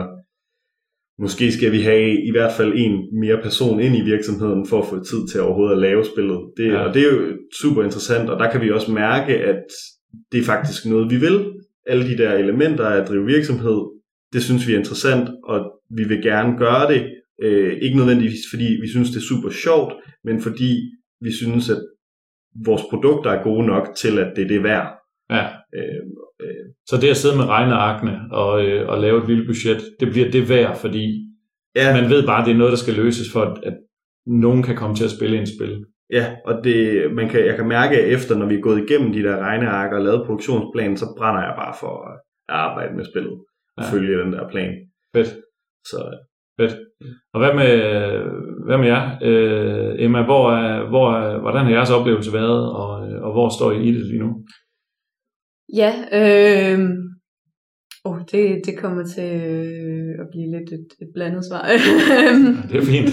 måske 1.20 1.52
skal 1.52 1.72
vi 1.72 1.80
have 1.80 2.24
i 2.28 2.30
hvert 2.30 2.52
fald 2.56 2.72
en 2.76 3.20
mere 3.20 3.38
person 3.42 3.80
ind 3.80 3.96
i 3.96 4.04
virksomheden 4.04 4.66
for 4.66 4.82
at 4.82 4.88
få 4.88 5.04
tid 5.04 5.28
til 5.28 5.40
overhovedet 5.40 5.74
at 5.74 5.80
lave 5.80 6.04
spillet. 6.04 6.40
Det, 6.56 6.66
Ja. 6.66 6.78
Og 6.78 6.94
det 6.94 7.02
er 7.02 7.12
jo 7.12 7.36
super 7.60 7.82
interessant, 7.84 8.30
og 8.30 8.38
der 8.38 8.50
kan 8.50 8.60
vi 8.60 8.70
også 8.70 8.92
mærke, 8.92 9.32
at 9.34 9.64
det 10.32 10.40
er 10.40 10.44
faktisk 10.44 10.86
noget, 10.86 11.10
vi 11.10 11.16
vil. 11.16 11.52
Alle 11.86 12.08
de 12.10 12.16
der 12.16 12.32
elementer 12.34 12.86
af 12.86 13.00
at 13.00 13.08
drive 13.08 13.26
virksomhed, 13.26 13.78
det 14.32 14.42
synes 14.42 14.68
vi 14.68 14.72
er 14.74 14.78
interessant, 14.78 15.28
og 15.44 15.72
vi 15.90 16.04
vil 16.04 16.22
gerne 16.22 16.58
gøre 16.58 16.92
det. 16.92 17.02
Øh, 17.42 17.78
ikke 17.82 17.96
nødvendigvis 17.96 18.44
fordi 18.50 18.68
vi 18.82 18.88
synes, 18.88 19.10
det 19.10 19.16
er 19.16 19.30
super 19.32 19.50
sjovt, 19.50 19.92
men 20.24 20.40
fordi 20.40 20.70
vi 21.20 21.32
synes, 21.32 21.70
at 21.70 21.80
vores 22.66 22.82
produkter 22.90 23.30
er 23.30 23.42
gode 23.42 23.66
nok 23.66 23.88
til, 23.96 24.18
at 24.18 24.32
det 24.36 24.44
er 24.44 24.48
det 24.48 24.62
værd. 24.62 24.88
ja. 25.30 25.46
Øh, 26.44 26.66
Så 26.90 26.96
det 27.00 27.08
at 27.10 27.16
sidde 27.16 27.36
med 27.36 27.44
regnearkene 27.44 28.14
og, 28.32 28.64
øh, 28.66 28.88
og 28.88 28.98
lave 29.00 29.18
et 29.22 29.28
lille 29.28 29.46
budget, 29.46 29.80
det 30.00 30.08
bliver 30.10 30.30
det 30.30 30.48
værd, 30.48 30.76
fordi 30.76 31.04
ja, 31.76 32.00
man 32.00 32.10
ved 32.10 32.26
bare, 32.26 32.40
at 32.40 32.46
det 32.46 32.52
er 32.54 32.58
noget, 32.58 32.70
der 32.70 32.76
skal 32.84 32.94
løses 32.94 33.26
for, 33.32 33.40
at, 33.40 33.54
at 33.68 33.76
nogen 34.26 34.62
kan 34.62 34.76
komme 34.76 34.96
til 34.96 35.04
at 35.04 35.10
spille 35.10 35.36
en 35.38 35.46
spil. 35.56 35.84
ja, 36.12 36.24
og 36.46 36.54
det, 36.64 36.78
man 37.18 37.28
kan, 37.28 37.46
jeg 37.46 37.56
kan 37.56 37.68
mærke, 37.68 37.94
at 38.00 38.08
efter 38.14 38.36
når 38.36 38.46
vi 38.46 38.54
er 38.54 38.60
gået 38.68 38.82
igennem 38.84 39.12
de 39.12 39.22
der 39.22 39.36
regneark 39.38 39.92
og 39.92 40.00
lavet 40.00 40.26
produktionsplanen, 40.26 40.96
så 40.96 41.06
brænder 41.18 41.42
jeg 41.42 41.54
bare 41.56 41.74
for 41.80 41.92
at 42.08 42.20
arbejde 42.48 42.96
med 42.96 43.04
spillet 43.04 43.32
og 43.76 43.82
Ja. 43.84 43.90
følge 43.92 44.22
den 44.24 44.32
der 44.32 44.48
plan. 44.48 44.72
Fedt. 45.16 45.30
Så 45.90 45.98
Og 47.34 47.38
hvad 47.40 47.54
med, 47.60 47.72
hvad 48.66 48.78
med 48.78 48.86
jer? 48.86 49.04
Øh, 49.22 49.94
Emma, 50.04 50.22
hvor 50.24 50.52
er, 50.52 50.88
hvor 50.88 51.12
er, 51.12 51.38
hvordan 51.40 51.64
har 51.64 51.72
jeres 51.72 51.90
oplevelse 51.90 52.32
været, 52.32 52.72
og, 52.72 52.90
og 53.26 53.32
hvor 53.32 53.48
står 53.58 53.72
I 53.72 53.82
i 53.88 53.92
det 53.94 54.06
lige 54.06 54.18
nu? 54.24 54.44
Ja, 55.76 55.92
øh, 56.12 56.88
oh, 58.04 58.18
det, 58.32 58.62
det 58.66 58.78
kommer 58.78 59.04
til 59.04 59.30
øh, 59.42 60.14
at 60.20 60.26
blive 60.30 60.50
lidt 60.50 60.72
et, 60.72 60.86
et 61.02 61.08
blandet 61.14 61.44
svar. 61.44 61.62
Det 62.70 62.76
er 62.76 62.84
fint. 62.84 63.10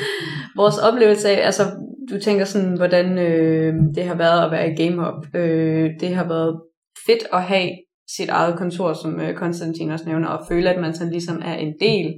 Vores 0.60 0.78
oplevelse 0.78 1.28
af, 1.28 1.46
altså 1.46 1.62
du 2.10 2.20
tænker 2.20 2.44
sådan, 2.44 2.76
hvordan 2.76 3.18
øh, 3.18 3.74
det 3.94 4.04
har 4.04 4.14
været 4.14 4.44
at 4.44 4.50
være 4.50 4.72
i 4.72 4.76
GameHop. 4.76 5.26
Øh, 5.34 5.90
det 6.00 6.14
har 6.14 6.28
været 6.28 6.60
fedt 7.06 7.24
at 7.32 7.42
have 7.42 7.70
sit 8.16 8.28
eget 8.28 8.58
kontor, 8.58 8.92
som 8.92 9.20
øh, 9.20 9.34
Konstantin 9.34 9.90
også 9.90 10.08
nævner, 10.08 10.28
og 10.28 10.46
føle, 10.48 10.70
at 10.70 10.80
man 10.80 10.94
sådan 10.94 11.12
ligesom 11.12 11.42
er 11.44 11.54
en 11.54 11.74
del 11.80 12.14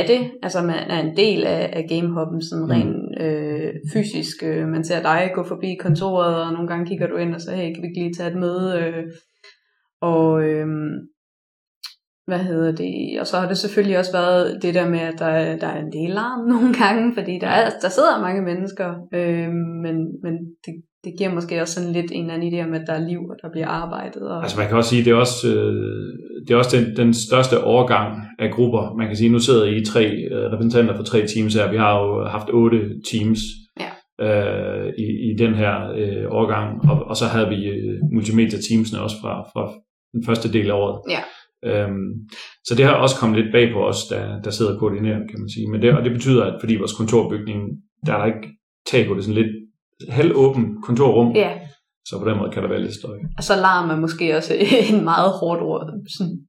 af 0.00 0.06
det. 0.06 0.30
Altså 0.42 0.62
man 0.62 0.76
er 0.90 1.00
en 1.02 1.16
del 1.16 1.44
af, 1.44 1.70
af 1.72 1.86
gamehoppen, 1.88 2.42
sådan 2.42 2.64
Mm. 2.64 2.70
rent 2.70 3.22
øh, 3.24 3.72
fysisk. 3.92 4.42
Øh, 4.42 4.68
man 4.68 4.84
ser 4.84 5.02
dig 5.02 5.30
gå 5.34 5.42
forbi 5.44 5.76
kontoret, 5.80 6.44
og 6.46 6.52
nogle 6.52 6.68
gange 6.68 6.86
kigger 6.86 7.06
du 7.06 7.16
ind 7.16 7.34
og 7.34 7.40
så, 7.40 7.50
hey, 7.50 7.74
kan 7.74 7.82
vi 7.82 7.88
ikke 7.88 8.00
lige 8.00 8.14
tage 8.14 8.30
et 8.30 8.36
møde? 8.36 8.82
Øh, 8.82 9.04
og 10.02 10.42
øh, 10.44 10.66
hvad 12.26 12.38
hedder 12.38 12.72
det? 12.72 13.20
Og 13.20 13.26
så 13.26 13.36
har 13.38 13.48
det 13.48 13.58
selvfølgelig 13.58 13.98
også 13.98 14.12
været 14.12 14.62
det 14.62 14.74
der 14.74 14.88
med, 14.88 14.98
at 15.00 15.18
der, 15.18 15.26
er- 15.26 15.56
der 15.58 15.66
er 15.66 15.80
en 15.80 15.92
del 15.92 16.10
larm 16.10 16.40
nogle 16.52 16.74
gange, 16.74 17.14
fordi 17.14 17.38
der, 17.40 17.46
er, 17.48 17.70
der 17.82 17.88
sidder 17.88 18.20
mange 18.20 18.42
mennesker, 18.42 18.94
øh, 19.14 19.50
men, 19.84 19.96
men 20.22 20.34
det, 20.66 20.74
det 21.04 21.12
giver 21.18 21.34
måske 21.34 21.60
også 21.62 21.74
sådan 21.74 21.92
lidt 21.92 22.10
en 22.12 22.20
eller 22.20 22.34
anden 22.34 22.52
idé 22.52 22.66
om, 22.66 22.74
at 22.74 22.84
der 22.86 22.92
er 22.92 23.08
liv, 23.08 23.20
og 23.30 23.36
der 23.42 23.48
bliver 23.52 23.68
arbejdet. 23.68 24.22
Og, 24.22 24.42
Altså 24.42 24.58
man 24.58 24.68
kan 24.68 24.76
også 24.76 24.90
sige, 24.90 25.04
det 25.04 25.10
er 25.10 25.14
også, 25.14 25.48
øh, 25.48 25.74
det 26.46 26.54
er 26.54 26.58
også 26.58 26.76
den, 26.76 26.96
den 26.96 27.14
største 27.14 27.64
overgang 27.64 28.26
af 28.38 28.50
grupper. 28.52 28.94
Man 28.98 29.06
kan 29.06 29.16
sige, 29.16 29.30
nu 29.32 29.38
sidder 29.38 29.64
I 29.66 29.84
tre 29.84 30.04
øh, 30.06 30.52
repræsentanter 30.52 30.96
for 30.96 31.02
tre 31.04 31.18
teams 31.26 31.54
her. 31.54 31.70
Vi 31.70 31.76
har 31.76 32.00
jo 32.02 32.24
haft 32.24 32.48
otte 32.52 32.78
teams 33.10 33.38
Ja. 33.80 33.90
øh, 34.26 34.92
i, 34.98 35.30
i 35.30 35.36
den 35.38 35.54
her 35.54 35.74
øh, 36.00 36.24
overgang, 36.30 36.90
og, 36.90 37.04
og 37.06 37.16
så 37.16 37.24
havde 37.24 37.48
vi 37.48 37.64
øh, 37.66 37.98
multimedia 38.12 38.58
teamsene 38.68 39.00
også 39.00 39.16
fra, 39.22 39.42
fra 39.52 39.72
den 40.14 40.24
første 40.26 40.52
del 40.52 40.70
af 40.70 40.74
året. 40.74 40.96
Ja. 41.14 41.22
Øhm, 41.66 42.08
så 42.66 42.74
det 42.74 42.84
har 42.84 42.92
også 42.94 43.16
kommet 43.20 43.40
lidt 43.40 43.52
bag 43.52 43.72
på 43.72 43.80
os, 43.86 44.00
der, 44.10 44.40
der 44.44 44.50
sidder 44.50 44.72
og 44.72 44.78
koordinerer, 44.78 45.18
kan 45.30 45.40
man 45.40 45.48
sige. 45.54 45.70
Men 45.70 45.82
det, 45.82 45.94
og 45.96 46.04
det 46.04 46.12
betyder, 46.12 46.44
at 46.44 46.56
fordi 46.60 46.74
vores 46.76 46.92
kontorbygning, 46.92 47.60
der 48.06 48.12
er 48.14 48.18
der 48.18 48.26
ikke 48.26 48.48
tag 48.90 49.06
på 49.06 49.14
det, 49.14 49.24
sådan 49.24 49.42
lidt 49.42 49.52
halvåben 50.08 50.82
kontorrum, 50.82 51.32
ja, 51.32 51.58
så 52.06 52.18
på 52.18 52.28
den 52.30 52.38
måde 52.38 52.50
kan 52.50 52.62
der 52.62 52.68
være 52.68 52.80
lidt 52.82 52.94
støj. 52.94 53.18
og 53.36 53.42
så 53.44 53.56
larm 53.56 53.90
er 53.90 53.96
måske 53.96 54.36
også 54.36 54.54
en 54.92 55.04
meget 55.04 55.30
hårdt 55.40 55.62
ord. 55.62 55.90
Sådan 56.18 56.46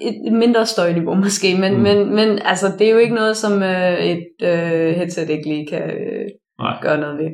et, 0.00 0.32
mindre 0.32 0.66
støjniveau 0.66 1.14
måske, 1.14 1.56
men, 1.60 1.72
Mm. 1.72 1.78
mm. 1.78 1.82
men, 1.82 2.14
men 2.14 2.38
altså, 2.44 2.66
det 2.78 2.86
er 2.86 2.90
jo 2.92 2.98
ikke 2.98 3.14
noget, 3.14 3.36
som 3.36 3.62
øh, 3.62 3.98
et 3.98 4.26
øh, 4.42 4.94
headset 4.98 5.30
ikke 5.30 5.48
lige 5.48 5.66
kan 5.66 5.82
øh, 5.90 6.26
Nej. 6.58 6.78
gøre 6.82 7.00
noget 7.00 7.18
ved. 7.18 7.30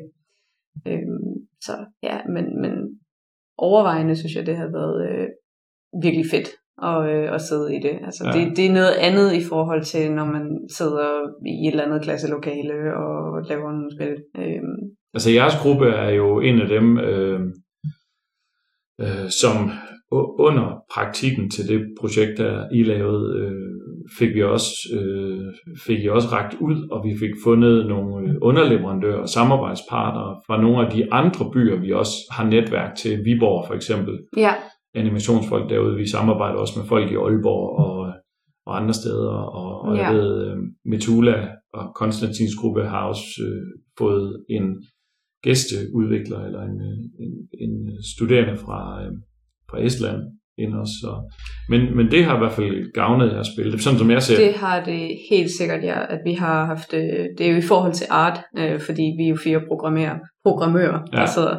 Øhm, 0.86 1.46
så 1.60 1.72
ja, 2.02 2.18
men, 2.34 2.60
men 2.60 2.72
overvejende 3.58 4.16
synes 4.16 4.34
jeg, 4.36 4.46
det 4.46 4.56
har 4.56 4.68
været 4.78 5.08
øh, 5.10 5.28
virkelig 6.02 6.26
fedt 6.30 6.48
at, 6.82 6.98
øh, 7.14 7.34
at 7.34 7.40
sidde 7.40 7.76
i 7.76 7.80
det. 7.82 7.98
Altså, 8.04 8.22
Ja. 8.26 8.32
det. 8.38 8.56
Det 8.56 8.66
er 8.66 8.72
noget 8.72 8.94
andet 9.08 9.32
i 9.32 9.44
forhold 9.44 9.84
til, 9.84 10.12
når 10.12 10.24
man 10.24 10.58
sidder 10.78 11.08
i 11.46 11.66
et 11.66 11.70
eller 11.70 11.84
andet 11.84 12.02
klasselokale 12.02 12.74
og 12.96 13.42
laver 13.48 13.70
nogle 13.72 13.90
spil. 13.96 14.14
Øhm, 14.36 14.80
Altså 15.14 15.30
jeres 15.30 15.54
gruppe 15.62 15.86
er 15.88 16.10
jo 16.10 16.40
en 16.40 16.60
af 16.60 16.68
dem, 16.68 16.98
øh, 16.98 17.40
øh, 19.00 19.28
som 19.40 19.70
under 20.38 20.84
praktikken 20.94 21.50
til 21.50 21.68
det 21.68 21.80
projekt, 22.00 22.38
der 22.38 22.68
I 22.72 22.82
lavede, 22.82 23.38
øh, 23.40 23.52
fik 24.18 24.34
vi 24.34 24.42
også 24.42 24.70
øh, 25.00 25.40
fik 25.86 26.04
I 26.04 26.08
også 26.08 26.28
ragt 26.28 26.56
ud, 26.60 26.88
og 26.90 27.04
vi 27.04 27.18
fik 27.18 27.30
fundet 27.44 27.86
nogle 27.86 28.28
øh, 28.30 28.34
underleverandører 28.42 29.18
og 29.18 29.28
samarbejdspartnere 29.28 30.40
fra 30.46 30.60
nogle 30.62 30.86
af 30.86 30.92
de 30.92 31.12
andre 31.12 31.50
byer, 31.52 31.80
vi 31.80 31.92
også 31.92 32.12
har 32.30 32.44
netværk 32.44 32.94
til. 32.96 33.24
Viborg 33.24 33.66
for 33.66 33.74
eksempel, 33.74 34.18
ja, 34.36 34.54
animationsfolk 34.94 35.70
derude. 35.70 35.96
Vi 35.96 36.06
samarbejder 36.08 36.58
også 36.58 36.78
med 36.78 36.86
folk 36.88 37.10
i 37.12 37.14
Aalborg 37.14 37.78
og, 37.86 38.12
og 38.66 38.76
andre 38.80 38.94
steder. 38.94 39.30
Og, 39.32 39.80
og 39.88 39.96
jeg 39.96 40.08
Ja. 40.10 40.16
ved, 40.16 40.46
øh, 40.46 40.56
Metula 40.84 41.48
og 41.74 41.94
Konstantins 41.94 42.54
gruppe 42.60 42.82
har 42.84 43.02
også 43.08 43.24
øh, 43.46 43.62
fået 43.98 44.44
en 44.50 44.64
gæsteudvikler 45.44 46.40
eller 46.46 46.62
en, 46.62 46.80
øh, 46.80 46.98
en, 47.24 47.32
en 47.64 47.88
studerende 48.16 48.56
fra, 48.56 49.02
øh, 49.02 49.12
fra 49.70 49.80
Estland 49.84 50.20
ind 50.58 50.74
også. 50.74 50.92
Så. 51.00 51.32
Men, 51.68 51.96
men 51.96 52.10
det 52.10 52.24
har 52.24 52.34
i 52.34 52.38
hvert 52.38 52.52
fald 52.52 52.92
gavnet 52.92 53.32
jeres 53.32 53.46
spil. 53.56 53.72
Det 53.72 53.80
sådan 53.82 53.98
som 53.98 54.10
jeg 54.10 54.22
ser 54.22 54.44
det 54.46 54.54
har 54.54 54.84
det 54.84 55.08
helt 55.30 55.50
sikkert, 55.50 55.82
ja, 55.84 56.12
at 56.14 56.20
vi 56.24 56.32
har 56.32 56.66
haft, 56.66 56.94
øh, 56.94 57.26
det 57.38 57.46
er 57.46 57.50
jo 57.50 57.56
i 57.58 57.62
forhold 57.68 57.92
til 57.92 58.06
art, 58.10 58.38
øh, 58.58 58.80
fordi 58.80 59.02
vi 59.18 59.24
er 59.24 59.28
jo 59.28 59.36
fire 59.36 59.60
programmerer, 59.68 60.18
programmører, 60.44 61.00
Ja. 61.12 61.18
der 61.20 61.26
sidder. 61.26 61.56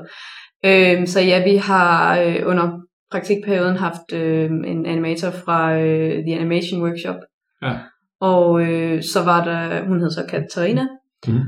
Øh, 0.66 1.08
så 1.08 1.20
ja, 1.22 1.44
vi 1.52 1.56
har 1.56 2.20
øh, 2.22 2.36
under 2.46 2.81
praktikperioden 3.12 3.76
haft 3.76 4.14
øh, 4.14 4.50
en 4.66 4.86
animator 4.86 5.30
fra 5.30 5.80
øh, 5.80 6.24
The 6.26 6.36
Animation 6.40 6.84
Workshop. 6.84 7.16
Ja. 7.62 7.74
Og 8.22 8.62
øh, 8.62 9.04
så 9.04 9.24
var 9.24 9.44
der, 9.44 9.86
hun 9.88 10.00
hed 10.00 10.12
så 10.12 10.24
Katarina. 10.30 10.88
Mhm. 11.28 11.44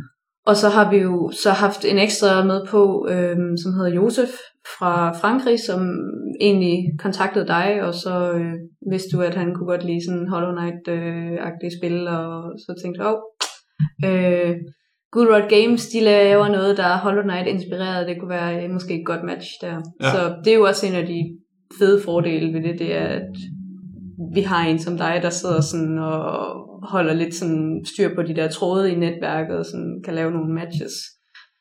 Og 0.45 0.55
så 0.55 0.69
har 0.69 0.91
vi 0.91 0.97
jo 0.97 1.31
så 1.43 1.51
haft 1.51 1.85
en 1.85 1.97
ekstra 1.97 2.43
med 2.43 2.65
på, 2.67 3.07
øh, 3.09 3.37
som 3.63 3.73
hedder 3.73 3.93
Josef 3.95 4.29
fra 4.77 5.11
Frankrig, 5.11 5.59
som 5.59 5.81
egentlig 6.41 6.77
kontaktede 6.99 7.47
dig, 7.47 7.83
og 7.83 7.93
så 7.93 8.31
øh, 8.31 8.53
vidste 8.91 9.17
du, 9.17 9.21
at 9.21 9.35
han 9.35 9.53
kunne 9.53 9.67
godt 9.67 9.85
lide 9.85 10.05
sådan 10.05 10.27
Hollow 10.27 10.51
Knight-agtige 10.55 11.77
spil, 11.79 12.07
og 12.07 12.53
så 12.57 12.81
tænkte 12.81 13.03
jeg, 13.03 13.13
åh, 13.13 13.19
øh, 14.05 14.55
Good 15.11 15.27
Rod 15.27 15.49
Games, 15.49 15.87
de 15.87 15.99
laver 15.99 16.47
noget, 16.47 16.77
der 16.77 16.83
er 16.83 16.97
Hollow 16.97 17.23
Knight 17.23 17.47
inspireret, 17.47 18.07
det 18.07 18.19
kunne 18.19 18.29
være 18.29 18.63
øh, 18.63 18.69
måske 18.69 18.99
et 18.99 19.05
godt 19.05 19.23
match 19.23 19.49
der. 19.61 19.75
Ja. 20.01 20.11
Så 20.11 20.35
det 20.43 20.53
er 20.53 20.57
jo 20.57 20.65
også 20.65 20.87
en 20.87 20.95
af 20.95 21.05
de 21.05 21.19
fede 21.79 22.01
fordele 22.05 22.53
ved 22.53 22.63
det, 22.63 22.79
det 22.79 22.95
er, 22.95 23.07
at 23.07 23.31
vi 24.33 24.41
har 24.41 24.65
en 24.65 24.79
som 24.79 24.97
dig, 24.97 25.19
der 25.21 25.29
sidder 25.29 25.61
sådan 25.61 25.97
og 25.97 26.23
holder 26.83 27.13
lidt 27.13 27.35
sådan 27.35 27.85
styr 27.85 28.15
på 28.15 28.21
de 28.21 28.35
der 28.35 28.47
tråde 28.47 28.91
i 28.91 28.95
netværket, 28.95 29.57
og 29.57 29.65
sådan 29.65 30.01
kan 30.05 30.13
lave 30.13 30.31
nogle 30.31 30.53
matches. 30.53 30.93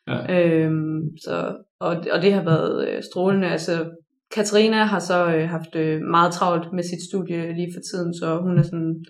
Ja. 0.08 0.18
Øhm, 0.38 1.00
så, 1.24 1.56
og, 1.80 1.96
og 2.12 2.22
det 2.22 2.32
har 2.32 2.44
været 2.44 2.88
øh, 2.88 3.02
strålende. 3.12 3.48
Altså, 3.48 3.90
Katarina 4.34 4.76
har 4.76 4.98
så 4.98 5.34
øh, 5.34 5.48
haft 5.48 5.76
øh, 5.76 6.00
meget 6.00 6.32
travlt 6.32 6.72
med 6.72 6.82
sit 6.82 7.02
studie 7.10 7.54
lige 7.54 7.72
for 7.74 7.80
tiden, 7.80 8.14
så 8.14 8.40
hun 8.42 8.58
er 8.58 8.62
sådan, 8.62 9.04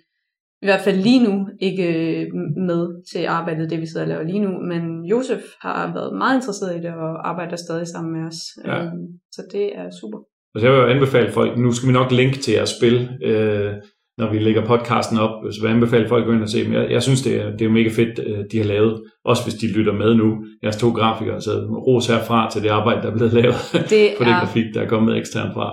i 0.62 0.66
hvert 0.66 0.80
fald 0.80 0.96
lige 0.96 1.24
nu, 1.28 1.48
ikke 1.60 1.86
øh, 2.22 2.26
med 2.68 2.82
til 3.12 3.24
arbejdet, 3.24 3.70
det 3.70 3.80
vi 3.80 3.86
sidder 3.86 4.06
og 4.06 4.08
laver 4.08 4.22
lige 4.22 4.44
nu, 4.46 4.50
men 4.72 5.04
Josef 5.04 5.42
har 5.60 5.92
været 5.94 6.18
meget 6.18 6.36
interesseret 6.36 6.76
i 6.76 6.82
det 6.82 6.94
og 6.94 7.28
arbejder 7.28 7.56
stadig 7.56 7.86
sammen 7.86 8.12
med 8.12 8.22
os. 8.30 8.40
Ja. 8.66 8.84
Øhm, 8.84 9.06
så 9.32 9.42
det 9.52 9.78
er 9.78 9.90
super. 10.00 10.18
Altså 10.54 10.66
jeg 10.66 10.72
vil 10.72 10.82
jo 10.82 10.94
anbefale 10.94 11.32
folk, 11.32 11.58
nu 11.58 11.72
skal 11.72 11.88
vi 11.88 11.92
nok 11.92 12.12
linke 12.12 12.38
til 12.38 12.54
jeres 12.54 12.74
spil, 12.78 13.08
øh, 13.24 13.72
når 14.18 14.30
vi 14.32 14.38
lægger 14.38 14.66
podcasten 14.66 15.18
op, 15.18 15.34
så 15.52 15.60
vil 15.60 15.68
jeg 15.68 15.76
anbefale 15.76 16.08
folk 16.08 16.22
at 16.22 16.26
gå 16.26 16.32
ind 16.32 16.42
og 16.42 16.48
se 16.48 16.64
dem. 16.64 16.72
Jeg, 16.72 16.90
jeg 16.90 17.02
synes, 17.02 17.22
det 17.22 17.34
er, 17.40 17.56
det 17.56 17.64
er 17.64 17.70
mega 17.70 17.88
fedt, 17.88 18.18
øh, 18.26 18.44
de 18.52 18.58
har 18.58 18.64
lavet, 18.64 19.02
også 19.24 19.42
hvis 19.44 19.54
de 19.54 19.72
lytter 19.76 19.92
med 19.92 20.14
nu. 20.14 20.44
Jeres 20.62 20.76
to 20.76 20.88
grafikere, 20.90 21.40
så 21.40 21.52
ros 21.86 22.06
herfra 22.06 22.50
til 22.50 22.62
det 22.62 22.68
arbejde, 22.68 23.02
der 23.02 23.10
er 23.10 23.16
blevet 23.16 23.32
lavet 23.32 23.54
Det 23.94 24.04
på 24.18 24.24
det 24.24 24.34
grafik, 24.40 24.64
der 24.74 24.80
er 24.82 24.88
kommet 24.88 25.16
eksternt 25.16 25.54
fra. 25.54 25.66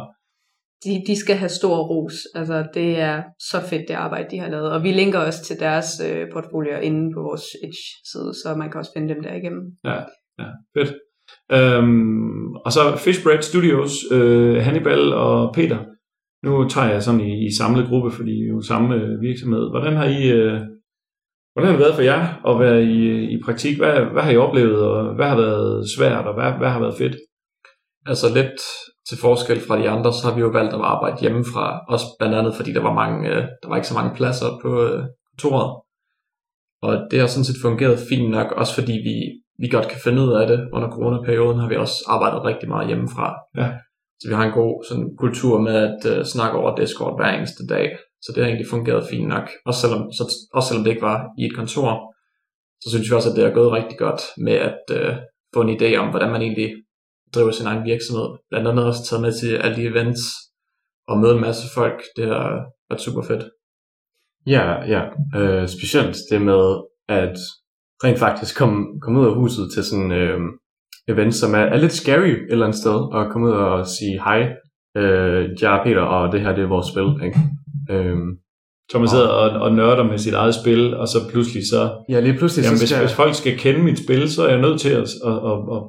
de, 0.84 1.04
de 1.08 1.15
skal 1.20 1.36
have 1.36 1.50
stor 1.50 1.78
ros. 1.92 2.13
Altså, 2.36 2.65
det 2.74 3.00
er 3.00 3.24
så 3.52 3.58
fedt, 3.70 3.86
det 3.88 3.94
arbejde, 3.94 4.28
de 4.32 4.39
har 4.39 4.50
lavet. 4.50 4.72
Og 4.72 4.84
vi 4.84 4.92
linker 4.92 5.20
også 5.20 5.44
til 5.44 5.60
deres 5.60 5.88
øh, 6.08 6.28
portfolio 6.34 6.80
inde 6.80 7.13
på 7.15 7.22
vores 7.22 7.46
Itch-side, 7.68 8.34
så 8.42 8.56
man 8.58 8.72
kan 8.72 8.80
også 8.80 8.92
finde 8.96 9.13
dem 9.13 9.24
der 9.24 9.34
igennem. 9.36 9.63
Ja, 9.86 10.00
ja 10.39 10.50
fedt. 10.78 10.92
Øhm, 11.52 12.56
og 12.65 12.72
så 12.72 12.80
Fishbread 12.98 13.42
Studios, 13.42 13.92
øh, 14.12 14.56
Hannibal 14.56 15.13
og 15.13 15.54
Peter. 15.54 15.80
Nu 16.44 16.68
tager 16.68 16.89
jeg 16.92 17.04
sådan 17.04 17.22
i, 17.22 17.46
i 17.48 17.50
samlet 17.58 17.88
gruppe, 17.88 18.12
fordi 18.12 18.32
vi 18.32 18.46
er 18.50 18.56
jo 18.56 18.62
samme 18.62 18.96
øh, 18.96 19.22
virksomhed. 19.22 19.70
Hvordan 19.70 19.96
har 19.96 20.06
I... 20.06 20.32
Øh, 20.32 20.60
Hvordan 21.54 21.72
har 21.72 21.78
det 21.78 21.86
været 21.86 21.96
for 21.96 22.02
jer 22.02 22.22
at 22.50 22.60
være 22.60 22.84
i, 22.84 23.24
i 23.34 23.42
praktik? 23.46 23.78
Hvad, 23.78 24.02
hvad 24.13 24.24
har 24.24 24.32
I 24.32 24.38
oplevet, 24.38 24.82
og 24.84 25.15
hvad 25.15 25.26
har 25.26 25.36
været 25.36 25.89
svært, 25.98 26.26
og 26.26 26.34
hvad, 26.34 26.52
hvad 26.52 26.70
har 26.70 26.80
været 26.80 26.98
fedt? 26.98 27.15
Altså 28.06 28.28
lidt 28.34 28.60
til 29.10 29.18
forskel 29.18 29.60
fra 29.68 29.80
de 29.82 29.89
andre, 29.89 30.13
så 30.13 30.28
har 30.28 30.36
vi 30.36 30.42
jo 30.42 30.48
valgt 30.48 30.74
at 30.74 30.82
arbejde 30.82 31.22
hjemmefra. 31.22 31.80
Også 31.89 32.06
blandt 32.20 32.36
andet, 32.36 32.56
fordi 32.56 32.74
der 32.74 32.82
var, 32.82 32.94
mange, 32.94 33.30
øh, 33.30 33.44
der 33.62 33.68
var 33.70 33.76
ikke 33.76 33.88
så 33.88 33.94
mange 33.94 34.15
pladser 34.15 34.60
på 34.62 34.70
øh, 34.84 35.04
kontoret. 35.30 35.70
Og 36.82 36.94
det 37.12 37.20
har 37.20 37.28
sådan 37.28 37.50
set 37.50 37.62
fungeret 37.62 38.00
fint 38.10 38.30
nok, 38.32 38.52
også 38.52 38.74
fordi 38.80 38.96
vi, 39.08 39.15
vi 39.62 39.67
godt 39.67 39.88
kan 39.88 40.00
finde 40.04 40.22
ud 40.22 40.34
af 40.41 40.48
det. 40.48 40.69
Under 40.74 40.89
coronaperioden 40.89 41.60
har 41.60 41.69
vi 41.69 41.76
også 41.76 41.98
arbejdet 42.08 42.43
rigtig 42.43 42.69
meget 42.69 42.88
hjemmefra. 42.88 43.28
Ja. 43.58 43.67
Så 44.19 44.28
vi 44.29 44.34
har 44.34 44.46
en 44.46 44.60
god 44.62 44.84
sådan, 44.90 45.10
kultur 45.17 45.62
med 45.67 45.75
at 45.88 46.02
uh, 46.12 46.25
snakke 46.25 46.58
over 46.58 46.75
Discord 46.75 47.13
hver 47.17 47.31
eneste 47.38 47.67
dag. 47.67 47.98
Så 48.21 48.31
det 48.31 48.44
har 48.44 48.48
egentlig 48.48 48.69
fungeret 48.69 49.10
fint 49.10 49.27
nok. 49.27 49.50
Også 49.65 49.81
selvom, 49.81 50.12
så, 50.12 50.23
også 50.54 50.67
selvom 50.67 50.84
det 50.84 50.92
ikke 50.92 51.08
var 51.12 51.19
i 51.38 51.46
et 51.46 51.56
kontor, 51.56 51.90
så 52.81 52.90
synes 52.90 53.10
vi 53.10 53.15
også, 53.15 53.29
at 53.29 53.36
det 53.36 53.46
er 53.46 53.58
gået 53.60 53.71
rigtig 53.71 53.98
godt 53.98 54.21
med 54.38 54.58
at 54.69 54.84
uh, 55.00 55.15
få 55.54 55.62
en 55.62 55.75
idé 55.77 55.96
om, 55.96 56.10
hvordan 56.10 56.31
man 56.31 56.42
egentlig 56.42 56.69
driver 57.36 57.52
sin 57.52 57.67
egen 57.67 57.84
virksomhed. 57.92 58.27
Blandt 58.50 58.67
andet 58.67 58.86
også 58.86 59.04
taget 59.06 59.21
med 59.21 59.34
til 59.34 59.56
alle 59.56 59.75
de 59.75 59.88
events 59.92 60.21
og 61.08 61.17
møde 61.17 61.36
en 61.36 61.42
masse 61.42 61.67
folk. 61.73 62.00
Det 62.15 62.25
har 62.27 62.48
været 62.90 63.02
super 63.02 63.21
fedt. 63.21 63.44
Ja, 64.48 64.65
ja. 64.94 65.02
Øh, 65.40 65.67
specielt 65.67 66.17
det 66.31 66.42
med 66.42 66.63
at 67.08 67.38
rent 68.04 68.19
faktisk 68.19 68.58
komme, 68.58 68.85
komme 69.02 69.19
ud 69.19 69.25
af 69.25 69.35
huset 69.35 69.71
til 69.73 69.83
sådan 69.83 70.12
øh, 70.12 70.39
event, 71.08 71.35
som 71.35 71.54
er, 71.54 71.65
er 71.73 71.77
lidt 71.77 71.93
scary 71.93 72.29
et 72.29 72.45
eller 72.50 72.65
andet 72.65 72.79
sted, 72.79 73.13
og 73.15 73.31
komme 73.31 73.47
ud 73.47 73.52
og 73.52 73.87
sige 73.87 74.21
hej, 74.23 74.41
øh, 74.97 75.50
jeg 75.62 75.77
er 75.77 75.83
Peter, 75.83 76.02
og 76.02 76.31
det 76.31 76.41
her 76.41 76.56
det 76.56 76.63
er 76.63 76.67
vores 76.67 76.87
spil. 76.87 77.25
Ikke? 77.25 77.39
Så 78.91 79.00
man 79.00 79.08
sidder 79.08 79.27
og, 79.27 79.62
og 79.62 79.75
nørder 79.75 80.04
med 80.04 80.17
sit 80.17 80.33
eget 80.33 80.56
spil, 80.56 80.97
og 80.97 81.08
så 81.08 81.17
pludselig 81.31 81.63
så... 81.69 82.04
ja, 82.10 82.19
lige 82.19 82.37
pludselig 82.37 82.63
Jamen, 82.63 82.77
så 82.77 82.83
hvis, 82.83 83.00
hvis 83.00 83.13
folk 83.13 83.35
skal 83.35 83.58
kende 83.58 83.83
mit 83.83 84.00
spil, 84.04 84.29
så 84.29 84.43
er 84.43 84.50
jeg 84.50 84.62
nødt 84.62 84.79
til 84.79 84.89
at... 84.89 85.08
at, 85.25 85.37
at, 85.52 85.58
at 85.75 85.81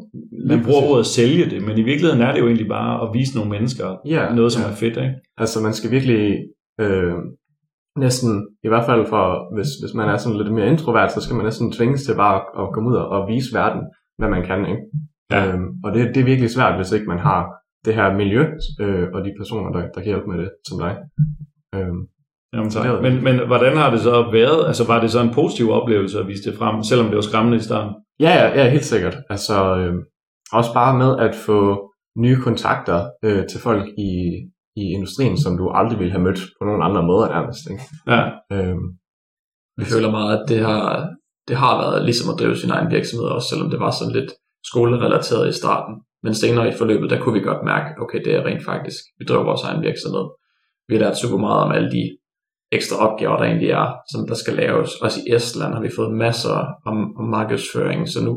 man 0.49 0.65
bruger 0.65 0.83
ordet 0.83 1.07
sælge 1.07 1.51
det, 1.51 1.63
men 1.63 1.79
i 1.79 1.83
virkeligheden 1.83 2.23
er 2.23 2.33
det 2.33 2.41
jo 2.41 2.47
egentlig 2.47 2.69
bare 2.69 3.03
at 3.03 3.09
vise 3.15 3.35
nogle 3.35 3.51
mennesker 3.51 3.97
Ja, 4.07 4.35
noget, 4.35 4.53
som 4.53 4.63
ja. 4.63 4.69
er 4.71 4.75
fedt, 4.75 4.97
ikke? 4.97 5.15
Altså 5.37 5.61
man 5.61 5.75
skal 5.75 5.91
virkelig 5.91 6.39
øh, 6.81 7.15
næsten, 7.99 8.49
i 8.65 8.69
hvert 8.69 8.87
fald 8.87 9.07
for, 9.07 9.55
hvis, 9.55 9.71
hvis 9.83 9.95
man 9.95 10.09
er 10.09 10.17
sådan 10.17 10.39
lidt 10.39 10.53
mere 10.53 10.69
introvert, 10.69 11.13
så 11.13 11.21
skal 11.21 11.37
man 11.37 11.45
næsten 11.45 11.73
tvinges 11.73 12.03
til 12.03 12.15
bare 12.15 12.35
at, 12.37 12.43
at 12.61 12.73
komme 12.73 12.91
ud 12.91 12.97
og, 12.97 13.09
og 13.09 13.29
vise 13.29 13.55
verden, 13.55 13.83
hvad 14.19 14.29
man 14.29 14.47
kan. 14.47 14.61
Ikke? 14.73 14.83
Ja. 15.31 15.47
Øhm, 15.47 15.69
og 15.85 15.95
det, 15.95 16.15
det 16.15 16.21
er 16.21 16.31
virkelig 16.33 16.51
svært, 16.51 16.77
hvis 16.77 16.93
ikke 16.93 17.07
man 17.07 17.19
har 17.19 17.41
det 17.85 17.95
her 17.95 18.17
miljø 18.17 18.43
øh, 18.81 19.09
og 19.15 19.25
de 19.25 19.33
personer, 19.39 19.71
der, 19.73 19.81
der 19.81 20.01
kan 20.01 20.11
hjælpe 20.13 20.31
med 20.31 20.39
det, 20.39 20.51
som 20.69 20.79
dig. 20.79 20.97
Øhm, 21.75 22.03
Jamen, 22.55 22.71
tak. 22.71 22.85
Det 22.85 23.03
Men, 23.03 23.25
men 23.25 23.47
hvordan 23.47 23.77
har 23.77 23.91
det 23.91 24.01
så 24.01 24.31
været? 24.33 24.67
Altså 24.67 24.87
var 24.87 25.01
det 25.01 25.11
så 25.11 25.21
en 25.21 25.35
positiv 25.35 25.71
oplevelse 25.71 26.19
at 26.21 26.29
vise 26.29 26.51
det 26.51 26.59
frem, 26.59 26.83
selvom 26.83 27.07
det 27.07 27.17
var 27.17 27.23
skræmmende 27.23 27.57
i 27.59 27.61
starten? 27.61 27.95
Ja, 28.21 28.33
ja, 28.41 28.63
ja, 28.63 28.71
helt 28.71 28.85
sikkert. 28.85 29.17
Altså, 29.31 29.77
øh, 29.77 29.95
også 30.53 30.71
bare 30.75 30.99
med 30.99 31.19
at 31.27 31.35
få 31.35 31.91
nye 32.19 32.37
kontakter 32.37 33.11
øh, 33.25 33.47
til 33.47 33.61
folk 33.61 33.89
i, 33.99 34.13
i 34.83 34.85
industrien, 34.97 35.37
som 35.45 35.57
du 35.61 35.65
aldrig 35.81 35.99
ville 35.99 36.13
have 36.13 36.25
mødt 36.29 36.41
på 36.59 36.63
nogen 36.69 36.83
andre 36.89 37.03
måder 37.11 37.29
nærmest. 37.29 37.63
Ikke? 37.73 37.83
Ja, 38.15 38.21
Øh, 38.53 38.77
Vi 39.81 39.85
føler 39.93 40.11
meget, 40.11 40.33
at 40.39 40.45
det 40.49 40.61
har, 40.69 40.83
det 41.49 41.57
har 41.57 41.75
været 41.83 42.05
ligesom 42.05 42.31
at 42.33 42.39
drive 42.41 42.57
sin 42.57 42.71
egen 42.77 42.91
virksomhed, 42.97 43.27
også 43.37 43.49
selvom 43.49 43.71
det 43.71 43.81
var 43.81 43.91
sådan 43.91 44.17
lidt 44.19 44.31
skolerelateret 44.71 45.49
i 45.49 45.59
starten. 45.63 45.95
Men 46.25 46.35
senere 46.35 46.69
i 46.69 46.79
forløbet, 46.79 47.11
der 47.11 47.21
kunne 47.21 47.37
vi 47.39 47.49
godt 47.51 47.63
mærke, 47.73 47.89
okay, 48.03 48.21
det 48.25 48.33
er 48.35 48.47
rent 48.49 48.65
faktisk, 48.65 49.01
vi 49.19 49.25
driver 49.29 49.45
vores 49.45 49.63
egen 49.69 49.83
virksomhed. 49.89 50.27
Vi 50.89 50.95
har 50.95 51.03
lært 51.05 51.19
super 51.19 51.39
meget 51.47 51.61
om 51.67 51.73
alle 51.73 51.91
de 51.97 52.05
ekstra 52.73 52.97
opgaver, 53.07 53.37
der 53.37 53.45
egentlig 53.45 53.71
er, 53.71 53.87
som 54.13 54.21
der 54.29 54.35
skal 54.35 54.55
laves. 54.55 54.91
Også 55.05 55.19
i 55.21 55.35
Estland 55.35 55.75
har 55.75 55.83
vi 55.87 55.91
fået 55.97 56.13
masser 56.27 56.57
om, 56.91 56.97
om 57.21 57.25
markedsføring, 57.37 58.09
så 58.09 58.19
nu 58.25 58.33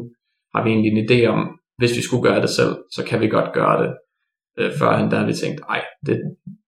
har 0.54 0.64
vi 0.64 0.70
egentlig 0.70 0.92
en 0.94 1.06
idé 1.06 1.20
om, 1.34 1.40
hvis 1.78 1.98
vi 1.98 2.02
skulle 2.02 2.24
gøre 2.24 2.42
det 2.42 2.50
selv, 2.50 2.74
så 2.96 3.02
kan 3.10 3.20
vi 3.22 3.28
godt 3.28 3.54
gøre 3.54 3.84
det. 3.84 3.92
Øh, 4.60 4.72
førhen 4.80 5.12
der 5.12 5.18
har 5.18 5.26
vi 5.26 5.34
tænkt, 5.34 5.60
nej, 5.70 5.82
det, 6.06 6.22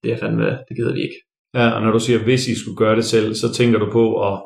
det 0.03 0.13
er 0.13 0.17
fandme, 0.17 0.45
det 0.45 0.73
gider 0.77 0.93
vi 0.93 1.01
ikke. 1.01 1.15
ja, 1.55 1.69
og 1.69 1.81
når 1.81 1.91
du 1.91 1.99
siger, 1.99 2.19
hvis 2.23 2.47
I 2.47 2.59
skulle 2.61 2.77
gøre 2.77 2.95
det 2.95 3.05
selv, 3.05 3.33
så 3.36 3.53
tænker 3.53 3.79
du 3.79 3.91
på, 3.91 4.03
at, 4.27 4.41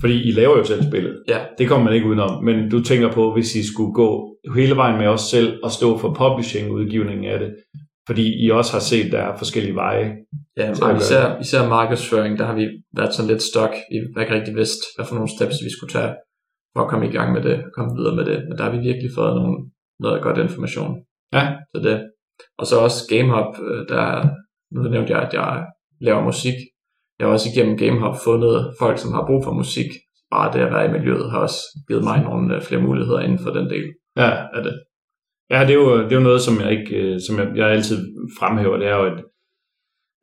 fordi 0.00 0.28
I 0.28 0.32
laver 0.32 0.56
jo 0.58 0.64
selv 0.64 0.82
spillet. 0.90 1.22
Ja. 1.28 1.38
Det 1.58 1.68
kommer 1.68 1.84
man 1.84 1.94
ikke 1.94 2.06
udenom, 2.06 2.44
men 2.44 2.70
du 2.70 2.82
tænker 2.82 3.12
på, 3.12 3.32
hvis 3.34 3.54
I 3.54 3.72
skulle 3.72 3.92
gå 3.92 4.36
hele 4.54 4.76
vejen 4.76 4.98
med 4.98 5.06
os 5.06 5.20
selv 5.20 5.58
og 5.64 5.70
stå 5.70 5.98
for 5.98 6.14
publishing-udgivningen 6.14 7.24
af 7.32 7.38
det, 7.38 7.50
fordi 8.06 8.44
I 8.44 8.50
også 8.50 8.72
har 8.72 8.80
set, 8.80 9.12
der 9.12 9.18
er 9.18 9.36
forskellige 9.36 9.74
veje. 9.74 10.16
Ja, 10.56 10.74
Så 10.74 10.84
og 10.84 10.96
især, 10.96 11.40
især 11.40 11.68
markedsføring, 11.68 12.38
der 12.38 12.44
har 12.46 12.54
vi 12.54 12.66
været 12.96 13.14
sådan 13.14 13.30
lidt 13.30 13.42
stok. 13.42 13.70
Vi 13.92 13.96
har 14.16 14.22
ikke 14.22 14.34
rigtig 14.34 14.54
vidst, 14.56 14.80
hvad 14.96 15.06
for 15.06 15.14
nogle 15.14 15.30
steps 15.36 15.56
vi 15.66 15.70
skulle 15.76 15.92
tage 15.92 16.12
for 16.76 16.80
at 16.84 16.90
komme 16.90 17.08
i 17.08 17.12
gang 17.16 17.32
med 17.32 17.42
det, 17.42 17.54
og 17.66 17.70
komme 17.76 17.90
videre 17.98 18.16
med 18.16 18.24
det. 18.30 18.38
Men 18.48 18.58
der 18.58 18.64
har 18.64 18.70
vi 18.76 18.78
virkelig 18.88 19.10
fået 19.18 19.34
nogle, 19.40 19.56
noget 20.00 20.22
godt 20.22 20.38
information 20.38 20.92
Ja. 21.36 21.44
til 21.74 21.82
det. 21.88 21.98
Og 22.58 22.66
så 22.66 22.78
også 22.78 23.00
GameHub, 23.08 23.52
øh, 23.68 23.88
der, 23.88 24.28
nu 24.72 24.82
nævnte 24.82 25.12
jeg, 25.12 25.22
at 25.22 25.32
jeg 25.34 25.66
laver 26.00 26.22
musik. 26.24 26.54
Jeg 27.18 27.26
har 27.26 27.32
også 27.32 27.48
igennem 27.54 27.78
GameHub 27.78 28.16
fundet 28.24 28.74
folk, 28.78 28.98
som 28.98 29.12
har 29.12 29.26
brug 29.26 29.44
for 29.44 29.52
musik. 29.52 29.90
Bare 30.30 30.52
det 30.52 30.60
at 30.66 30.72
være 30.72 30.88
i 30.88 30.92
miljøet 30.92 31.30
har 31.30 31.38
også 31.38 31.60
givet 31.88 32.04
mig 32.04 32.22
nogle 32.22 32.56
øh, 32.56 32.62
flere 32.62 32.82
muligheder 32.82 33.20
inden 33.20 33.38
for 33.38 33.50
den 33.50 33.70
del 33.70 33.86
Ja, 34.16 34.30
af 34.56 34.62
det. 34.62 34.74
Ja, 35.50 35.60
det 35.60 35.70
er 35.70 35.80
jo, 35.84 35.98
det 36.04 36.12
er 36.12 36.16
jo 36.16 36.28
noget, 36.30 36.40
som 36.40 36.60
jeg 36.60 36.70
ikke, 36.70 36.96
øh, 36.96 37.20
som 37.26 37.38
jeg, 37.38 37.48
jeg 37.56 37.68
altid 37.68 37.98
fremhæver, 38.38 38.76
det 38.76 38.86
er 38.86 38.96
jo, 38.96 39.06
at, 39.06 39.24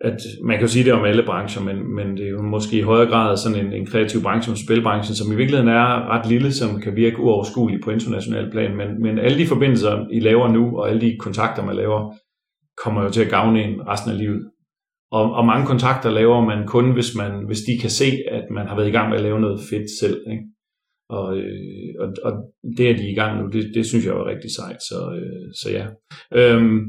at 0.01 0.17
man 0.43 0.57
kan 0.57 0.67
jo 0.67 0.71
sige 0.71 0.85
det 0.85 0.93
om 0.93 1.05
alle 1.05 1.23
brancher, 1.25 1.63
men, 1.63 1.95
men 1.95 2.17
det 2.17 2.25
er 2.25 2.29
jo 2.29 2.41
måske 2.41 2.77
i 2.77 2.81
højere 2.81 3.09
grad 3.09 3.37
sådan 3.37 3.65
en, 3.65 3.73
en 3.73 3.85
kreativ 3.85 4.21
branche 4.21 4.45
som 4.45 4.65
spilbranchen, 4.65 5.15
som 5.15 5.31
i 5.31 5.35
virkeligheden 5.35 5.69
er 5.69 6.09
ret 6.13 6.29
lille, 6.29 6.51
som 6.51 6.81
kan 6.81 6.95
virke 6.95 7.19
uoverskuelig 7.19 7.79
på 7.83 7.91
international 7.91 8.51
plan, 8.51 8.77
men, 8.77 9.01
men 9.01 9.19
alle 9.19 9.37
de 9.37 9.47
forbindelser, 9.47 10.07
I 10.11 10.19
laver 10.19 10.47
nu, 10.47 10.77
og 10.77 10.89
alle 10.89 11.01
de 11.01 11.17
kontakter, 11.19 11.65
man 11.65 11.75
laver, 11.75 12.13
kommer 12.83 13.03
jo 13.03 13.09
til 13.09 13.23
at 13.23 13.29
gavne 13.29 13.63
en 13.63 13.87
resten 13.87 14.11
af 14.11 14.17
livet. 14.17 14.49
Og, 15.11 15.33
og 15.33 15.45
mange 15.45 15.65
kontakter 15.65 16.09
laver 16.09 16.45
man 16.45 16.67
kun, 16.67 16.93
hvis, 16.93 17.15
man, 17.17 17.45
hvis 17.45 17.61
de 17.67 17.79
kan 17.81 17.89
se, 17.89 18.05
at 18.31 18.45
man 18.51 18.67
har 18.67 18.75
været 18.75 18.87
i 18.87 18.91
gang 18.91 19.09
med 19.09 19.17
at 19.17 19.23
lave 19.23 19.39
noget 19.39 19.61
fedt 19.69 19.89
selv. 19.99 20.19
Ikke? 20.31 20.43
Og, 21.09 21.37
øh, 21.37 21.93
og, 21.99 22.13
og 22.23 22.33
det 22.77 22.89
er 22.89 22.97
de 22.97 23.11
i 23.11 23.15
gang 23.15 23.41
nu, 23.41 23.49
det, 23.49 23.71
det 23.75 23.85
synes 23.85 24.05
jeg 24.05 24.11
er 24.11 24.27
rigtig 24.27 24.51
sejt, 24.55 24.81
så, 24.89 24.99
øh, 25.19 25.53
så 25.61 25.67
ja. 25.71 25.85
Øhm, 26.39 26.79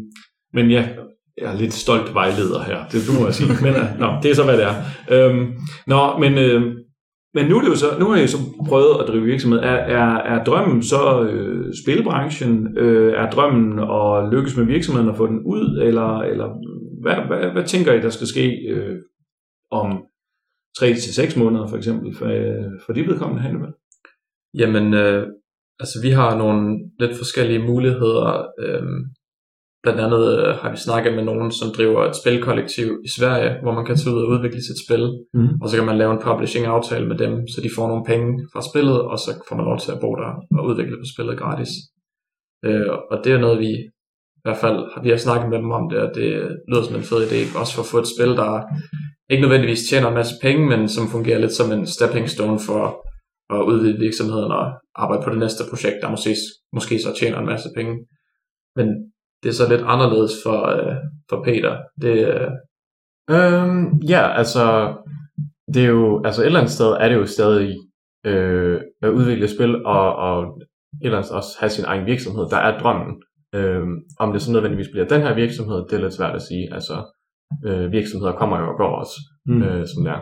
men 0.52 0.70
ja, 0.70 0.88
jeg 1.40 1.52
er 1.52 1.58
lidt 1.58 1.74
stolt 1.74 2.14
vejleder 2.14 2.62
her, 2.62 2.88
det 2.92 3.00
du 3.08 3.12
må 3.20 3.26
jeg 3.26 3.34
sige. 3.34 3.48
Men 3.62 3.74
uh, 3.82 4.00
nå, 4.02 4.08
det 4.22 4.30
er 4.30 4.34
så, 4.34 4.44
hvad 4.44 4.56
det 4.56 4.66
er. 4.70 4.74
Øhm, 5.14 5.52
nå, 5.86 6.18
men, 6.18 6.38
øh, 6.38 6.62
men 7.34 7.46
nu, 7.46 7.56
er 7.56 7.62
det 7.62 7.68
jo 7.68 7.76
så, 7.76 7.86
nu 7.98 8.06
har 8.10 8.16
jeg 8.16 8.28
så 8.28 8.38
prøvet 8.68 9.00
at 9.00 9.08
drive 9.08 9.24
virksomhed. 9.24 9.58
Er, 9.58 9.78
er, 10.00 10.16
er 10.32 10.44
drømmen 10.44 10.82
så 10.82 11.22
øh, 11.22 11.72
spilbranchen? 11.84 12.78
Øh, 12.78 13.12
er 13.12 13.30
drømmen 13.30 13.78
at 13.78 14.32
lykkes 14.32 14.56
med 14.56 14.64
virksomheden 14.64 15.08
og 15.08 15.16
få 15.16 15.26
den 15.26 15.40
ud? 15.54 15.82
Eller, 15.88 16.18
eller 16.18 16.48
hvad, 17.02 17.16
hvad, 17.26 17.50
hvad 17.50 17.64
tænker 17.64 17.92
I, 17.92 18.00
der 18.00 18.10
skal 18.10 18.26
ske 18.26 18.46
øh, 18.70 18.96
om 19.70 20.04
3-6 20.78 21.38
måneder 21.38 21.66
for 21.66 21.76
eksempel, 21.76 22.16
for, 22.16 22.26
øh, 22.26 22.70
for 22.86 22.92
de 22.92 23.06
vedkommende 23.06 23.42
Hannibal? 23.42 23.72
Jamen, 24.58 24.94
øh, 24.94 25.26
altså 25.80 25.98
vi 26.02 26.10
har 26.10 26.38
nogle 26.38 26.78
lidt 27.00 27.16
forskellige 27.16 27.66
muligheder. 27.66 28.46
Øh, 28.60 28.82
blandt 29.86 30.00
andet 30.06 30.24
øh, 30.38 30.50
har 30.60 30.70
vi 30.74 30.78
snakket 30.86 31.12
med 31.18 31.24
nogen, 31.30 31.50
som 31.58 31.68
driver 31.76 32.00
et 32.04 32.16
spilkollektiv 32.22 32.88
i 33.08 33.10
Sverige, 33.18 33.50
hvor 33.62 33.72
man 33.78 33.86
kan 33.86 33.96
tage 33.96 34.14
ud 34.14 34.22
og 34.24 34.28
udvikle 34.34 34.62
sit 34.68 34.80
spil. 34.84 35.04
Mhm. 35.38 35.52
Og 35.62 35.66
så 35.68 35.74
kan 35.76 35.86
man 35.90 35.98
lave 35.98 36.12
en 36.12 36.24
publishing-aftale 36.28 37.06
med 37.10 37.18
dem, 37.24 37.32
så 37.52 37.58
de 37.64 37.70
får 37.76 37.86
nogle 37.88 38.04
penge 38.12 38.28
fra 38.52 38.62
spillet, 38.70 38.98
og 39.10 39.16
så 39.24 39.30
får 39.48 39.56
man 39.56 39.68
lov 39.70 39.78
til 39.78 39.92
at 39.92 40.00
bo 40.04 40.10
der 40.22 40.30
og 40.58 40.62
udvikle 40.68 40.96
på 41.02 41.06
spillet 41.14 41.38
gratis. 41.42 41.72
Øh, 42.66 42.92
og 43.10 43.16
det 43.24 43.30
er 43.32 43.44
noget, 43.46 43.58
vi 43.66 43.72
i 44.40 44.42
hvert 44.44 44.62
fald 44.64 44.78
vi 45.04 45.10
har 45.10 45.20
snakket 45.26 45.48
med 45.50 45.58
dem 45.62 45.70
om 45.78 45.84
det, 45.90 45.98
og 46.06 46.10
det 46.18 46.28
lyder 46.68 46.84
som 46.84 46.96
en 46.96 47.08
fed 47.10 47.20
idé, 47.26 47.40
også 47.60 47.72
for 47.74 47.82
at 47.82 47.92
få 47.92 47.98
et 48.04 48.12
spil, 48.14 48.32
der 48.40 48.50
ikke 49.30 49.44
nødvendigvis 49.44 49.88
tjener 49.88 50.08
en 50.08 50.20
masse 50.20 50.34
penge, 50.42 50.62
men 50.72 50.80
som 50.88 51.04
fungerer 51.14 51.38
lidt 51.38 51.58
som 51.58 51.68
en 51.76 51.86
stepping 51.86 52.26
stone 52.34 52.58
for 52.68 52.82
at 53.56 53.60
udvide 53.70 53.98
virksomheden 54.06 54.50
og 54.60 54.64
arbejde 55.02 55.22
på 55.24 55.30
det 55.30 55.38
næste 55.44 55.62
projekt, 55.70 55.98
der 56.02 56.14
måske, 56.14 56.32
måske 56.76 56.94
så 57.04 57.10
tjener 57.18 57.38
en 57.38 57.52
masse 57.52 57.68
penge. 57.76 57.94
Men 58.78 58.86
det 59.42 59.48
er 59.48 59.52
så 59.52 59.68
lidt 59.68 59.82
anderledes 59.86 60.32
for, 60.44 60.66
øh, 60.66 60.96
for 61.30 61.44
Peter. 61.44 61.76
Det, 62.02 62.28
øh, 62.34 62.50
Øhm, 63.30 63.98
ja, 64.08 64.32
altså, 64.36 64.96
det 65.74 65.84
er 65.84 65.88
jo, 65.88 66.22
altså 66.24 66.42
et 66.42 66.46
eller 66.46 66.60
andet 66.60 66.72
sted 66.72 66.86
er 67.00 67.08
det 67.08 67.14
jo 67.16 67.26
stadig 67.26 67.76
øh, 68.26 68.80
at 69.02 69.08
udvikle 69.10 69.48
spil 69.48 69.84
og, 69.86 70.16
og 70.16 70.42
et 70.44 71.06
eller 71.06 71.18
andet 71.18 71.32
også 71.32 71.56
have 71.60 71.70
sin 71.70 71.84
egen 71.84 72.06
virksomhed, 72.06 72.44
der 72.50 72.56
er 72.56 72.78
drømmen. 72.78 73.22
Øhm, 73.54 73.94
om 74.18 74.32
det 74.32 74.42
så 74.42 74.52
nødvendigvis 74.52 74.88
bliver 74.92 75.06
den 75.06 75.20
her 75.22 75.34
virksomhed, 75.34 75.76
det 75.76 75.92
er 75.92 76.00
lidt 76.02 76.14
svært 76.14 76.34
at 76.34 76.42
sige. 76.42 76.74
Altså, 76.74 76.96
øh, 77.66 77.92
virksomheder 77.92 78.32
kommer 78.32 78.58
jo 78.60 78.68
og 78.72 78.76
går 78.76 78.94
også, 79.02 79.16
Mm. 79.48 79.62
øh, 79.62 79.86
som 79.86 80.04
det 80.04 80.12
er. 80.12 80.20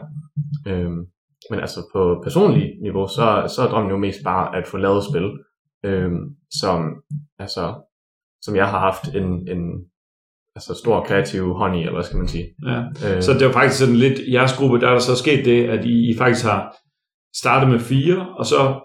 Øhm, 0.68 1.06
men 1.50 1.60
altså 1.60 1.80
på 1.94 2.20
personlig 2.22 2.70
niveau, 2.82 3.06
så, 3.06 3.54
så 3.54 3.62
er 3.62 3.68
drømmen 3.70 3.90
jo 3.90 3.96
mest 3.96 4.18
bare 4.24 4.56
at 4.56 4.66
få 4.66 4.76
lavet 4.76 5.04
spil, 5.10 5.28
øhm, 5.84 6.20
som, 6.60 6.78
altså, 7.38 7.74
som 8.44 8.56
jeg 8.56 8.66
har 8.68 8.78
haft 8.78 9.14
en, 9.14 9.48
en 9.48 9.62
altså 10.56 10.74
stor 10.82 11.04
kreativ 11.04 11.52
hånd 11.52 11.76
i, 11.76 11.80
eller 11.80 11.92
hvad 11.92 12.02
skal 12.04 12.18
man 12.18 12.28
sige. 12.28 12.46
Ja. 12.66 12.78
Øh, 12.80 13.22
Så 13.22 13.32
det 13.32 13.42
er 13.42 13.46
jo 13.46 13.52
faktisk 13.52 13.78
sådan 13.78 13.96
lidt, 13.96 14.18
i 14.18 14.32
jeres 14.34 14.56
gruppe, 14.58 14.80
der 14.80 14.86
er 14.88 14.92
der 14.92 14.98
så 14.98 15.16
sket 15.16 15.44
det, 15.44 15.68
at 15.68 15.84
I, 15.84 16.10
I 16.10 16.16
faktisk 16.18 16.44
har 16.44 16.76
startet 17.36 17.70
med 17.70 17.80
fire, 17.80 18.28
og 18.38 18.46
så 18.46 18.80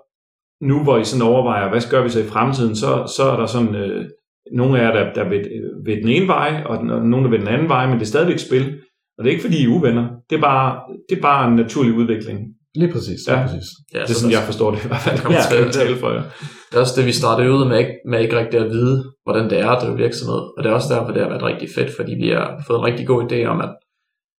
nu 0.62 0.84
hvor 0.84 0.98
I 0.98 1.04
sådan 1.04 1.28
overvejer, 1.28 1.70
hvad 1.70 1.82
gør 1.92 2.04
vi 2.04 2.10
så 2.10 2.20
i 2.20 2.28
fremtiden, 2.34 2.76
så, 2.76 3.14
så 3.18 3.24
er 3.24 3.38
der 3.40 3.46
sådan 3.46 3.76
øh, 3.76 4.10
nogle 4.52 4.80
af 4.80 4.84
jer, 4.84 4.94
der, 4.94 5.14
der 5.14 5.30
vil, 5.30 5.42
vil 5.86 5.98
den 5.98 6.10
ene 6.10 6.28
vej, 6.28 6.64
og, 6.66 6.86
nogle 6.86 7.24
der 7.24 7.30
vil 7.30 7.40
den 7.40 7.48
anden 7.48 7.70
vej, 7.70 7.86
men 7.86 7.96
det 7.96 8.02
er 8.02 8.14
stadigvæk 8.14 8.40
spil. 8.40 8.82
Og 9.18 9.24
det 9.24 9.30
er 9.30 9.32
ikke 9.36 9.44
fordi 9.44 9.62
I 9.62 9.66
er 9.66 9.76
uvenner, 9.78 10.08
det 10.30 10.36
er 10.36 10.42
bare, 10.42 10.82
det 11.10 11.18
er 11.18 11.22
bare 11.22 11.48
en 11.48 11.56
naturlig 11.56 11.94
udvikling. 11.94 12.40
Lige 12.76 12.92
præcis, 12.94 13.20
lige 13.28 13.38
Ja. 13.40 13.46
præcis. 13.46 13.68
ja, 13.94 14.00
Det 14.06 14.10
er 14.10 14.14
sådan, 14.20 14.32
jeg 14.38 14.44
forstår 14.50 14.72
det 14.72 14.80
i 14.86 14.88
hvert 14.88 15.02
fald. 15.06 15.16
Jeg 15.16 15.24
kommer 15.24 15.40
Ja, 15.40 15.46
til 15.50 15.58
at 15.58 15.66
det- 15.66 15.74
tale 15.82 15.96
for 16.04 16.10
jer. 16.16 16.24
Det 16.70 16.76
er 16.78 16.82
også 16.86 16.96
det, 16.98 17.06
vi 17.06 17.12
startede 17.22 17.52
ud 17.58 17.64
med, 17.70 17.78
ikke, 17.84 17.96
med 18.12 18.20
ikke 18.26 18.38
rigtig 18.42 18.60
at 18.66 18.70
vide, 18.78 18.96
hvordan 19.26 19.46
det 19.50 19.58
er 19.60 19.70
at 19.76 19.82
drive 19.84 19.98
virksomhed. 20.06 20.42
Og 20.56 20.60
det 20.64 20.68
er 20.70 20.74
også 20.80 20.94
derfor, 20.94 21.12
det 21.14 21.22
har 21.22 21.30
været 21.30 21.44
rigtig 21.52 21.68
fedt, 21.76 21.92
fordi 21.98 22.14
vi 22.24 22.30
har 22.30 22.64
fået 22.68 22.80
en 22.80 22.86
rigtig 22.90 23.08
god 23.08 23.22
idé 23.32 23.40
om, 23.54 23.58
at 23.66 23.72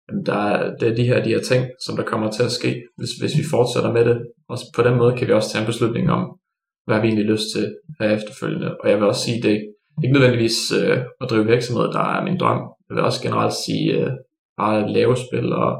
jamen, 0.06 0.22
der 0.26 0.38
er, 0.52 0.58
det 0.80 0.88
er 0.90 0.94
de 1.00 1.04
her, 1.10 1.18
de 1.26 1.28
her 1.34 1.42
ting, 1.50 1.62
som 1.84 1.96
der 1.96 2.04
kommer 2.12 2.30
til 2.30 2.42
at 2.48 2.52
ske, 2.60 2.70
hvis, 2.98 3.10
hvis 3.20 3.34
vi 3.40 3.44
fortsætter 3.54 3.92
med 3.92 4.04
det. 4.04 4.16
Og 4.50 4.58
så 4.58 4.64
på 4.76 4.82
den 4.82 4.94
måde 5.00 5.12
kan 5.16 5.26
vi 5.28 5.32
også 5.32 5.50
tage 5.50 5.62
en 5.62 5.66
beslutning 5.72 6.10
om, 6.18 6.22
hvad 6.86 6.94
har 6.96 7.02
vi 7.02 7.08
egentlig 7.08 7.26
lyst 7.34 7.46
til 7.54 7.64
her 8.00 8.08
efterfølgende. 8.18 8.70
Og 8.80 8.90
jeg 8.90 8.96
vil 8.98 9.06
også 9.10 9.22
sige, 9.26 9.42
det 9.42 9.52
er 9.54 9.60
ikke 10.04 10.12
nødvendigvis 10.18 10.58
øh, 10.80 10.98
at 11.22 11.30
drive 11.30 11.46
virksomhed, 11.46 11.86
der 11.96 12.04
er 12.16 12.24
min 12.24 12.38
drøm. 12.40 12.60
Jeg 12.88 12.94
vil 12.96 13.04
også 13.04 13.22
generelt 13.22 13.54
sige, 13.66 13.84
øh, 13.98 14.10
bare 14.60 14.74
at 14.84 14.90
lave 14.90 15.16
spil 15.16 15.52
og, 15.52 15.72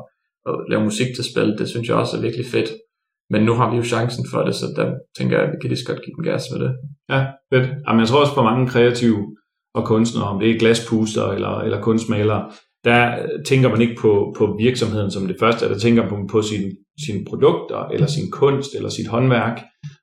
og 0.47 0.55
lave 0.71 0.85
musik 0.85 1.07
til 1.15 1.25
spil, 1.25 1.59
det 1.59 1.69
synes 1.69 1.89
jeg 1.89 1.97
også 1.97 2.17
er 2.17 2.21
virkelig 2.21 2.47
fedt. 2.47 2.71
Men 3.33 3.43
nu 3.43 3.53
har 3.55 3.71
vi 3.71 3.77
jo 3.77 3.83
chancen 3.83 4.25
for 4.33 4.43
det, 4.43 4.55
så 4.55 4.67
der 4.77 4.95
tænker 5.19 5.37
jeg, 5.37 5.47
at 5.47 5.53
vi 5.53 5.57
kan 5.61 5.69
lige 5.71 5.79
så 5.79 5.87
godt 5.87 6.03
give 6.05 6.15
den 6.17 6.25
gas 6.25 6.45
med 6.53 6.61
det. 6.65 6.73
Ja, 7.13 7.21
fedt. 7.53 7.67
Jamen, 7.87 8.01
jeg 8.01 8.09
tror 8.09 8.21
også 8.21 8.35
for 8.35 8.43
mange 8.43 8.69
kreative 8.69 9.37
og 9.75 9.87
kunstnere, 9.87 10.29
om 10.29 10.41
det 10.41 10.51
er 10.51 10.59
glaspuster 10.59 11.27
eller, 11.27 11.59
eller 11.59 11.81
kunstmalere, 11.83 12.51
der 12.85 13.27
tænker 13.47 13.69
man 13.69 13.81
ikke 13.81 13.97
på, 14.01 14.35
på 14.39 14.57
virksomheden 14.59 15.11
som 15.11 15.27
det 15.27 15.37
første, 15.41 15.69
der 15.69 15.79
tænker 15.79 16.11
man 16.11 16.27
på 16.27 16.43
sine 16.43 16.71
sin 17.07 17.25
produkter, 17.25 17.89
eller 17.95 18.07
sin 18.07 18.31
kunst, 18.31 18.75
eller 18.75 18.89
sit 18.89 19.07
håndværk. 19.07 19.61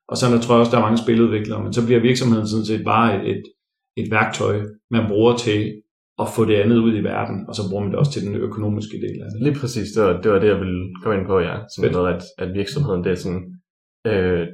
Og 0.08 0.16
sådan 0.16 0.36
der 0.36 0.42
tror 0.42 0.54
jeg 0.54 0.60
også, 0.60 0.72
der 0.72 0.78
er 0.78 0.86
mange 0.88 0.98
spiludviklere, 0.98 1.62
men 1.64 1.72
så 1.72 1.86
bliver 1.86 2.00
virksomheden 2.00 2.48
sådan 2.48 2.64
set 2.64 2.84
bare 2.84 3.08
et, 3.16 3.30
et, 3.30 3.42
et 3.96 4.10
værktøj, 4.10 4.60
man 4.90 5.08
bruger 5.08 5.36
til 5.36 5.82
og 6.22 6.28
få 6.36 6.44
det 6.44 6.56
andet 6.62 6.78
ud 6.86 6.92
i 7.00 7.04
verden, 7.12 7.36
og 7.48 7.54
så 7.54 7.62
bruger 7.68 7.82
man 7.82 7.92
det 7.92 7.98
også 7.98 8.12
til 8.12 8.26
den 8.26 8.34
økonomiske 8.34 8.96
del 9.04 9.18
af 9.24 9.28
det. 9.32 9.42
Lige 9.46 9.58
præcis, 9.60 9.88
det 9.94 10.02
var 10.04 10.20
det, 10.22 10.30
var 10.32 10.38
det 10.38 10.48
jeg 10.48 10.60
ville 10.64 10.82
komme 11.02 11.18
ind 11.18 11.26
på, 11.26 11.38
ja. 11.48 11.54
Sådan 11.74 11.92
noget, 11.92 12.14
at, 12.14 12.22
at 12.38 12.54
virksomheden, 12.60 13.04
det 13.04 13.12
er 13.12 13.20
sådan, 13.24 13.44
øh, 14.10 14.46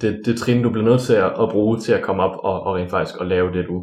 det, 0.00 0.10
det 0.26 0.38
trin, 0.38 0.62
du 0.62 0.70
bliver 0.70 0.88
nødt 0.90 1.00
til 1.08 1.16
at, 1.26 1.32
at 1.42 1.48
bruge 1.54 1.78
til 1.78 1.92
at 1.92 2.02
komme 2.02 2.22
op 2.22 2.36
og, 2.50 2.56
og 2.66 2.74
rent 2.76 2.90
faktisk 2.90 3.16
at 3.20 3.26
lave 3.26 3.48
det, 3.56 3.64
du, 3.70 3.76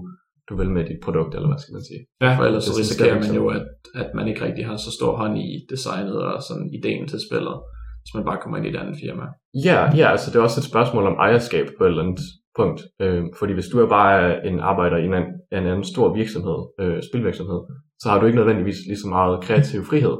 du 0.49 0.53
vil 0.59 0.69
med 0.77 0.83
dit 0.89 1.01
produkt, 1.05 1.35
eller 1.35 1.49
hvad 1.51 1.61
skal 1.63 1.73
man 1.77 1.85
sige. 1.89 2.01
Ja, 2.23 2.31
For 2.37 2.43
ellers 2.47 2.63
så 2.63 2.71
er 2.73 2.79
risikerer 2.79 3.19
man 3.23 3.31
jo, 3.39 3.43
sådan. 3.49 3.67
at, 3.95 4.01
at 4.01 4.09
man 4.17 4.27
ikke 4.27 4.45
rigtig 4.47 4.65
har 4.69 4.77
så 4.77 4.91
stor 4.99 5.11
hånd 5.21 5.35
i 5.37 5.49
designet 5.73 6.17
og 6.29 6.41
sådan 6.47 6.67
ideen 6.77 7.07
til 7.11 7.19
spillet, 7.27 7.57
hvis 8.01 8.13
man 8.15 8.25
bare 8.29 8.39
kommer 8.41 8.57
ind 8.57 8.65
i 8.67 8.69
et 8.69 8.81
andet 8.81 8.97
firma. 9.03 9.25
Ja, 9.67 9.79
ja, 9.99 10.05
altså 10.13 10.27
det 10.31 10.37
er 10.37 10.43
også 10.47 10.59
et 10.61 10.69
spørgsmål 10.71 11.05
om 11.11 11.17
ejerskab 11.27 11.65
på 11.77 11.83
et 11.83 11.89
eller 11.89 12.03
andet 12.03 12.19
punkt. 12.55 12.81
Øh, 13.01 13.23
fordi 13.39 13.53
hvis 13.53 13.67
du 13.71 13.79
er 13.79 13.89
bare 13.89 14.47
en 14.47 14.59
arbejder 14.59 14.97
i 14.97 15.05
en 15.05 15.13
anden, 15.13 15.33
en 15.51 15.65
anden 15.65 15.83
stor 15.83 16.13
virksomhed, 16.13 16.59
øh, 16.79 17.03
spilvirksomhed, 17.09 17.59
så 18.01 18.09
har 18.09 18.19
du 18.19 18.25
ikke 18.25 18.39
nødvendigvis 18.39 18.77
lige 18.87 18.97
så 18.97 19.07
meget 19.07 19.43
kreativ 19.43 19.85
frihed 19.85 20.17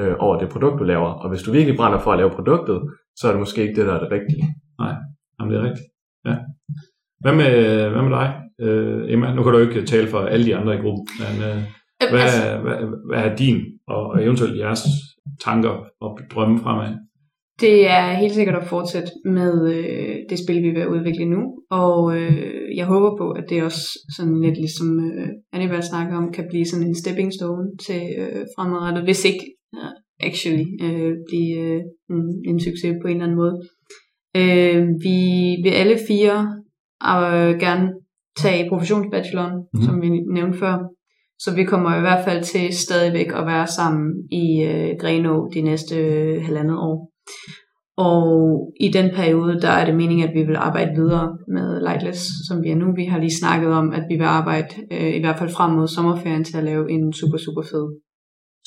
øh, 0.00 0.14
over 0.18 0.38
det 0.38 0.48
produkt, 0.48 0.78
du 0.78 0.84
laver. 0.84 1.10
Og 1.22 1.28
hvis 1.28 1.42
du 1.42 1.52
virkelig 1.52 1.76
brænder 1.76 1.98
for 1.98 2.12
at 2.12 2.18
lave 2.18 2.30
produktet, 2.30 2.80
så 3.16 3.28
er 3.28 3.32
det 3.32 3.40
måske 3.40 3.62
ikke 3.62 3.74
det, 3.80 3.86
der 3.86 3.94
er 3.94 4.00
det 4.00 4.12
rigtige. 4.12 4.44
Jamen, 5.36 5.52
det 5.52 5.60
er 5.60 5.64
rigtigt. 5.68 5.88
Ja. 6.26 6.36
Hvad 7.20 7.34
med, 7.34 7.52
hvad 7.90 8.02
med 8.02 8.10
dig, 8.10 8.28
øh, 8.60 9.12
Emma? 9.12 9.34
Nu 9.34 9.42
kan 9.42 9.52
du 9.52 9.58
jo 9.58 9.68
ikke 9.68 9.86
tale 9.86 10.08
for 10.08 10.18
alle 10.18 10.46
de 10.46 10.56
andre 10.56 10.74
i 10.74 10.80
gruppen, 10.80 11.06
men 11.20 11.48
øh, 11.48 11.62
Øh, 12.02 12.10
hvad, 12.10 12.20
altså, 12.20 12.58
hvad, 12.64 12.76
hvad 13.08 13.20
er 13.24 13.36
din 13.36 13.58
og 13.88 14.24
eventuelt 14.24 14.58
jeres 14.58 14.82
tanker 15.44 15.74
og 16.00 16.18
drømme 16.32 16.58
fremad? 16.58 16.92
Det 17.60 17.90
er 17.90 18.12
helt 18.12 18.34
sikkert 18.34 18.62
at 18.62 18.68
fortsætte 18.68 19.10
med 19.24 19.74
øh, 19.74 20.16
det 20.30 20.38
spil, 20.38 20.62
vi 20.62 20.68
er 20.68 20.74
ved 20.74 20.82
at 20.82 20.88
udvikle 20.88 21.24
nu. 21.24 21.40
Og 21.70 22.16
øh, 22.16 22.76
jeg 22.76 22.86
håber 22.86 23.16
på, 23.16 23.30
at 23.30 23.44
det 23.48 23.62
også 23.62 23.84
sådan 24.16 24.40
lidt 24.40 24.56
ligesom 24.56 24.88
øh, 25.06 25.28
Annibal 25.52 25.82
snakker 25.82 26.16
om, 26.16 26.32
kan 26.32 26.46
blive 26.50 26.66
sådan 26.66 26.86
en 26.86 26.94
stepping 26.94 27.32
stone 27.32 27.66
til 27.86 28.02
øh, 28.18 28.46
fremadrettet, 28.56 29.04
hvis 29.04 29.24
ikke 29.24 29.44
uh, 29.72 29.92
actually 30.20 30.64
øh, 30.84 31.12
blive 31.28 31.56
øh, 31.58 31.80
en, 32.10 32.22
en 32.48 32.60
succes 32.60 32.96
på 33.02 33.08
en 33.08 33.16
eller 33.16 33.24
anden 33.24 33.38
måde. 33.42 33.56
Øh, 34.36 34.82
vi 35.06 35.18
vil 35.64 35.74
alle 35.80 35.98
fire 36.08 36.36
øh, 37.12 37.58
gerne 37.58 37.88
tage 38.38 38.68
professionsbacheloren, 38.68 39.56
mm-hmm. 39.56 39.82
som 39.82 40.02
vi 40.02 40.08
nævnte 40.08 40.58
før. 40.58 40.76
Så 41.38 41.54
vi 41.54 41.64
kommer 41.64 41.96
i 41.96 42.00
hvert 42.00 42.24
fald 42.24 42.42
til 42.42 42.76
stadigvæk 42.76 43.26
at 43.26 43.46
være 43.46 43.66
sammen 43.66 44.06
i 44.30 44.62
øh, 44.62 44.90
Grenå 45.00 45.50
de 45.54 45.60
næste 45.60 45.96
øh, 45.96 46.42
halvandet 46.42 46.76
år. 46.76 47.09
Og 47.96 48.72
i 48.80 48.88
den 48.88 49.10
periode, 49.14 49.60
der 49.60 49.68
er 49.68 49.84
det 49.84 49.94
meningen, 49.94 50.28
at 50.28 50.34
vi 50.34 50.42
vil 50.42 50.56
arbejde 50.56 50.90
videre 51.00 51.38
med 51.48 51.80
Lightless, 51.80 52.20
som 52.48 52.62
vi 52.62 52.68
er 52.70 52.76
nu. 52.76 52.86
Vi 52.96 53.04
har 53.04 53.18
lige 53.18 53.38
snakket 53.40 53.70
om, 53.72 53.92
at 53.92 54.04
vi 54.10 54.14
vil 54.16 54.24
arbejde 54.40 54.68
øh, 54.92 55.14
i 55.16 55.20
hvert 55.20 55.38
fald 55.38 55.50
frem 55.50 55.70
mod 55.72 55.88
sommerferien 55.88 56.44
til 56.44 56.56
at 56.56 56.64
lave 56.64 56.90
en 56.90 57.12
super, 57.12 57.38
super 57.38 57.62
fed, 57.62 57.86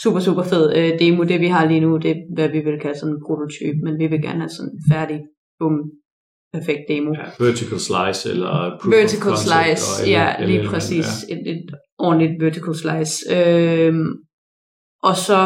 super, 0.04 0.20
super 0.20 0.44
fed 0.44 0.66
øh, 0.78 1.00
demo. 1.00 1.24
Det 1.24 1.40
vi 1.42 1.48
har 1.48 1.66
lige 1.68 1.80
nu, 1.80 1.98
det 1.98 2.12
er, 2.12 2.16
hvad 2.36 2.50
vi 2.50 2.60
vil 2.60 2.80
kalde 2.82 3.00
sådan 3.00 3.14
en 3.16 3.22
prototype, 3.28 3.78
men 3.84 3.94
vi 4.00 4.08
vil 4.08 4.22
gerne 4.22 4.40
have 4.40 4.50
sådan 4.58 4.72
en 4.72 4.82
færdig, 4.94 5.20
bum, 5.60 5.76
perfekt 6.54 6.82
demo. 6.90 7.12
Ja, 7.20 7.26
vertical 7.46 7.80
slice 7.90 8.30
eller 8.34 8.54
proof 8.82 8.94
Vertical 8.94 9.32
of 9.32 9.38
slice, 9.38 9.84
og 9.90 9.94
alle- 10.02 10.12
ja, 10.18 10.26
alle 10.34 10.46
lige 10.48 10.60
elementer, 10.60 10.74
præcis. 10.80 11.08
Et, 11.34 11.42
et 11.54 11.66
ordentligt 12.06 12.34
vertical 12.44 12.76
slice. 12.84 13.14
Øhm, 13.38 14.08
og 15.10 15.16
så 15.28 15.40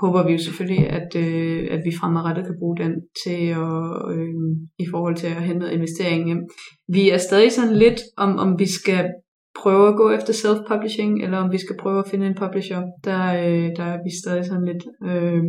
håber 0.00 0.26
vi 0.26 0.32
jo 0.32 0.38
selvfølgelig, 0.38 0.90
at, 0.90 1.08
øh, 1.16 1.68
at 1.70 1.80
vi 1.84 1.92
fremadrettet 2.00 2.44
kan 2.44 2.56
bruge 2.58 2.76
den 2.76 2.92
til 3.24 3.42
at, 3.64 3.84
øh, 4.14 4.34
i 4.78 4.86
forhold 4.90 5.16
til 5.16 5.26
at 5.26 5.42
hente 5.42 5.58
noget 5.58 5.74
investering 5.74 6.26
hjem. 6.26 6.42
Vi 6.88 7.10
er 7.10 7.18
stadig 7.18 7.52
sådan 7.52 7.76
lidt, 7.76 8.00
om, 8.16 8.38
om 8.38 8.58
vi 8.58 8.66
skal 8.66 9.04
prøve 9.62 9.88
at 9.88 9.96
gå 9.96 10.10
efter 10.10 10.32
self-publishing, 10.32 11.24
eller 11.24 11.38
om 11.38 11.52
vi 11.52 11.58
skal 11.58 11.76
prøve 11.80 11.98
at 11.98 12.08
finde 12.10 12.26
en 12.26 12.34
publisher. 12.34 12.82
Der, 13.04 13.22
øh, 13.46 13.70
der 13.76 13.84
er 13.84 13.98
vi 14.04 14.10
stadig 14.22 14.44
sådan 14.44 14.64
lidt... 14.64 14.84
Øh, 15.10 15.42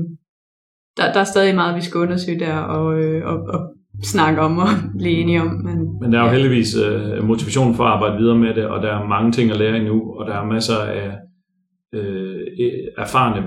der, 0.97 1.13
der 1.13 1.19
er 1.19 1.31
stadig 1.33 1.55
meget, 1.55 1.75
vi 1.75 1.81
skal 1.81 2.01
undersøge 2.01 2.39
der, 2.39 2.57
og, 2.57 2.99
øh, 2.99 3.25
og, 3.25 3.37
og 3.55 3.59
snakke 4.03 4.41
om 4.41 4.57
og 4.57 4.67
blive 4.99 5.17
enige 5.21 5.41
om. 5.41 5.47
Men, 5.47 5.77
Men 6.01 6.11
der 6.11 6.19
er 6.19 6.23
jo 6.25 6.31
heldigvis 6.31 6.75
øh, 6.85 7.23
motivation 7.23 7.73
for 7.75 7.83
at 7.83 7.91
arbejde 7.91 8.17
videre 8.17 8.37
med 8.37 8.53
det, 8.55 8.65
og 8.65 8.83
der 8.83 8.91
er 8.93 9.07
mange 9.07 9.31
ting 9.31 9.51
at 9.51 9.57
lære 9.57 9.77
endnu, 9.77 10.13
og 10.17 10.27
der 10.27 10.33
er 10.33 10.45
masser 10.45 10.77
af 10.77 11.11
øh, 11.93 12.39
erfarne 12.97 13.41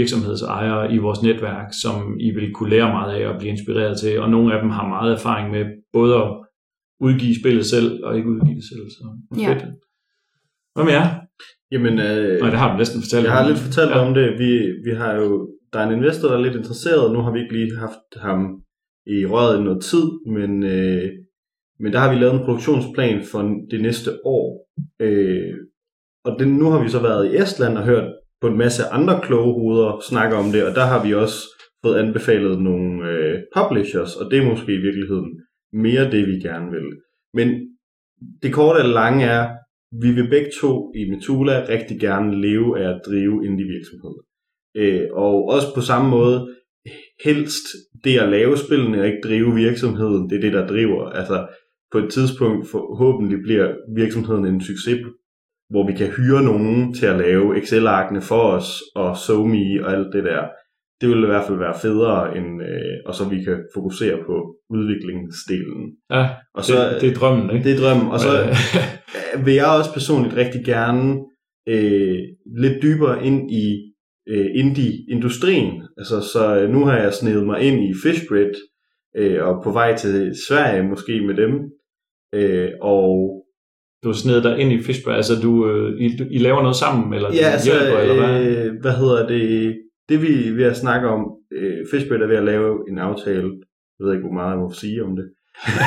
virksomhedsejere 0.00 0.92
i 0.94 0.98
vores 1.06 1.22
netværk, 1.22 1.68
som 1.82 1.96
I 2.20 2.28
vil 2.36 2.52
kunne 2.54 2.70
lære 2.70 2.88
meget 2.96 3.12
af 3.16 3.22
og 3.30 3.34
blive 3.38 3.50
inspireret 3.56 3.94
til, 4.00 4.20
og 4.22 4.30
nogle 4.30 4.54
af 4.54 4.58
dem 4.62 4.70
har 4.70 4.86
meget 4.88 5.12
erfaring 5.12 5.46
med 5.50 5.64
både 5.92 6.14
at 6.22 6.28
udgive 7.00 7.34
spillet 7.42 7.66
selv 7.66 7.88
og 8.04 8.16
ikke 8.16 8.28
udgive 8.28 8.54
det 8.60 8.64
selv. 8.72 8.84
Så 8.96 9.02
Ja. 9.42 9.52
fedt. 9.52 9.64
Hvad 10.74 10.84
med 10.84 10.92
jer? 10.92 11.06
Jamen, 11.72 11.94
øh, 12.08 12.40
Nej, 12.40 12.50
det 12.50 12.58
har 12.62 12.68
du 12.72 12.76
næsten 12.78 13.00
fortalt. 13.02 13.24
jeg 13.24 13.32
har 13.32 13.48
lidt 13.48 13.58
fortalt 13.66 13.90
Ja. 13.90 13.98
ja. 13.98 14.06
om 14.06 14.14
det. 14.14 14.26
Vi, 14.42 14.50
vi 14.86 14.92
har 15.00 15.12
jo, 15.20 15.28
der 15.72 15.78
er 15.80 15.86
en 15.88 15.96
investor, 15.98 16.28
der 16.28 16.36
er 16.36 16.42
lidt 16.46 16.54
interesseret. 16.62 17.12
Nu 17.12 17.20
har 17.24 17.32
vi 17.32 17.38
ikke 17.42 17.54
lige 17.58 17.76
haft 17.86 18.04
ham 18.26 18.38
i 19.06 19.26
røret 19.32 19.58
i 19.60 19.62
noget 19.62 19.82
tid, 19.90 20.06
men, 20.36 20.62
øh, 20.62 21.08
men 21.80 21.92
der 21.92 21.98
har 21.98 22.10
vi 22.14 22.18
lavet 22.20 22.34
en 22.34 22.44
produktionsplan 22.46 23.22
for 23.32 23.40
det 23.70 23.80
næste 23.82 24.10
år. 24.24 24.46
Øh, 25.00 25.54
og 26.24 26.36
den, 26.38 26.48
nu 26.60 26.66
har 26.70 26.82
vi 26.82 26.88
så 26.88 27.00
været 27.02 27.32
i 27.32 27.36
Estland 27.42 27.78
og 27.78 27.84
hørt 27.84 28.08
på 28.44 28.48
en 28.48 28.58
masse 28.58 28.82
andre 28.98 29.20
kloge 29.22 29.54
hoveder 29.60 30.00
snakker 30.10 30.36
om 30.36 30.52
det, 30.52 30.64
og 30.64 30.74
der 30.74 30.86
har 30.92 31.06
vi 31.06 31.14
også 31.14 31.38
fået 31.84 31.98
anbefalet 31.98 32.62
nogle 32.62 33.10
øh, 33.10 33.38
publishers, 33.56 34.16
og 34.16 34.30
det 34.30 34.38
er 34.38 34.50
måske 34.50 34.72
i 34.74 34.84
virkeligheden 34.86 35.30
mere 35.72 36.10
det, 36.10 36.26
vi 36.26 36.36
gerne 36.48 36.70
vil. 36.70 36.88
Men 37.34 37.48
det 38.42 38.52
korte 38.52 38.78
eller 38.80 38.92
lange 38.92 39.24
er, 39.24 39.44
vi 40.02 40.10
vil 40.12 40.30
begge 40.30 40.50
to 40.60 40.92
i 40.96 41.10
Metula 41.10 41.66
rigtig 41.68 42.00
gerne 42.00 42.40
leve 42.46 42.80
af 42.80 42.94
at 42.94 43.00
drive 43.06 43.46
indie-virksomhed. 43.46 44.16
Øh, 44.76 45.06
og 45.12 45.34
også 45.54 45.66
på 45.74 45.80
samme 45.80 46.10
måde, 46.10 46.38
helst 47.24 47.66
det 48.04 48.18
at 48.18 48.28
lave 48.28 48.56
spillene 48.56 49.00
og 49.00 49.06
ikke 49.06 49.28
drive 49.28 49.54
virksomheden, 49.54 50.30
det 50.30 50.36
er 50.36 50.40
det, 50.40 50.52
der 50.52 50.66
driver. 50.66 51.04
Altså 51.04 51.46
på 51.92 51.98
et 51.98 52.10
tidspunkt 52.10 52.68
forhåbentlig 52.68 53.38
bliver 53.42 53.74
virksomheden 53.96 54.44
en 54.46 54.60
succes, 54.60 54.98
hvor 55.70 55.86
vi 55.86 55.92
kan 55.92 56.10
hyre 56.16 56.42
nogen 56.42 56.94
til 56.94 57.06
at 57.06 57.18
lave 57.18 57.58
Excel-arkene 57.58 58.20
for 58.20 58.42
os, 58.42 58.68
og 58.94 59.16
SoMe 59.16 59.84
og 59.84 59.92
alt 59.92 60.12
det 60.12 60.24
der. 60.24 60.42
Det 61.00 61.08
vil 61.08 61.22
i 61.22 61.26
hvert 61.26 61.46
fald 61.46 61.58
være 61.58 61.80
federe, 61.82 62.36
end, 62.36 62.62
øh, 62.62 62.96
og 63.06 63.14
så 63.14 63.28
vi 63.28 63.44
kan 63.44 63.58
fokusere 63.74 64.16
på 64.26 64.56
udviklingsdelen. 64.70 65.82
Ja, 66.10 66.28
Og 66.54 66.60
det, 66.60 66.64
så, 66.64 66.98
det 67.00 67.10
er 67.10 67.14
drømmen, 67.14 67.50
ikke? 67.50 67.64
det 67.68 67.76
er 67.76 67.80
drømmen. 67.82 68.12
Og 68.12 68.20
så 68.20 68.32
øh, 68.42 68.56
vil 69.44 69.54
jeg 69.54 69.66
også 69.66 69.92
personligt 69.92 70.36
rigtig 70.36 70.64
gerne 70.64 71.20
øh, 71.68 72.18
lidt 72.62 72.82
dybere 72.82 73.26
ind 73.26 73.50
i 73.50 73.94
øh, 74.28 74.46
indie-industrien. 74.54 75.82
Altså, 75.98 76.20
så 76.32 76.60
øh, 76.60 76.70
nu 76.70 76.84
har 76.84 76.96
jeg 76.96 77.12
snedet 77.12 77.46
mig 77.46 77.60
ind 77.60 77.84
i 77.84 77.92
Fishbread, 78.02 78.54
øh, 79.16 79.46
og 79.46 79.64
på 79.64 79.70
vej 79.72 79.96
til 79.96 80.32
Sverige 80.48 80.82
måske 80.82 81.26
med 81.26 81.34
dem. 81.34 81.52
Øh, 82.34 82.70
og 82.82 83.43
du 84.04 84.08
har 84.08 84.14
snedet 84.14 84.44
dig 84.44 84.58
ind 84.58 84.72
i 84.72 84.82
Fishbar, 84.82 85.12
altså 85.12 85.32
du, 85.42 85.68
øh, 85.70 86.00
I, 86.00 86.16
du, 86.16 86.24
I 86.30 86.38
laver 86.38 86.60
noget 86.62 86.76
sammen, 86.76 87.14
eller 87.14 87.28
ja, 87.34 87.40
du 87.40 87.52
altså, 87.52 87.70
hjælper, 87.70 87.98
eller 87.98 88.26
hvad? 88.26 88.42
øh, 88.46 88.72
hvad 88.80 88.92
hedder 88.92 89.26
det? 89.26 89.76
Det 90.08 90.22
vi 90.22 90.48
er 90.48 90.52
ved 90.54 90.64
at 90.64 90.76
snakke 90.76 91.08
om, 91.08 91.20
øh, 91.52 91.76
Fishbread 91.90 92.20
er 92.20 92.26
ved 92.26 92.36
at 92.36 92.44
lave 92.44 92.70
en 92.90 92.98
aftale. 92.98 93.50
Jeg 93.98 94.06
ved 94.06 94.12
ikke, 94.12 94.24
hvor 94.26 94.34
meget 94.40 94.50
jeg 94.50 94.58
må 94.58 94.70
sige 94.72 95.04
om 95.04 95.16
det. 95.16 95.26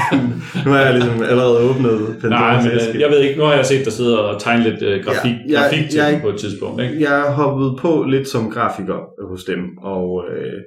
nu 0.66 0.72
har 0.72 0.82
jeg 0.82 0.94
ligesom 0.94 1.24
allerede 1.32 1.58
åbnet 1.70 2.00
Nej, 2.02 2.20
Pandoras 2.22 2.64
men 2.66 2.74
æske. 2.76 2.94
øh, 2.96 3.02
jeg 3.02 3.10
ved 3.10 3.20
ikke, 3.22 3.40
nu 3.40 3.44
har 3.46 3.54
jeg 3.54 3.66
set 3.66 3.86
dig 3.86 3.94
sidde 3.94 4.26
og 4.30 4.42
tegne 4.42 4.64
lidt 4.70 4.82
øh, 4.84 5.04
grafik, 5.06 5.32
Ja, 5.32 5.38
ja, 5.38 5.60
jeg- 5.62 5.70
grafik 5.72 5.90
til 5.90 5.98
jeg- 6.00 6.20
på 6.24 6.30
et 6.30 6.38
tidspunkt, 6.44 6.82
ikke? 6.82 6.96
Jeg 7.02 7.28
er 7.28 7.32
hoppet 7.32 7.70
på 7.82 7.92
lidt 8.14 8.28
som 8.28 8.52
grafiker 8.52 9.00
hos 9.32 9.44
dem, 9.44 9.62
og 9.82 10.24
øh, 10.32 10.60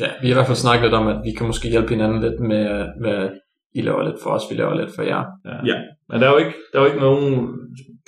Ja, 0.00 0.06
vi 0.22 0.26
har 0.26 0.34
i 0.34 0.38
hvert 0.38 0.46
fald 0.46 0.56
snakket 0.66 0.84
lidt 0.84 0.94
om, 0.94 1.06
at 1.06 1.16
vi 1.24 1.30
kan 1.38 1.46
måske 1.46 1.68
hjælpe 1.68 1.88
hinanden 1.94 2.20
lidt 2.26 2.40
med, 2.40 2.64
med 3.04 3.10
at 3.10 3.30
I 3.74 3.80
laver 3.80 4.02
lidt 4.08 4.22
for 4.22 4.30
os, 4.30 4.42
vi 4.50 4.54
laver 4.56 4.74
lidt 4.80 4.94
for 4.96 5.02
jer. 5.02 5.22
Ja. 5.70 5.76
Men 6.12 6.20
der 6.20 6.26
er 6.28 6.32
jo 6.32 6.38
ikke, 6.38 6.52
der 6.72 6.78
er 6.78 6.82
jo 6.82 6.88
ikke 6.88 7.00
nogen 7.00 7.48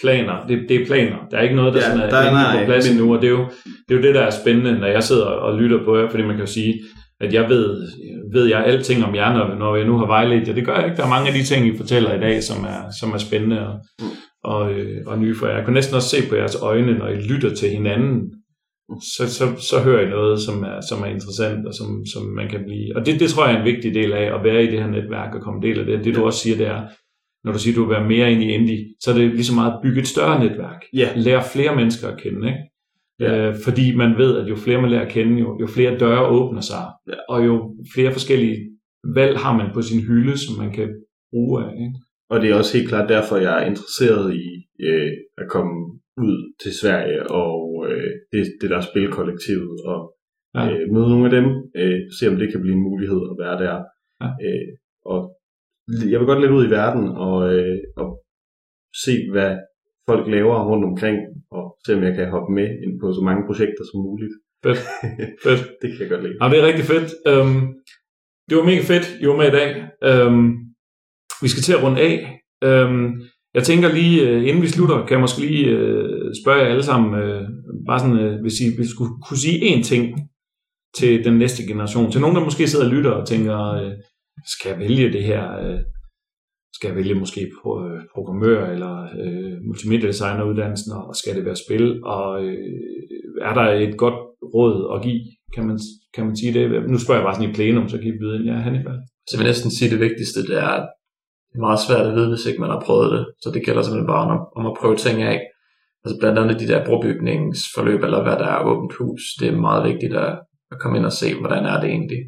planer. 0.02 0.46
Det, 0.48 0.58
det 0.68 0.82
er 0.82 0.86
planer. 0.86 1.16
Der 1.30 1.36
er 1.36 1.42
ikke 1.42 1.56
noget, 1.56 1.74
der, 1.74 1.80
Ja, 1.80 1.84
sådan 1.86 2.00
er 2.00 2.10
der 2.10 2.16
er- 2.16 2.30
nej, 2.32 2.60
på 2.60 2.64
plads 2.66 2.90
endnu, 2.90 3.14
og 3.14 3.22
det 3.22 3.26
er, 3.26 3.30
jo, 3.30 3.44
det 3.88 3.94
er 3.94 3.98
jo 3.98 4.02
det, 4.02 4.14
der 4.14 4.20
er 4.20 4.30
spændende, 4.30 4.78
når 4.78 4.86
jeg 4.86 5.02
sidder 5.02 5.24
og 5.26 5.58
lytter 5.60 5.84
på 5.84 5.98
jer, 5.98 6.08
fordi 6.10 6.22
man 6.22 6.36
kan 6.36 6.40
jo 6.46 6.52
sige, 6.52 6.74
at 7.20 7.34
jeg 7.34 7.48
ved, 7.48 7.86
ved 8.32 8.46
jeg 8.46 8.64
alting 8.64 9.04
om 9.04 9.14
jer, 9.14 9.32
når, 9.32 9.54
når 9.54 9.76
jeg 9.76 9.86
nu 9.86 9.98
har 9.98 10.06
vejledt 10.06 10.48
jer. 10.48 10.54
Det 10.54 10.66
gør 10.66 10.74
jeg 10.76 10.84
ikke. 10.84 10.96
Der 10.96 11.04
er 11.04 11.08
mange 11.08 11.28
af 11.28 11.34
de 11.34 11.42
ting, 11.42 11.66
I 11.66 11.76
fortæller 11.76 12.14
i 12.14 12.20
dag, 12.20 12.42
som 12.42 12.64
er, 12.64 12.80
som 13.00 13.10
er 13.12 13.18
spændende 13.18 13.66
og, 13.68 13.74
Mm. 14.00 14.06
og, 14.44 14.72
øh, 14.72 14.96
og 15.06 15.18
nye 15.18 15.34
for 15.34 15.46
jer. 15.46 15.56
Jeg 15.56 15.64
kunne 15.64 15.74
næsten 15.74 15.96
også 15.96 16.08
se 16.08 16.28
på 16.28 16.34
jeres 16.36 16.56
øjne, 16.62 16.98
når 16.98 17.08
I 17.08 17.14
lytter 17.32 17.54
til 17.54 17.68
hinanden, 17.68 18.20
så, 19.16 19.34
så, 19.34 19.44
så 19.70 19.80
hører 19.84 20.06
I 20.06 20.10
noget, 20.10 20.40
som 20.40 20.62
er, 20.62 20.80
som 20.88 21.02
er 21.02 21.06
interessant, 21.06 21.66
og 21.66 21.74
som, 21.74 21.86
som 22.12 22.22
man 22.22 22.48
kan 22.48 22.60
blive. 22.66 22.96
Og 22.96 23.06
det, 23.06 23.20
det 23.20 23.28
tror 23.30 23.46
jeg 23.46 23.54
er 23.54 23.58
en 23.58 23.64
vigtig 23.64 23.94
del 23.94 24.12
af, 24.12 24.34
at 24.34 24.44
være 24.44 24.64
i 24.64 24.70
det 24.70 24.78
her 24.82 24.86
netværk 24.90 25.34
og 25.34 25.40
komme 25.42 25.60
del 25.62 25.78
af 25.80 25.86
det. 25.86 26.04
Det 26.04 26.14
du 26.14 26.24
også 26.24 26.38
siger, 26.38 26.56
det 26.56 26.66
er, 26.66 26.80
når 27.44 27.52
du 27.52 27.58
siger, 27.58 27.74
du 27.74 27.80
vil 27.84 27.90
være 27.96 28.08
mere 28.08 28.32
ind 28.32 28.42
i 28.42 28.48
indie, 28.54 28.94
så 29.00 29.10
er 29.10 29.14
det 29.18 29.30
lige 29.30 29.44
så 29.44 29.54
meget 29.54 29.72
at 29.72 29.80
bygge 29.82 30.00
et 30.00 30.06
større 30.06 30.40
netværk. 30.44 30.80
ja, 30.94 31.08
Lære 31.16 31.42
flere 31.52 31.76
mennesker 31.76 32.08
at 32.08 32.20
kende, 32.20 32.46
ikke? 32.48 32.60
Ja. 33.20 33.48
Øh, 33.48 33.54
fordi 33.64 33.96
man 33.96 34.18
ved, 34.18 34.38
at 34.38 34.48
jo 34.48 34.56
flere 34.56 34.80
man 34.80 34.90
lærer 34.90 35.06
at 35.06 35.12
kende, 35.12 35.40
jo, 35.40 35.58
jo 35.60 35.66
flere 35.66 35.98
døre 35.98 36.26
åbner 36.26 36.60
sig, 36.60 36.84
Ja. 37.08 37.14
og 37.28 37.46
jo 37.46 37.76
flere 37.94 38.12
forskellige 38.12 38.56
valg 39.14 39.38
har 39.38 39.56
man 39.56 39.70
på 39.74 39.82
sin 39.82 40.00
hylde, 40.00 40.38
som 40.38 40.54
man 40.64 40.72
kan 40.72 40.88
bruge 41.32 41.64
af. 41.64 41.72
Ikke? 41.72 41.94
og 42.30 42.40
det 42.40 42.50
er 42.50 42.54
også 42.54 42.76
helt 42.78 42.88
klart 42.88 43.08
derfor, 43.08 43.36
jeg 43.36 43.62
er 43.62 43.66
interesseret 43.66 44.34
i 44.34 44.46
øh, 44.88 45.12
at 45.38 45.46
komme 45.48 45.74
ud 46.26 46.52
til 46.62 46.72
Sverige 46.80 47.30
og 47.30 47.86
øh, 47.90 48.10
det, 48.32 48.42
det 48.60 48.70
der 48.70 48.80
spilkollektivet 48.80 49.76
og 49.86 50.14
Ja. 50.54 50.70
øh, 50.70 50.92
møde 50.94 51.08
nogle 51.08 51.24
af 51.24 51.30
dem, 51.38 51.46
øh, 51.76 51.98
se 52.20 52.28
om 52.28 52.36
det 52.36 52.50
kan 52.52 52.60
blive 52.60 52.74
en 52.74 52.82
mulighed 52.90 53.20
at 53.30 53.36
være 53.44 53.56
der. 53.64 53.76
Ja. 54.22 54.28
Øh, 54.46 54.68
og 55.12 55.20
jeg 56.10 56.18
vil 56.18 56.30
godt 56.30 56.40
lidt 56.40 56.56
ud 56.58 56.66
i 56.66 56.74
verden 56.80 57.04
og, 57.26 57.36
øh, 57.54 57.78
og 57.96 58.08
se, 59.04 59.14
hvad 59.32 59.52
folk 60.08 60.24
laver 60.36 60.68
rundt 60.70 60.84
omkring, 60.90 61.16
og 61.50 61.64
se 61.84 61.96
om 61.96 62.02
jeg 62.02 62.14
kan 62.14 62.30
hoppe 62.34 62.50
med 62.58 62.68
ind 62.84 62.94
på 63.00 63.06
så 63.16 63.20
mange 63.28 63.42
projekter 63.48 63.84
som 63.90 63.98
muligt. 64.08 64.34
Fedt. 64.64 64.80
Fedt. 65.44 65.62
det 65.80 65.88
kan 65.90 66.00
jeg 66.00 66.10
godt 66.12 66.22
lide. 66.22 66.36
Jamen, 66.40 66.52
det 66.54 66.62
er 66.62 66.68
rigtig 66.70 66.86
fedt. 66.94 67.08
Øhm, 67.30 67.60
det 68.48 68.54
var 68.58 68.64
mega 68.64 68.82
fedt, 68.92 69.06
I 69.22 69.26
var 69.26 69.36
med 69.36 69.48
i 69.48 69.56
dag. 69.60 69.70
Øhm, 70.08 70.46
vi 71.42 71.48
skal 71.48 71.62
til 71.62 71.76
at 71.76 71.82
runde 71.84 72.00
af. 72.10 72.16
Øhm, 72.68 73.06
jeg 73.54 73.62
tænker 73.62 73.88
lige, 73.92 74.28
øh, 74.28 74.48
inden 74.48 74.62
vi 74.62 74.68
slutter, 74.68 75.06
kan 75.06 75.14
jeg 75.14 75.20
måske 75.20 75.40
lige 75.40 75.66
øh, 75.66 76.30
spørge 76.42 76.60
jer 76.60 76.70
alle 76.72 76.82
sammen, 76.82 77.22
øh, 77.22 77.42
bare 77.88 78.00
sådan, 78.00 78.18
øh, 78.18 78.40
hvis 78.42 78.60
I 78.60 78.66
hvis 78.76 78.90
skulle 78.94 79.12
kunne 79.26 79.38
sige 79.46 79.58
én 79.70 79.82
ting 79.82 80.04
til 80.98 81.24
den 81.24 81.38
næste 81.38 81.66
generation, 81.66 82.10
til 82.10 82.20
nogen, 82.20 82.36
der 82.36 82.44
måske 82.44 82.68
sidder 82.68 82.84
og 82.86 82.92
lytter 82.94 83.10
og 83.10 83.26
tænker, 83.28 83.58
øh, 83.74 83.92
skal 84.54 84.70
jeg 84.70 84.78
vælge 84.78 85.12
det 85.12 85.22
her, 85.22 85.58
øh, 85.58 85.80
skal 86.74 86.88
jeg 86.88 86.96
vælge 86.96 87.14
måske 87.14 87.50
på, 87.62 87.86
øh, 87.86 88.00
programmør 88.14 88.66
eller 88.66 88.94
øh, 89.22 89.52
multimedia 89.66 90.08
designer 90.08 90.44
uddannelsen, 90.44 90.92
og 90.92 91.16
skal 91.16 91.36
det 91.36 91.44
være 91.44 91.62
spil, 91.66 92.04
og 92.04 92.44
øh, 92.44 92.58
er 93.48 93.54
der 93.54 93.66
et 93.86 93.96
godt 93.98 94.18
råd 94.54 94.76
at 94.94 95.02
give, 95.02 95.20
kan 95.54 95.66
man, 95.66 95.78
kan 96.14 96.26
man 96.26 96.36
sige 96.36 96.52
det? 96.58 96.90
Nu 96.90 96.98
spørger 96.98 97.20
jeg 97.20 97.26
bare 97.26 97.34
sådan 97.34 97.50
i 97.50 97.54
plenum, 97.54 97.88
så 97.88 97.98
kan 97.98 98.08
I 98.14 98.18
byde 98.18 98.36
ind. 98.36 98.44
Ja, 98.44 98.56
Hannibal. 98.66 98.98
Så 99.26 99.30
jeg 99.32 99.38
vil 99.40 99.50
næsten 99.52 99.70
sige, 99.70 99.88
at 99.88 99.92
det 99.92 100.00
vigtigste 100.08 100.40
det 100.48 100.56
er, 100.58 100.72
at 100.80 100.86
det 101.50 101.56
er 101.58 101.66
meget 101.68 101.84
svært 101.86 102.06
at 102.06 102.14
vide, 102.16 102.28
hvis 102.32 102.46
ikke 102.46 102.60
man 102.60 102.74
har 102.74 102.82
prøvet 102.86 103.10
det. 103.14 103.24
Så 103.42 103.48
det 103.54 103.64
gælder 103.64 103.82
simpelthen 103.82 104.12
bare 104.14 104.24
om, 104.26 104.40
om 104.58 104.64
at 104.70 104.78
prøve 104.80 104.96
ting 104.96 105.22
af. 105.32 105.38
Altså 106.04 106.14
blandt 106.20 106.38
andet 106.38 106.60
de 106.60 106.70
der 106.72 106.86
brobygningsforløb, 106.88 108.00
eller 108.02 108.22
hvad 108.22 108.36
der 108.42 108.48
er 108.54 108.64
åbent 108.70 108.92
hus. 109.00 109.22
Det 109.40 109.48
er 109.48 109.64
meget 109.68 109.82
vigtigt 109.90 110.14
at, 110.24 110.32
at 110.72 110.78
komme 110.80 110.98
ind 110.98 111.06
og 111.10 111.16
se, 111.20 111.28
hvordan 111.40 111.64
er 111.72 111.80
det 111.80 111.88
egentlig. 111.90 112.22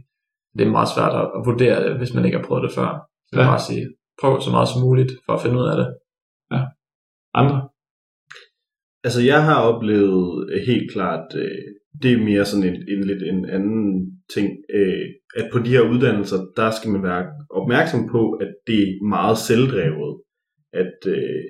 Det 0.59 0.67
er 0.67 0.71
meget 0.79 0.89
svært 0.95 1.15
at, 1.21 1.27
vurdere 1.49 1.79
det, 1.85 1.99
hvis 1.99 2.15
man 2.15 2.25
ikke 2.25 2.39
har 2.39 2.45
prøvet 2.45 2.63
det 2.67 2.73
før. 2.79 2.91
Så 3.27 3.31
jeg 3.33 3.39
vil 3.39 3.45
Ja. 3.45 3.51
bare 3.55 3.67
sige, 3.69 3.85
prøv 4.21 4.41
så 4.41 4.51
meget 4.51 4.69
som 4.69 4.83
muligt 4.87 5.13
for 5.27 5.33
at 5.33 5.43
finde 5.43 5.59
ud 5.61 5.67
af 5.73 5.77
det. 5.81 5.89
Andre? 7.41 7.69
Altså, 9.07 9.21
jeg 9.33 9.41
har 9.49 9.59
oplevet 9.71 10.51
øh, 10.53 10.61
helt 10.71 10.91
klart, 10.95 11.27
øh, 11.43 11.65
det 12.03 12.13
er 12.13 12.25
mere 12.31 12.45
sådan 12.45 12.69
en, 12.71 12.77
en 12.93 13.05
lidt 13.11 13.23
en 13.23 13.49
anden 13.57 13.85
ting, 14.35 14.49
øh, 14.75 15.07
at 15.37 15.47
på 15.53 15.59
de 15.59 15.69
her 15.75 15.81
uddannelser, 15.93 16.39
der 16.57 16.71
skal 16.71 16.91
man 16.91 17.03
være 17.03 17.23
opmærksom 17.51 18.01
på, 18.15 18.23
at 18.43 18.51
det 18.67 18.79
er 18.83 19.09
meget 19.17 19.39
selvdrevet. 19.39 20.13
At 20.83 20.99
øh, 21.17 21.45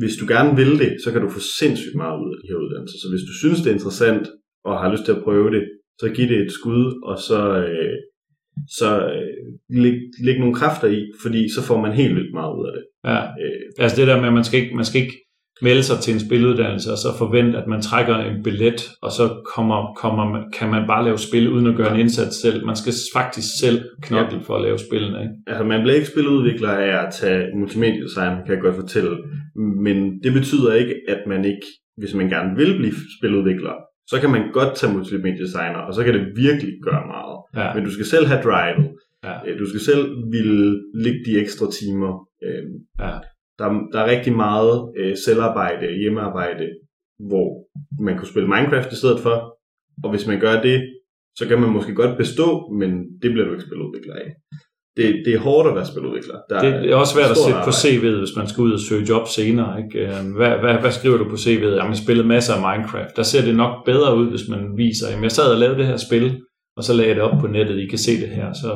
hvis 0.00 0.16
du 0.20 0.24
gerne 0.34 0.56
vil 0.60 0.72
det, 0.82 0.90
så 1.04 1.12
kan 1.12 1.22
du 1.22 1.28
få 1.28 1.40
sindssygt 1.60 1.96
meget 2.02 2.16
ud 2.22 2.30
af 2.34 2.38
de 2.42 2.48
her 2.50 2.62
uddannelser. 2.64 2.98
Så 3.02 3.06
hvis 3.12 3.26
du 3.28 3.34
synes, 3.42 3.58
det 3.60 3.70
er 3.70 3.78
interessant, 3.78 4.24
og 4.68 4.72
har 4.82 4.92
lyst 4.92 5.04
til 5.06 5.16
at 5.16 5.24
prøve 5.26 5.50
det, 5.56 5.62
så 6.00 6.06
giv 6.16 6.26
det 6.32 6.38
et 6.40 6.52
skud, 6.58 6.86
og 7.10 7.16
så, 7.28 7.40
øh, 7.68 7.96
så 8.78 9.06
øh, 9.06 9.82
læg, 9.82 9.94
læg 10.24 10.38
nogle 10.38 10.54
kræfter 10.54 10.88
i, 10.88 11.00
fordi 11.22 11.54
så 11.54 11.62
får 11.62 11.80
man 11.80 11.92
helt 11.92 12.14
vildt 12.14 12.34
meget 12.34 12.54
ud 12.58 12.66
af 12.66 12.72
det. 12.76 12.84
Ja. 13.10 13.20
Øh, 13.44 13.60
Altså 13.78 13.96
det 14.00 14.06
der 14.08 14.20
med, 14.20 14.26
at 14.28 14.32
man 14.34 14.44
skal 14.44 14.60
ikke, 14.60 14.76
man 14.76 14.84
skal 14.84 15.00
ikke 15.02 15.14
melde 15.62 15.82
sig 15.82 15.98
til 16.00 16.14
en 16.14 16.20
spiluddannelse, 16.20 16.90
og 16.92 16.98
så 16.98 17.08
forvente, 17.18 17.58
at 17.58 17.66
man 17.66 17.82
trækker 17.82 18.16
en 18.16 18.42
billet, 18.42 18.80
og 19.02 19.10
så 19.10 19.24
kommer, 19.54 19.94
kommer, 20.02 20.24
man- 20.32 20.50
kan 20.58 20.70
man 20.70 20.86
bare 20.86 21.04
lave 21.04 21.18
spil, 21.18 21.48
uden 21.52 21.66
at 21.66 21.76
gøre 21.76 21.94
en 21.94 22.00
indsats 22.00 22.36
selv. 22.36 22.66
Man 22.66 22.76
skal 22.76 22.92
faktisk 23.16 23.48
selv 23.60 23.78
knokle 24.02 24.40
for 24.46 24.56
at 24.56 24.62
lave 24.62 24.78
spillene. 24.78 25.18
Ikke? 25.22 25.34
Altså, 25.46 25.64
man 25.64 25.80
bliver 25.82 25.94
ikke 25.94 26.08
spiludvikler 26.08 26.68
af 26.70 27.06
at 27.06 27.12
tage 27.12 27.46
multimediedesign, 27.58 28.36
kan 28.46 28.54
jeg 28.54 28.62
godt 28.62 28.76
fortælle. 28.82 29.16
Men 29.86 29.96
det 30.24 30.32
betyder 30.32 30.74
ikke, 30.74 30.94
at 31.08 31.20
man 31.26 31.44
ikke, 31.44 31.66
hvis 31.96 32.14
man 32.14 32.28
gerne 32.28 32.56
vil 32.56 32.76
blive 32.78 32.94
spiludvikler, 33.18 33.72
så 34.06 34.20
kan 34.20 34.30
man 34.30 34.52
godt 34.52 34.76
tage 34.76 34.92
multimediedesigner, 34.92 35.78
og 35.78 35.94
så 35.94 36.04
kan 36.04 36.14
det 36.14 36.24
virkelig 36.36 36.72
gøre 36.82 37.06
meget. 37.06 37.36
Ja. 37.56 37.74
Men 37.74 37.84
du 37.84 37.90
skal 37.90 38.06
selv 38.06 38.26
have 38.26 38.42
drivet. 38.42 38.92
Ja. 39.24 39.34
Øh, 39.46 39.58
Du 39.58 39.66
skal 39.68 39.80
selv 39.80 40.02
ville 40.34 40.82
lægge 40.94 41.20
de 41.26 41.38
ekstra 41.42 41.66
timer. 41.80 42.28
Øh, 42.44 42.64
Ja. 43.00 43.14
Der, 43.58 43.66
der 43.92 43.98
er 44.00 44.10
rigtig 44.10 44.32
meget 44.36 44.92
øh, 44.98 45.16
selvarbejde, 45.24 45.98
hjemmearbejde, 46.00 46.66
hvor 47.28 47.48
man 48.04 48.16
kunne 48.18 48.28
spille 48.32 48.48
Minecraft 48.48 48.92
i 48.92 48.96
stedet 48.96 49.20
for. 49.20 49.36
Og 50.04 50.10
hvis 50.10 50.26
man 50.26 50.40
gør 50.40 50.62
det, 50.62 50.78
så 51.38 51.48
kan 51.48 51.60
man 51.60 51.70
måske 51.70 51.94
godt 51.94 52.18
bestå, 52.18 52.48
men 52.80 52.90
det 53.22 53.28
bliver 53.32 53.46
du 53.46 53.52
ikke 53.52 53.64
spiludvikler 53.68 54.14
af. 54.14 54.28
Det, 54.96 55.22
det 55.24 55.34
er 55.34 55.38
hårdt 55.38 55.68
at 55.68 55.74
være 55.74 55.86
spiludvikler. 55.86 56.38
Der 56.50 56.60
Det 56.60 56.90
er 56.90 56.96
også 56.96 57.14
svært 57.14 57.30
at 57.30 57.36
sætte 57.36 57.60
på. 57.64 57.70
CV'et, 57.70 58.18
hvis 58.18 58.36
man 58.36 58.48
skal 58.48 58.60
ud 58.62 58.72
og 58.72 58.80
søge 58.80 59.08
job 59.08 59.28
senere. 59.28 59.70
Ikke? 59.82 59.98
Øh, 59.98 60.34
Hvad, 60.36 60.52
hvad, 60.62 60.74
hvad 60.80 60.92
skriver 60.92 61.16
du 61.16 61.24
på 61.28 61.36
CV'et? 61.36 61.74
Jamen, 61.78 61.92
jeg 61.94 62.02
spillede 62.04 62.28
masser 62.28 62.54
af 62.54 62.60
Minecraft. 62.66 63.16
Der 63.16 63.22
ser 63.22 63.44
det 63.44 63.54
nok 63.56 63.84
bedre 63.86 64.16
ud, 64.16 64.30
hvis 64.30 64.48
man 64.50 64.62
viser, 64.76 65.06
at 65.08 65.22
jeg 65.22 65.32
sad 65.32 65.52
og 65.52 65.58
lavede 65.58 65.78
det 65.78 65.86
her 65.86 65.96
spil, 65.96 66.40
og 66.76 66.84
så 66.84 66.92
lagde 66.94 67.08
jeg 67.08 67.16
det 67.16 67.24
op 67.24 67.40
på 67.40 67.46
nettet. 67.46 67.80
I 67.80 67.86
kan 67.86 67.98
se 67.98 68.20
det 68.20 68.28
her. 68.28 68.52
Så, 68.52 68.70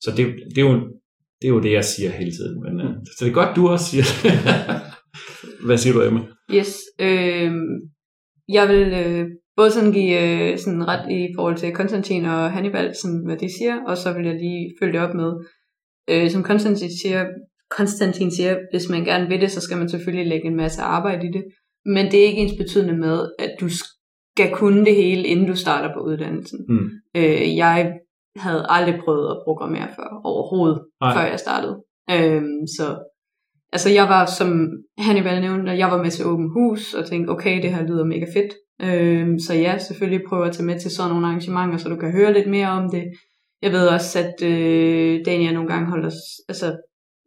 så 0.00 0.10
det, 0.16 0.26
det, 0.54 0.58
er 0.64 0.66
jo, 0.70 0.74
det 1.40 1.46
er 1.48 1.54
jo 1.56 1.60
det, 1.60 1.72
jeg 1.72 1.84
siger 1.84 2.10
hele 2.10 2.30
tiden. 2.30 2.62
Men, 2.64 2.80
øh, 2.80 2.94
så 3.06 3.24
det 3.24 3.30
er 3.30 3.34
godt, 3.34 3.56
du 3.56 3.68
også 3.68 3.86
siger 3.90 4.04
det. 4.22 4.32
hvad 5.66 5.78
siger 5.78 5.94
du, 5.94 6.02
Emma? 6.02 6.20
Yes. 6.54 6.76
Øh, 7.00 7.50
jeg 8.48 8.68
vil 8.68 8.86
øh, 8.92 9.26
både 9.56 9.70
sådan 9.70 9.92
give 9.92 10.14
øh, 10.22 10.58
sådan 10.58 10.88
ret 10.88 11.12
i 11.12 11.28
forhold 11.36 11.56
til 11.56 11.72
Konstantin 11.72 12.24
og 12.24 12.52
Hannibal, 12.52 12.94
sådan, 13.02 13.22
hvad 13.26 13.36
de 13.36 13.48
siger, 13.58 13.76
og 13.86 13.96
så 13.96 14.12
vil 14.12 14.26
jeg 14.26 14.34
lige 14.34 14.74
følge 14.80 14.92
det 14.92 15.00
op 15.00 15.14
med, 15.14 15.32
øh, 16.10 16.30
som 16.30 16.42
Konstantin 16.42 16.90
siger, 17.02 17.24
Konstantin 17.70 18.30
siger, 18.30 18.56
hvis 18.72 18.88
man 18.88 19.04
gerne 19.04 19.28
vil 19.28 19.40
det, 19.40 19.50
så 19.50 19.60
skal 19.60 19.78
man 19.78 19.88
selvfølgelig 19.88 20.26
lægge 20.26 20.46
en 20.48 20.56
masse 20.56 20.82
arbejde 20.82 21.26
i 21.28 21.32
det. 21.32 21.44
Men 21.84 22.04
det 22.10 22.20
er 22.20 22.26
ikke 22.26 22.42
ens 22.42 22.58
betydende 22.58 22.96
med, 22.96 23.28
at 23.38 23.56
du 23.60 23.68
skal 23.68 24.50
kunne 24.52 24.84
det 24.84 24.94
hele, 24.94 25.22
inden 25.22 25.46
du 25.46 25.56
starter 25.56 25.94
på 25.94 26.00
uddannelsen. 26.00 26.58
Mm. 26.68 26.88
Øh, 27.16 27.56
jeg 27.56 27.92
havde 28.36 28.66
aldrig 28.68 29.00
prøvet 29.04 29.30
at 29.30 29.42
programmere 29.46 29.88
før, 29.96 30.20
overhovedet, 30.24 30.78
Nej. 31.00 31.14
Før 31.14 31.30
jeg 31.30 31.38
startede. 31.38 31.76
Øhm, 32.10 32.66
så 32.76 32.86
altså 33.72 33.90
jeg 33.90 34.06
var, 34.08 34.26
som 34.26 34.70
Hannibal 34.98 35.40
nævnte, 35.40 35.72
jeg 35.72 35.90
var 35.90 36.02
med 36.02 36.10
til 36.10 36.26
Åben 36.26 36.50
Hus, 36.56 36.94
og 36.94 37.06
tænkte, 37.06 37.30
okay, 37.30 37.62
det 37.62 37.74
her 37.74 37.86
lyder 37.86 38.04
mega 38.04 38.26
fedt. 38.36 38.52
Øhm, 38.82 39.38
så 39.38 39.54
ja, 39.54 39.78
selvfølgelig 39.78 40.24
prøver 40.28 40.44
at 40.44 40.52
tage 40.52 40.66
med 40.66 40.80
til 40.80 40.90
sådan 40.90 41.10
nogle 41.10 41.26
arrangementer, 41.26 41.76
så 41.78 41.88
du 41.88 41.96
kan 41.96 42.12
høre 42.12 42.32
lidt 42.32 42.50
mere 42.50 42.68
om 42.68 42.90
det. 42.90 43.04
Jeg 43.62 43.72
ved 43.72 43.86
også, 43.88 44.18
at 44.18 44.48
øh, 44.50 45.20
Dania 45.26 45.52
nogle 45.52 45.68
gange 45.68 45.86
holder, 45.90 46.10
altså 46.48 46.76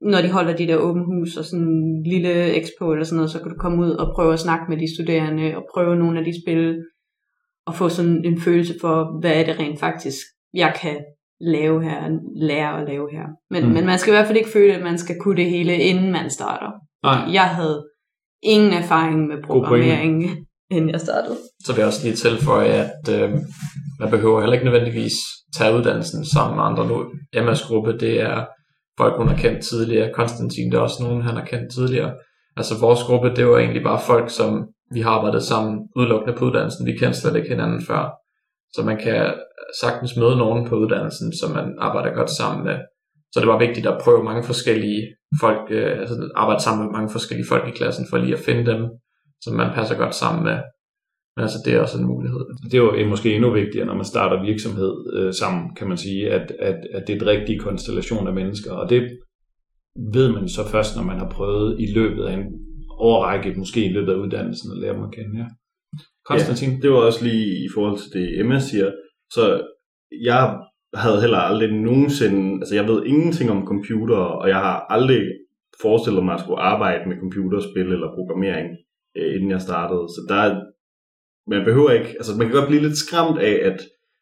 når 0.02 0.22
de 0.22 0.32
holder 0.32 0.56
de 0.56 0.68
der 0.68 0.78
åben 0.78 1.04
hus 1.06 1.38
og 1.38 1.46
sådan 1.46 1.66
en 1.68 2.04
lille 2.04 2.56
expo 2.62 2.92
eller 2.92 3.06
sådan 3.06 3.16
noget, 3.16 3.32
så 3.32 3.40
kan 3.40 3.50
du 3.52 3.56
komme 3.60 3.84
ud 3.86 3.90
og 3.92 4.14
prøve 4.16 4.34
at 4.34 4.40
snakke 4.40 4.66
med 4.70 4.78
de 4.78 4.96
studerende 4.96 5.58
og 5.58 5.64
prøve 5.74 5.96
nogle 5.96 6.20
af 6.20 6.26
de 6.26 6.42
spil 6.44 6.78
og 7.68 7.76
få 7.76 7.90
sådan 7.90 8.26
en 8.26 8.42
følelse 8.42 8.74
for, 8.82 9.20
hvad 9.22 9.32
er 9.40 9.46
det 9.46 9.60
rent 9.60 9.80
faktisk, 9.80 10.18
jeg 10.54 10.74
kan 10.82 10.98
lave 11.42 11.84
her, 11.84 12.20
lære 12.36 12.82
at 12.82 12.88
lave 12.88 13.08
her. 13.12 13.26
Men, 13.50 13.66
Mm. 13.66 13.70
men 13.72 13.86
man 13.86 14.00
skal 14.00 14.12
i 14.14 14.16
hvert 14.16 14.28
fald 14.28 14.38
ikke 14.38 14.50
føle, 14.50 14.74
at 14.74 14.84
man 14.84 14.98
skal 14.98 15.16
kunne 15.22 15.38
det 15.38 15.50
hele, 15.50 15.78
inden 15.78 16.12
man 16.12 16.30
starter. 16.30 16.72
Nej. 17.04 17.34
Jeg 17.34 17.44
havde 17.44 17.86
ingen 18.44 18.74
erfaring 18.74 19.28
med 19.28 19.38
programmering, 19.44 20.24
inden 20.72 20.90
jeg 20.90 21.00
startede. 21.00 21.38
Så 21.66 21.74
vil 21.74 21.80
jeg 21.80 21.88
også 21.88 22.04
lige 22.04 22.16
tilføje, 22.16 22.68
at 22.68 23.10
øh, 23.10 23.30
man 24.00 24.10
behøver 24.10 24.40
heller 24.40 24.54
ikke 24.54 24.66
nødvendigvis 24.66 25.14
tage 25.58 25.76
uddannelsen 25.78 26.26
sammen 26.26 26.56
med 26.56 26.64
andre 26.64 26.88
nu. 26.88 27.06
Emmas 27.34 27.62
gruppe, 27.64 27.98
det 28.00 28.22
er 28.22 28.46
folk, 28.98 29.18
hun 29.18 29.28
har 29.28 29.38
kendt 29.38 29.66
tidligere. 29.66 30.14
Konstantin, 30.14 30.72
det 30.72 30.78
er 30.78 30.82
også 30.82 31.04
nogen, 31.04 31.22
han 31.22 31.36
har 31.36 31.46
kendt 31.46 31.74
tidligere. 31.74 32.14
Altså 32.58 32.74
vores 32.80 33.04
gruppe, 33.04 33.36
det 33.36 33.48
var 33.48 33.58
egentlig 33.58 33.84
bare 33.84 34.02
folk, 34.08 34.30
som 34.30 34.68
vi 34.94 35.02
har 35.02 35.12
arbejdet 35.12 35.44
sammen 35.44 35.80
udelukkende 35.96 36.38
på 36.38 36.46
uddannelsen. 36.46 36.86
Vi 36.86 36.98
kendte 36.98 37.20
slet 37.20 37.36
ikke 37.36 37.50
hinanden 37.50 37.82
før. 37.88 38.04
Så 38.74 38.84
man 38.84 38.98
kan 38.98 39.34
sagtens 39.82 40.16
møde 40.18 40.38
nogen 40.38 40.68
på 40.68 40.76
uddannelsen, 40.76 41.38
som 41.40 41.52
man 41.52 41.76
arbejder 41.80 42.16
godt 42.16 42.30
sammen 42.30 42.66
med. 42.66 42.78
Så 43.34 43.40
det 43.40 43.48
var 43.48 43.60
vigtigt 43.60 43.88
at 43.88 44.02
prøve 44.04 44.24
mange 44.24 44.44
forskellige 44.44 45.02
folk, 45.42 45.62
øh, 45.70 46.00
altså 46.00 46.30
arbejde 46.36 46.64
sammen 46.64 46.86
med 46.86 46.92
mange 46.92 47.10
forskellige 47.10 47.48
folk 47.48 47.68
i 47.68 47.78
klassen, 47.80 48.06
for 48.10 48.18
lige 48.18 48.38
at 48.38 48.46
finde 48.48 48.66
dem, 48.72 48.82
som 49.46 49.56
man 49.56 49.74
passer 49.74 49.98
godt 49.98 50.16
sammen 50.16 50.44
med. 50.44 50.58
Men 51.36 51.42
altså, 51.46 51.60
det 51.66 51.74
er 51.74 51.80
også 51.80 51.98
en 52.00 52.12
mulighed. 52.14 52.40
Det 52.72 52.74
er 52.74 52.84
jo 53.04 53.10
måske 53.10 53.36
endnu 53.36 53.50
vigtigere, 53.52 53.88
når 53.88 53.96
man 53.96 54.12
starter 54.14 54.46
virksomhed 54.52 54.94
øh, 55.18 55.34
sammen, 55.34 55.76
kan 55.76 55.88
man 55.88 55.98
sige, 55.98 56.32
at, 56.32 56.52
at, 56.60 56.80
at 56.96 57.04
det 57.08 57.14
er 57.14 57.18
et 57.22 57.28
rigtig 57.28 57.60
konstellation 57.60 58.28
af 58.28 58.34
mennesker. 58.34 58.72
Og 58.72 58.90
det 58.90 59.02
ved 60.14 60.32
man 60.32 60.50
så 60.50 60.68
først, 60.68 60.96
når 60.96 61.04
man 61.04 61.20
har 61.20 61.30
prøvet 61.30 61.80
i 61.80 61.94
løbet 61.94 62.24
af 62.24 62.34
en 62.34 62.46
årrække, 62.98 63.54
måske 63.58 63.86
i 63.86 63.94
løbet 63.94 64.12
af 64.12 64.16
uddannelsen, 64.16 64.72
at 64.72 64.78
lære 64.78 64.94
dem 64.94 65.04
at 65.04 65.12
kende. 65.12 65.38
Ja. 65.38 65.48
Konstantin? 66.26 66.72
Ja, 66.72 66.80
det 66.82 66.92
var 66.92 66.98
også 66.98 67.24
lige 67.24 67.66
i 67.66 67.68
forhold 67.76 67.98
til 68.00 68.12
det, 68.14 68.40
Emma 68.40 68.60
siger. 68.60 68.92
Så 69.32 69.68
jeg 70.22 70.60
havde 70.94 71.22
heller 71.22 71.38
aldrig 71.38 71.72
nogensinde, 71.72 72.54
altså 72.62 72.76
jeg 72.76 72.88
ved 72.88 73.06
ingenting 73.06 73.52
om 73.52 73.68
computer, 73.68 74.18
og 74.18 74.50
jeg 74.50 74.58
har 74.58 74.86
aldrig 74.90 75.22
forestillet 75.82 76.26
mig 76.26 76.34
at 76.34 76.40
skulle 76.40 76.62
arbejde 76.62 77.10
med 77.10 77.18
computerspil 77.20 77.88
eller 77.96 78.16
programmering, 78.18 78.68
øh, 79.18 79.36
inden 79.36 79.52
jeg 79.52 79.62
startede. 79.62 80.08
Så 80.08 80.26
der 80.30 80.62
man 81.48 81.66
behøver 81.66 81.92
ikke, 81.92 82.10
altså 82.10 82.38
man 82.38 82.48
kan 82.48 82.56
godt 82.56 82.68
blive 82.68 82.82
lidt 82.82 82.98
skræmt 82.98 83.40
af, 83.40 83.60
at 83.64 83.80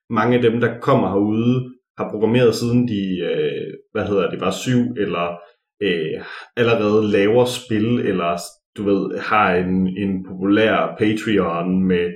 mange 0.10 0.36
af 0.36 0.42
dem, 0.42 0.60
der 0.60 0.80
kommer 0.80 1.08
herude, 1.10 1.74
har 1.98 2.10
programmeret 2.12 2.56
siden 2.56 2.88
de, 2.88 3.20
øh, 3.20 3.74
hvad 3.92 4.06
hedder 4.06 4.30
det, 4.30 4.42
var 4.42 4.52
syv, 4.52 4.82
eller 4.98 5.38
øh, 5.82 6.24
allerede 6.58 7.12
laver 7.12 7.46
spil, 7.46 8.00
eller 8.00 8.38
du 8.78 8.84
ved, 8.84 9.20
har 9.20 9.56
en, 9.56 9.88
en 9.88 10.26
populær 10.26 10.96
Patreon 11.00 11.84
med, 11.84 12.12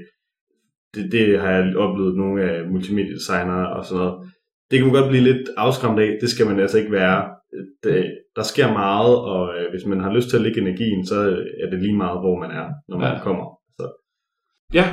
det, 0.94 1.12
det 1.12 1.40
har 1.40 1.52
jeg 1.52 1.78
oplevet 1.78 2.16
nogle 2.16 2.44
af 2.52 2.68
multimediedesignere 2.70 3.74
og 3.74 3.86
sådan 3.86 4.04
noget. 4.04 4.32
Det 4.72 4.80
kan 4.80 4.88
man 4.88 4.96
godt 5.02 5.10
blive 5.10 5.24
lidt 5.24 5.50
afskræmt 5.58 6.00
af, 6.00 6.18
det 6.22 6.30
skal 6.30 6.46
man 6.48 6.60
altså 6.60 6.78
ikke 6.78 6.92
være. 6.92 7.30
Det, 7.84 8.18
der 8.36 8.44
sker 8.44 8.72
meget, 8.74 9.16
og 9.18 9.42
øh, 9.58 9.70
hvis 9.72 9.86
man 9.86 10.00
har 10.00 10.14
lyst 10.14 10.30
til 10.30 10.38
at 10.38 10.44
lægge 10.44 10.62
energien, 10.62 11.06
så 11.06 11.16
er 11.64 11.70
det 11.72 11.80
lige 11.82 11.98
meget, 11.98 12.20
hvor 12.20 12.40
man 12.40 12.52
er, 12.52 12.68
når 12.90 12.98
man 12.98 13.14
Ja. 13.14 13.20
kommer. 13.24 13.46
Så, 13.80 13.86
Ja, 14.74 14.86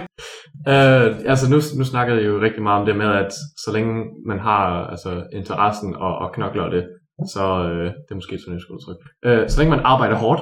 Øh, 0.68 1.10
altså 1.32 1.50
nu, 1.50 1.56
nu 1.78 1.84
snakkede 1.84 2.18
jeg 2.18 2.26
jo 2.26 2.40
rigtig 2.40 2.62
meget 2.62 2.80
om 2.80 2.86
det 2.86 2.96
med, 2.96 3.06
at 3.06 3.32
så 3.64 3.70
længe 3.72 4.04
man 4.26 4.38
har 4.38 4.86
altså, 4.86 5.26
interessen 5.32 5.94
og, 5.96 6.18
og 6.18 6.32
knokler 6.34 6.68
det, 6.70 6.88
så 7.34 7.44
øh, 7.68 7.84
det 7.86 8.10
er 8.10 8.14
måske 8.14 8.38
sådan 8.38 8.54
et 8.58 8.70
udtryk. 8.70 8.96
Øh, 9.24 9.48
så 9.48 9.60
længe 9.60 9.76
man 9.76 9.84
arbejder 9.84 10.16
hårdt, 10.16 10.40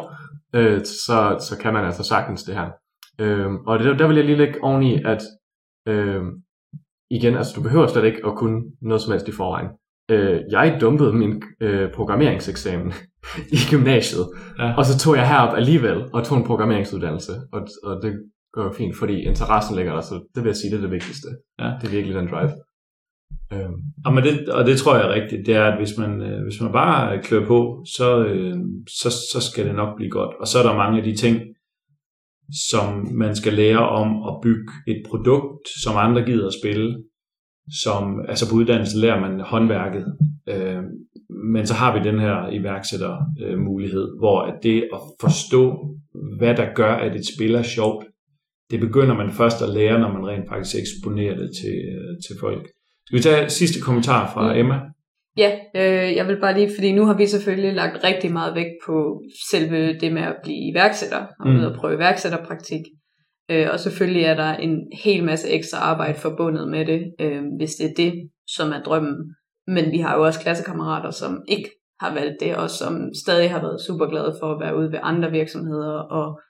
øh, 0.55 0.81
så, 0.85 1.37
så 1.49 1.59
kan 1.61 1.73
man 1.73 1.85
altså 1.85 2.05
sagtens 2.05 2.43
det 2.43 2.55
her. 2.55 2.69
Øh, 3.21 3.51
og 3.67 3.79
det, 3.79 3.99
der 3.99 4.07
vil 4.07 4.17
jeg 4.17 4.25
lige 4.25 4.37
lægge 4.39 4.65
oveni, 4.65 5.03
at 5.05 5.23
øh, 5.89 6.23
igen, 7.17 7.35
altså 7.37 7.53
du 7.57 7.63
behøver 7.63 7.87
slet 7.87 8.05
ikke 8.05 8.21
at 8.27 8.35
kunne 8.37 8.63
noget 8.83 9.03
som 9.03 9.13
helst 9.13 9.29
i 9.29 9.33
forvejen. 9.33 9.69
Øh, 10.11 10.41
jeg 10.51 10.79
dumpede 10.81 11.13
min 11.13 11.43
øh, 11.61 11.93
programmeringseksamen 11.95 12.93
i 13.57 13.59
gymnasiet, 13.71 14.27
Ja. 14.59 14.75
og 14.79 14.85
så 14.87 14.99
tog 14.99 15.17
jeg 15.17 15.29
herop 15.29 15.55
alligevel 15.57 15.99
og 16.13 16.25
tog 16.25 16.39
en 16.39 16.45
programmeringsuddannelse, 16.45 17.33
og, 17.53 17.61
og 17.85 18.03
det 18.03 18.13
går 18.53 18.73
fint, 18.79 18.97
fordi 18.97 19.15
interessen 19.21 19.77
ligger 19.77 19.93
der, 19.93 20.01
så 20.01 20.15
det 20.35 20.43
vil 20.43 20.49
jeg 20.49 20.57
sige, 20.57 20.71
det 20.71 20.77
er 20.77 20.81
det 20.81 20.91
vigtigste. 20.91 21.29
Ja. 21.61 21.71
Det 21.81 21.87
er 21.87 21.91
virkelig 21.91 22.17
den 22.17 22.29
drive. 22.31 22.51
Øhm, 23.53 23.75
Og, 24.07 24.13
men 24.15 24.25
det, 24.25 24.49
og 24.49 24.67
det 24.67 24.79
tror 24.79 24.97
jeg 24.97 25.05
er 25.09 25.15
rigtigt, 25.15 25.47
det 25.47 25.55
er, 25.57 25.65
at 25.65 25.79
hvis 25.79 25.99
man, 25.99 26.21
øh, 26.21 26.43
hvis 26.43 26.61
man 26.61 26.73
bare 26.73 27.23
klør 27.23 27.47
på, 27.47 27.85
så, 27.97 28.25
øh, 28.25 28.55
så, 29.01 29.11
så 29.33 29.39
skal 29.51 29.67
det 29.67 29.75
nok 29.75 29.97
blive 29.97 30.11
godt. 30.11 30.35
Og 30.41 30.47
så 30.47 30.59
er 30.59 30.63
der 30.63 30.77
mange 30.77 30.99
af 30.99 31.05
de 31.05 31.17
ting, 31.17 31.41
som 32.71 33.09
man 33.13 33.37
skal 33.37 33.53
lære 33.53 33.89
om 33.89 34.23
at 34.29 34.41
bygge 34.43 34.73
et 34.89 35.03
produkt, 35.09 35.69
som 35.83 35.97
andre 35.97 36.23
gider 36.23 36.47
at 36.47 36.53
spille. 36.63 37.05
Som, 37.83 38.25
altså 38.29 38.51
på 38.51 38.57
uddannelsen 38.57 39.01
lærer 39.01 39.21
man 39.21 39.41
håndværket. 39.41 40.07
Øh, 40.49 40.83
men 41.55 41.67
så 41.67 41.75
har 41.75 41.99
vi 41.99 42.09
den 42.09 42.21
her 42.21 42.51
iværksætter 42.51 43.17
øh, 43.43 43.59
mulighed, 43.59 44.19
hvor 44.19 44.43
at 44.43 44.55
det 44.63 44.89
at 44.93 45.01
forstå, 45.21 45.95
hvad 46.39 46.55
der 46.57 46.75
gør, 46.75 46.95
at 46.95 47.17
et 47.17 47.27
spil 47.37 47.55
er 47.55 47.63
sjovt, 47.63 48.05
det 48.71 48.81
begynder 48.81 49.15
man 49.15 49.31
først 49.31 49.63
at 49.63 49.69
lære, 49.69 50.01
når 50.01 50.13
man 50.13 50.27
rent 50.27 50.49
faktisk 50.49 50.77
eksponerer 50.77 51.37
det 51.37 51.51
til, 51.61 51.77
øh, 51.97 52.17
til 52.27 52.37
folk. 52.41 52.69
Skal 53.07 53.19
vi 53.19 53.23
tage 53.23 53.51
sidste 53.51 53.81
kommentar 53.81 54.33
fra 54.33 54.53
Mm. 54.53 54.59
Emma? 54.59 54.81
Ja, 55.37 55.59
øh, 55.77 56.17
jeg 56.17 56.29
vil 56.29 56.41
bare 56.41 56.55
lige, 56.55 56.71
fordi 56.77 56.93
nu 56.93 57.05
har 57.05 57.15
vi 57.17 57.27
selvfølgelig 57.27 57.73
lagt 57.75 58.05
rigtig 58.05 58.33
meget 58.33 58.55
vægt 58.55 58.75
på 58.87 59.23
selve 59.51 59.99
det 59.99 60.13
med 60.13 60.23
at 60.23 60.37
blive 60.43 60.71
iværksætter, 60.71 61.27
og 61.41 61.49
Mm. 61.49 61.61
at 61.65 61.77
prøve 61.77 61.95
iværksætterpraktik. 61.95 62.81
Øh, 63.51 63.69
og 63.73 63.81
selvfølgelig 63.81 64.23
er 64.25 64.35
der 64.35 64.55
en 64.55 64.79
hel 65.05 65.25
masse 65.25 65.49
ekstra 65.49 65.79
arbejde 65.79 66.19
forbundet 66.19 66.69
med 66.69 66.87
det, 66.87 67.03
øh, 67.21 67.43
hvis 67.59 67.71
det 67.75 67.87
er 67.91 67.95
det, 67.97 68.31
som 68.47 68.73
er 68.73 68.83
drømmen. 68.83 69.35
Men 69.67 69.91
vi 69.93 69.99
har 69.99 70.17
jo 70.17 70.25
også 70.25 70.41
klassekammerater, 70.41 71.11
som 71.11 71.43
ikke 71.49 71.71
har 72.01 72.15
valgt 72.15 72.37
det, 72.41 72.57
og 72.57 72.71
som 72.71 73.11
stadig 73.25 73.51
har 73.51 73.61
været 73.61 73.81
super 73.87 74.07
glade 74.07 74.37
for 74.41 74.53
at 74.55 74.61
være 74.61 74.77
ude 74.77 74.93
ved 74.93 74.99
andre 75.03 75.31
virksomheder 75.31 75.99
og, 75.99 76.41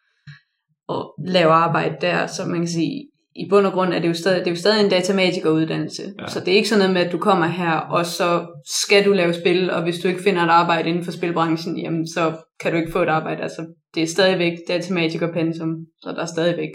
og 0.89 1.14
lave 1.26 1.51
arbejde 1.53 1.97
der. 2.01 2.26
Så 2.26 2.43
man 2.49 2.59
kan 2.61 2.68
sige, 2.68 3.09
i 3.37 3.47
bund 3.51 3.66
og 3.66 3.72
grund 3.72 3.93
er 3.95 3.99
det 4.01 4.09
jo 4.09 4.14
stadig, 4.14 4.39
det 4.41 4.47
er 4.47 4.51
jo 4.51 4.57
stadig 4.57 4.85
en 4.85 4.91
datamatikeruddannelse. 4.91 6.03
Ja. 6.20 6.26
Så 6.26 6.41
det 6.41 6.49
er 6.49 6.57
ikke 6.57 6.68
sådan 6.68 6.78
noget 6.78 6.95
med, 6.95 7.03
at 7.07 7.12
du 7.12 7.18
kommer 7.18 7.47
her, 7.47 7.72
og 7.72 8.07
så 8.07 8.47
skal 8.83 9.05
du 9.05 9.12
lave 9.12 9.33
spil, 9.33 9.70
og 9.70 9.83
hvis 9.83 9.99
du 9.99 10.09
ikke 10.09 10.22
finder 10.22 10.43
et 10.43 10.49
arbejde 10.51 10.89
inden 10.89 11.05
for 11.05 11.12
spilbranchen, 11.12 11.78
jamen 11.78 12.07
så 12.07 12.33
kan 12.61 12.72
du 12.72 12.78
ikke 12.78 12.93
få 12.93 13.03
et 13.03 13.09
arbejde. 13.09 13.43
Altså, 13.43 13.66
det 13.95 14.03
er 14.03 14.07
stadigvæk 14.07 14.53
datamatikerpensum, 14.68 15.70
så 16.03 16.09
der 16.16 16.22
er 16.22 16.26
stadigvæk 16.26 16.70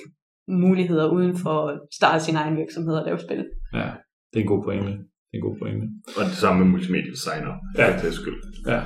muligheder 0.49 1.07
uden 1.07 1.37
for 1.37 1.67
at 1.67 1.79
starte 1.93 2.23
sin 2.23 2.35
egen 2.35 2.57
virksomhed 2.57 2.93
og 2.95 3.05
lave 3.05 3.19
spil. 3.19 3.45
Ja, 3.73 3.89
det 4.33 4.37
er 4.39 4.41
en 4.41 4.47
god 4.47 4.63
pointe. 4.63 4.87
Det 4.91 5.33
er 5.33 5.37
en 5.37 5.41
god 5.41 5.57
pointe. 5.61 5.85
og 6.17 6.25
det 6.25 6.33
samme 6.33 6.59
med 6.63 6.71
multimediedesigner, 6.71 7.53
Ja. 7.77 7.85
ja. 7.87 7.97
for 7.97 8.05
det 8.05 8.13
skyld. 8.13 8.35
Ja. 8.67 8.79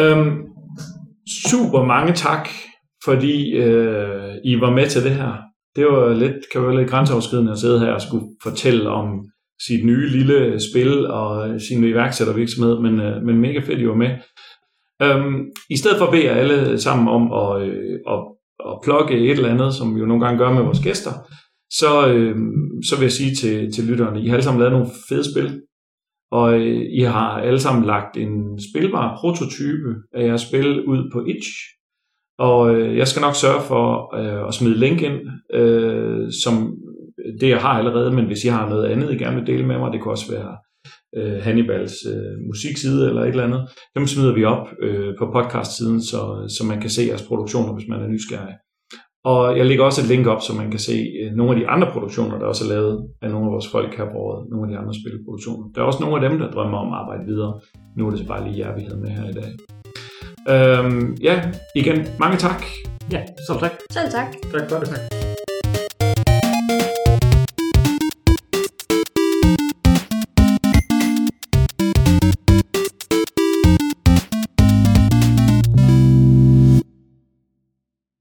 Øhm, 0.00 0.42
super 1.50 1.84
mange 1.84 2.12
tak, 2.12 2.48
fordi 3.04 3.52
øh, 3.52 4.34
I 4.44 4.60
var 4.60 4.70
med 4.70 4.86
til 4.86 5.04
det 5.04 5.10
her. 5.14 5.32
Det 5.76 5.86
var 5.86 6.14
lidt, 6.14 6.36
kan 6.52 6.62
være 6.62 6.76
lidt 6.76 6.90
grænseoverskridende 6.90 7.52
at 7.52 7.58
sidde 7.58 7.80
her 7.80 7.92
og 7.92 8.02
skulle 8.02 8.26
fortælle 8.42 8.88
om 8.90 9.08
sit 9.66 9.86
nye 9.86 10.08
lille 10.08 10.60
spil 10.70 11.06
og 11.06 11.60
sin 11.60 11.84
iværksættervirksomhed, 11.84 12.80
men, 12.80 13.00
øh, 13.00 13.22
men 13.22 13.40
mega 13.40 13.58
fedt, 13.58 13.80
I 13.80 13.88
var 13.88 13.94
med. 13.94 14.10
Øhm, 15.02 15.50
I 15.70 15.76
stedet 15.76 15.98
for 15.98 16.06
at 16.06 16.12
bede 16.12 16.30
alle 16.30 16.80
sammen 16.80 17.08
om 17.08 17.32
at, 17.32 17.68
øh, 17.68 17.98
at, 18.08 18.20
at 18.70 18.78
plukke 18.84 19.14
et 19.14 19.30
eller 19.30 19.54
andet, 19.54 19.74
som 19.74 19.94
vi 19.94 20.00
jo 20.00 20.06
nogle 20.06 20.24
gange 20.24 20.38
gør 20.38 20.52
med 20.52 20.62
vores 20.62 20.80
gæster, 20.80 21.10
så, 21.70 22.08
øh, 22.12 22.36
så 22.88 22.96
vil 22.96 23.04
jeg 23.04 23.12
sige 23.12 23.34
til, 23.34 23.72
til 23.72 23.84
lytterne, 23.84 24.22
I 24.22 24.26
har 24.26 24.34
alle 24.34 24.44
sammen 24.44 24.60
lavet 24.60 24.72
nogle 24.72 24.90
fede 25.08 25.32
spil, 25.32 25.62
og 26.30 26.60
øh, 26.60 26.82
I 26.92 27.00
har 27.00 27.30
alle 27.40 27.60
sammen 27.60 27.84
lagt 27.84 28.16
en 28.16 28.60
spilbar 28.70 29.18
prototype 29.20 29.94
af 30.14 30.26
jeres 30.26 30.40
spil 30.40 30.84
ud 30.84 31.10
på 31.12 31.24
itch. 31.24 31.50
Og 32.38 32.74
øh, 32.74 32.96
jeg 32.96 33.08
skal 33.08 33.20
nok 33.20 33.34
sørge 33.34 33.62
for 33.62 34.16
øh, 34.20 34.48
at 34.48 34.54
smide 34.54 34.78
link 34.78 35.02
ind, 35.02 35.20
øh, 35.54 36.32
som 36.44 36.74
det 37.40 37.48
jeg 37.48 37.58
har 37.58 37.78
allerede, 37.78 38.10
men 38.12 38.26
hvis 38.26 38.44
I 38.44 38.48
har 38.48 38.68
noget 38.68 38.86
andet, 38.86 39.12
I 39.12 39.16
gerne 39.16 39.36
vil 39.36 39.46
dele 39.46 39.66
med 39.66 39.78
mig, 39.78 39.92
det 39.92 40.02
kan 40.02 40.10
også 40.10 40.32
være 40.32 40.56
øh, 41.16 41.42
Hannibals 41.42 41.94
øh, 42.12 42.46
musikside 42.46 43.08
eller 43.08 43.22
et 43.22 43.28
eller 43.28 43.44
andet, 43.44 43.68
dem 43.96 44.06
smider 44.06 44.34
vi 44.34 44.44
op 44.44 44.66
øh, 44.82 45.14
på 45.18 45.30
podcast-siden, 45.32 46.02
så, 46.02 46.20
så 46.58 46.66
man 46.68 46.80
kan 46.80 46.90
se 46.90 47.02
jeres 47.08 47.22
produktioner, 47.22 47.72
hvis 47.74 47.88
man 47.88 48.00
er 48.00 48.08
nysgerrig. 48.08 48.54
Og 49.24 49.58
jeg 49.58 49.66
lægger 49.66 49.84
også 49.84 50.00
et 50.02 50.08
link 50.08 50.26
op, 50.26 50.42
så 50.42 50.52
man 50.54 50.70
kan 50.70 50.80
se 50.80 50.96
øh, 51.20 51.32
nogle 51.32 51.52
af 51.52 51.58
de 51.60 51.68
andre 51.68 51.88
produktioner, 51.92 52.38
der 52.38 52.46
også 52.46 52.64
er 52.64 52.68
lavet 52.68 53.08
af 53.22 53.30
nogle 53.30 53.46
af 53.46 53.52
vores 53.52 53.68
folk 53.68 53.96
her 53.96 54.04
på 54.04 54.18
året. 54.26 54.50
Nogle 54.50 54.66
af 54.66 54.70
de 54.72 54.78
andre 54.78 54.94
spilproduktioner. 55.00 55.66
Der 55.74 55.80
er 55.80 55.84
også 55.84 56.02
nogle 56.02 56.16
af 56.16 56.30
dem, 56.30 56.38
der 56.38 56.50
drømmer 56.50 56.78
om 56.78 56.92
at 56.92 56.98
arbejde 56.98 57.24
videre. 57.26 57.60
Nu 57.96 58.06
er 58.06 58.10
det 58.10 58.18
så 58.18 58.26
bare 58.26 58.44
lige 58.44 58.58
jer, 58.58 58.74
vi 58.74 58.82
havde 58.82 59.00
med 59.00 59.08
her 59.08 59.28
i 59.28 59.32
dag. 59.32 59.75
Øhm, 60.48 61.16
ja, 61.20 61.42
igen, 61.74 62.06
mange 62.18 62.36
tak. 62.36 62.62
Ja, 63.12 63.22
så 63.46 63.58
tak. 63.60 63.72
Selv 63.90 64.10
tak. 64.10 64.26
Tak 64.52 64.70
for 64.70 64.78
det. 64.78 65.15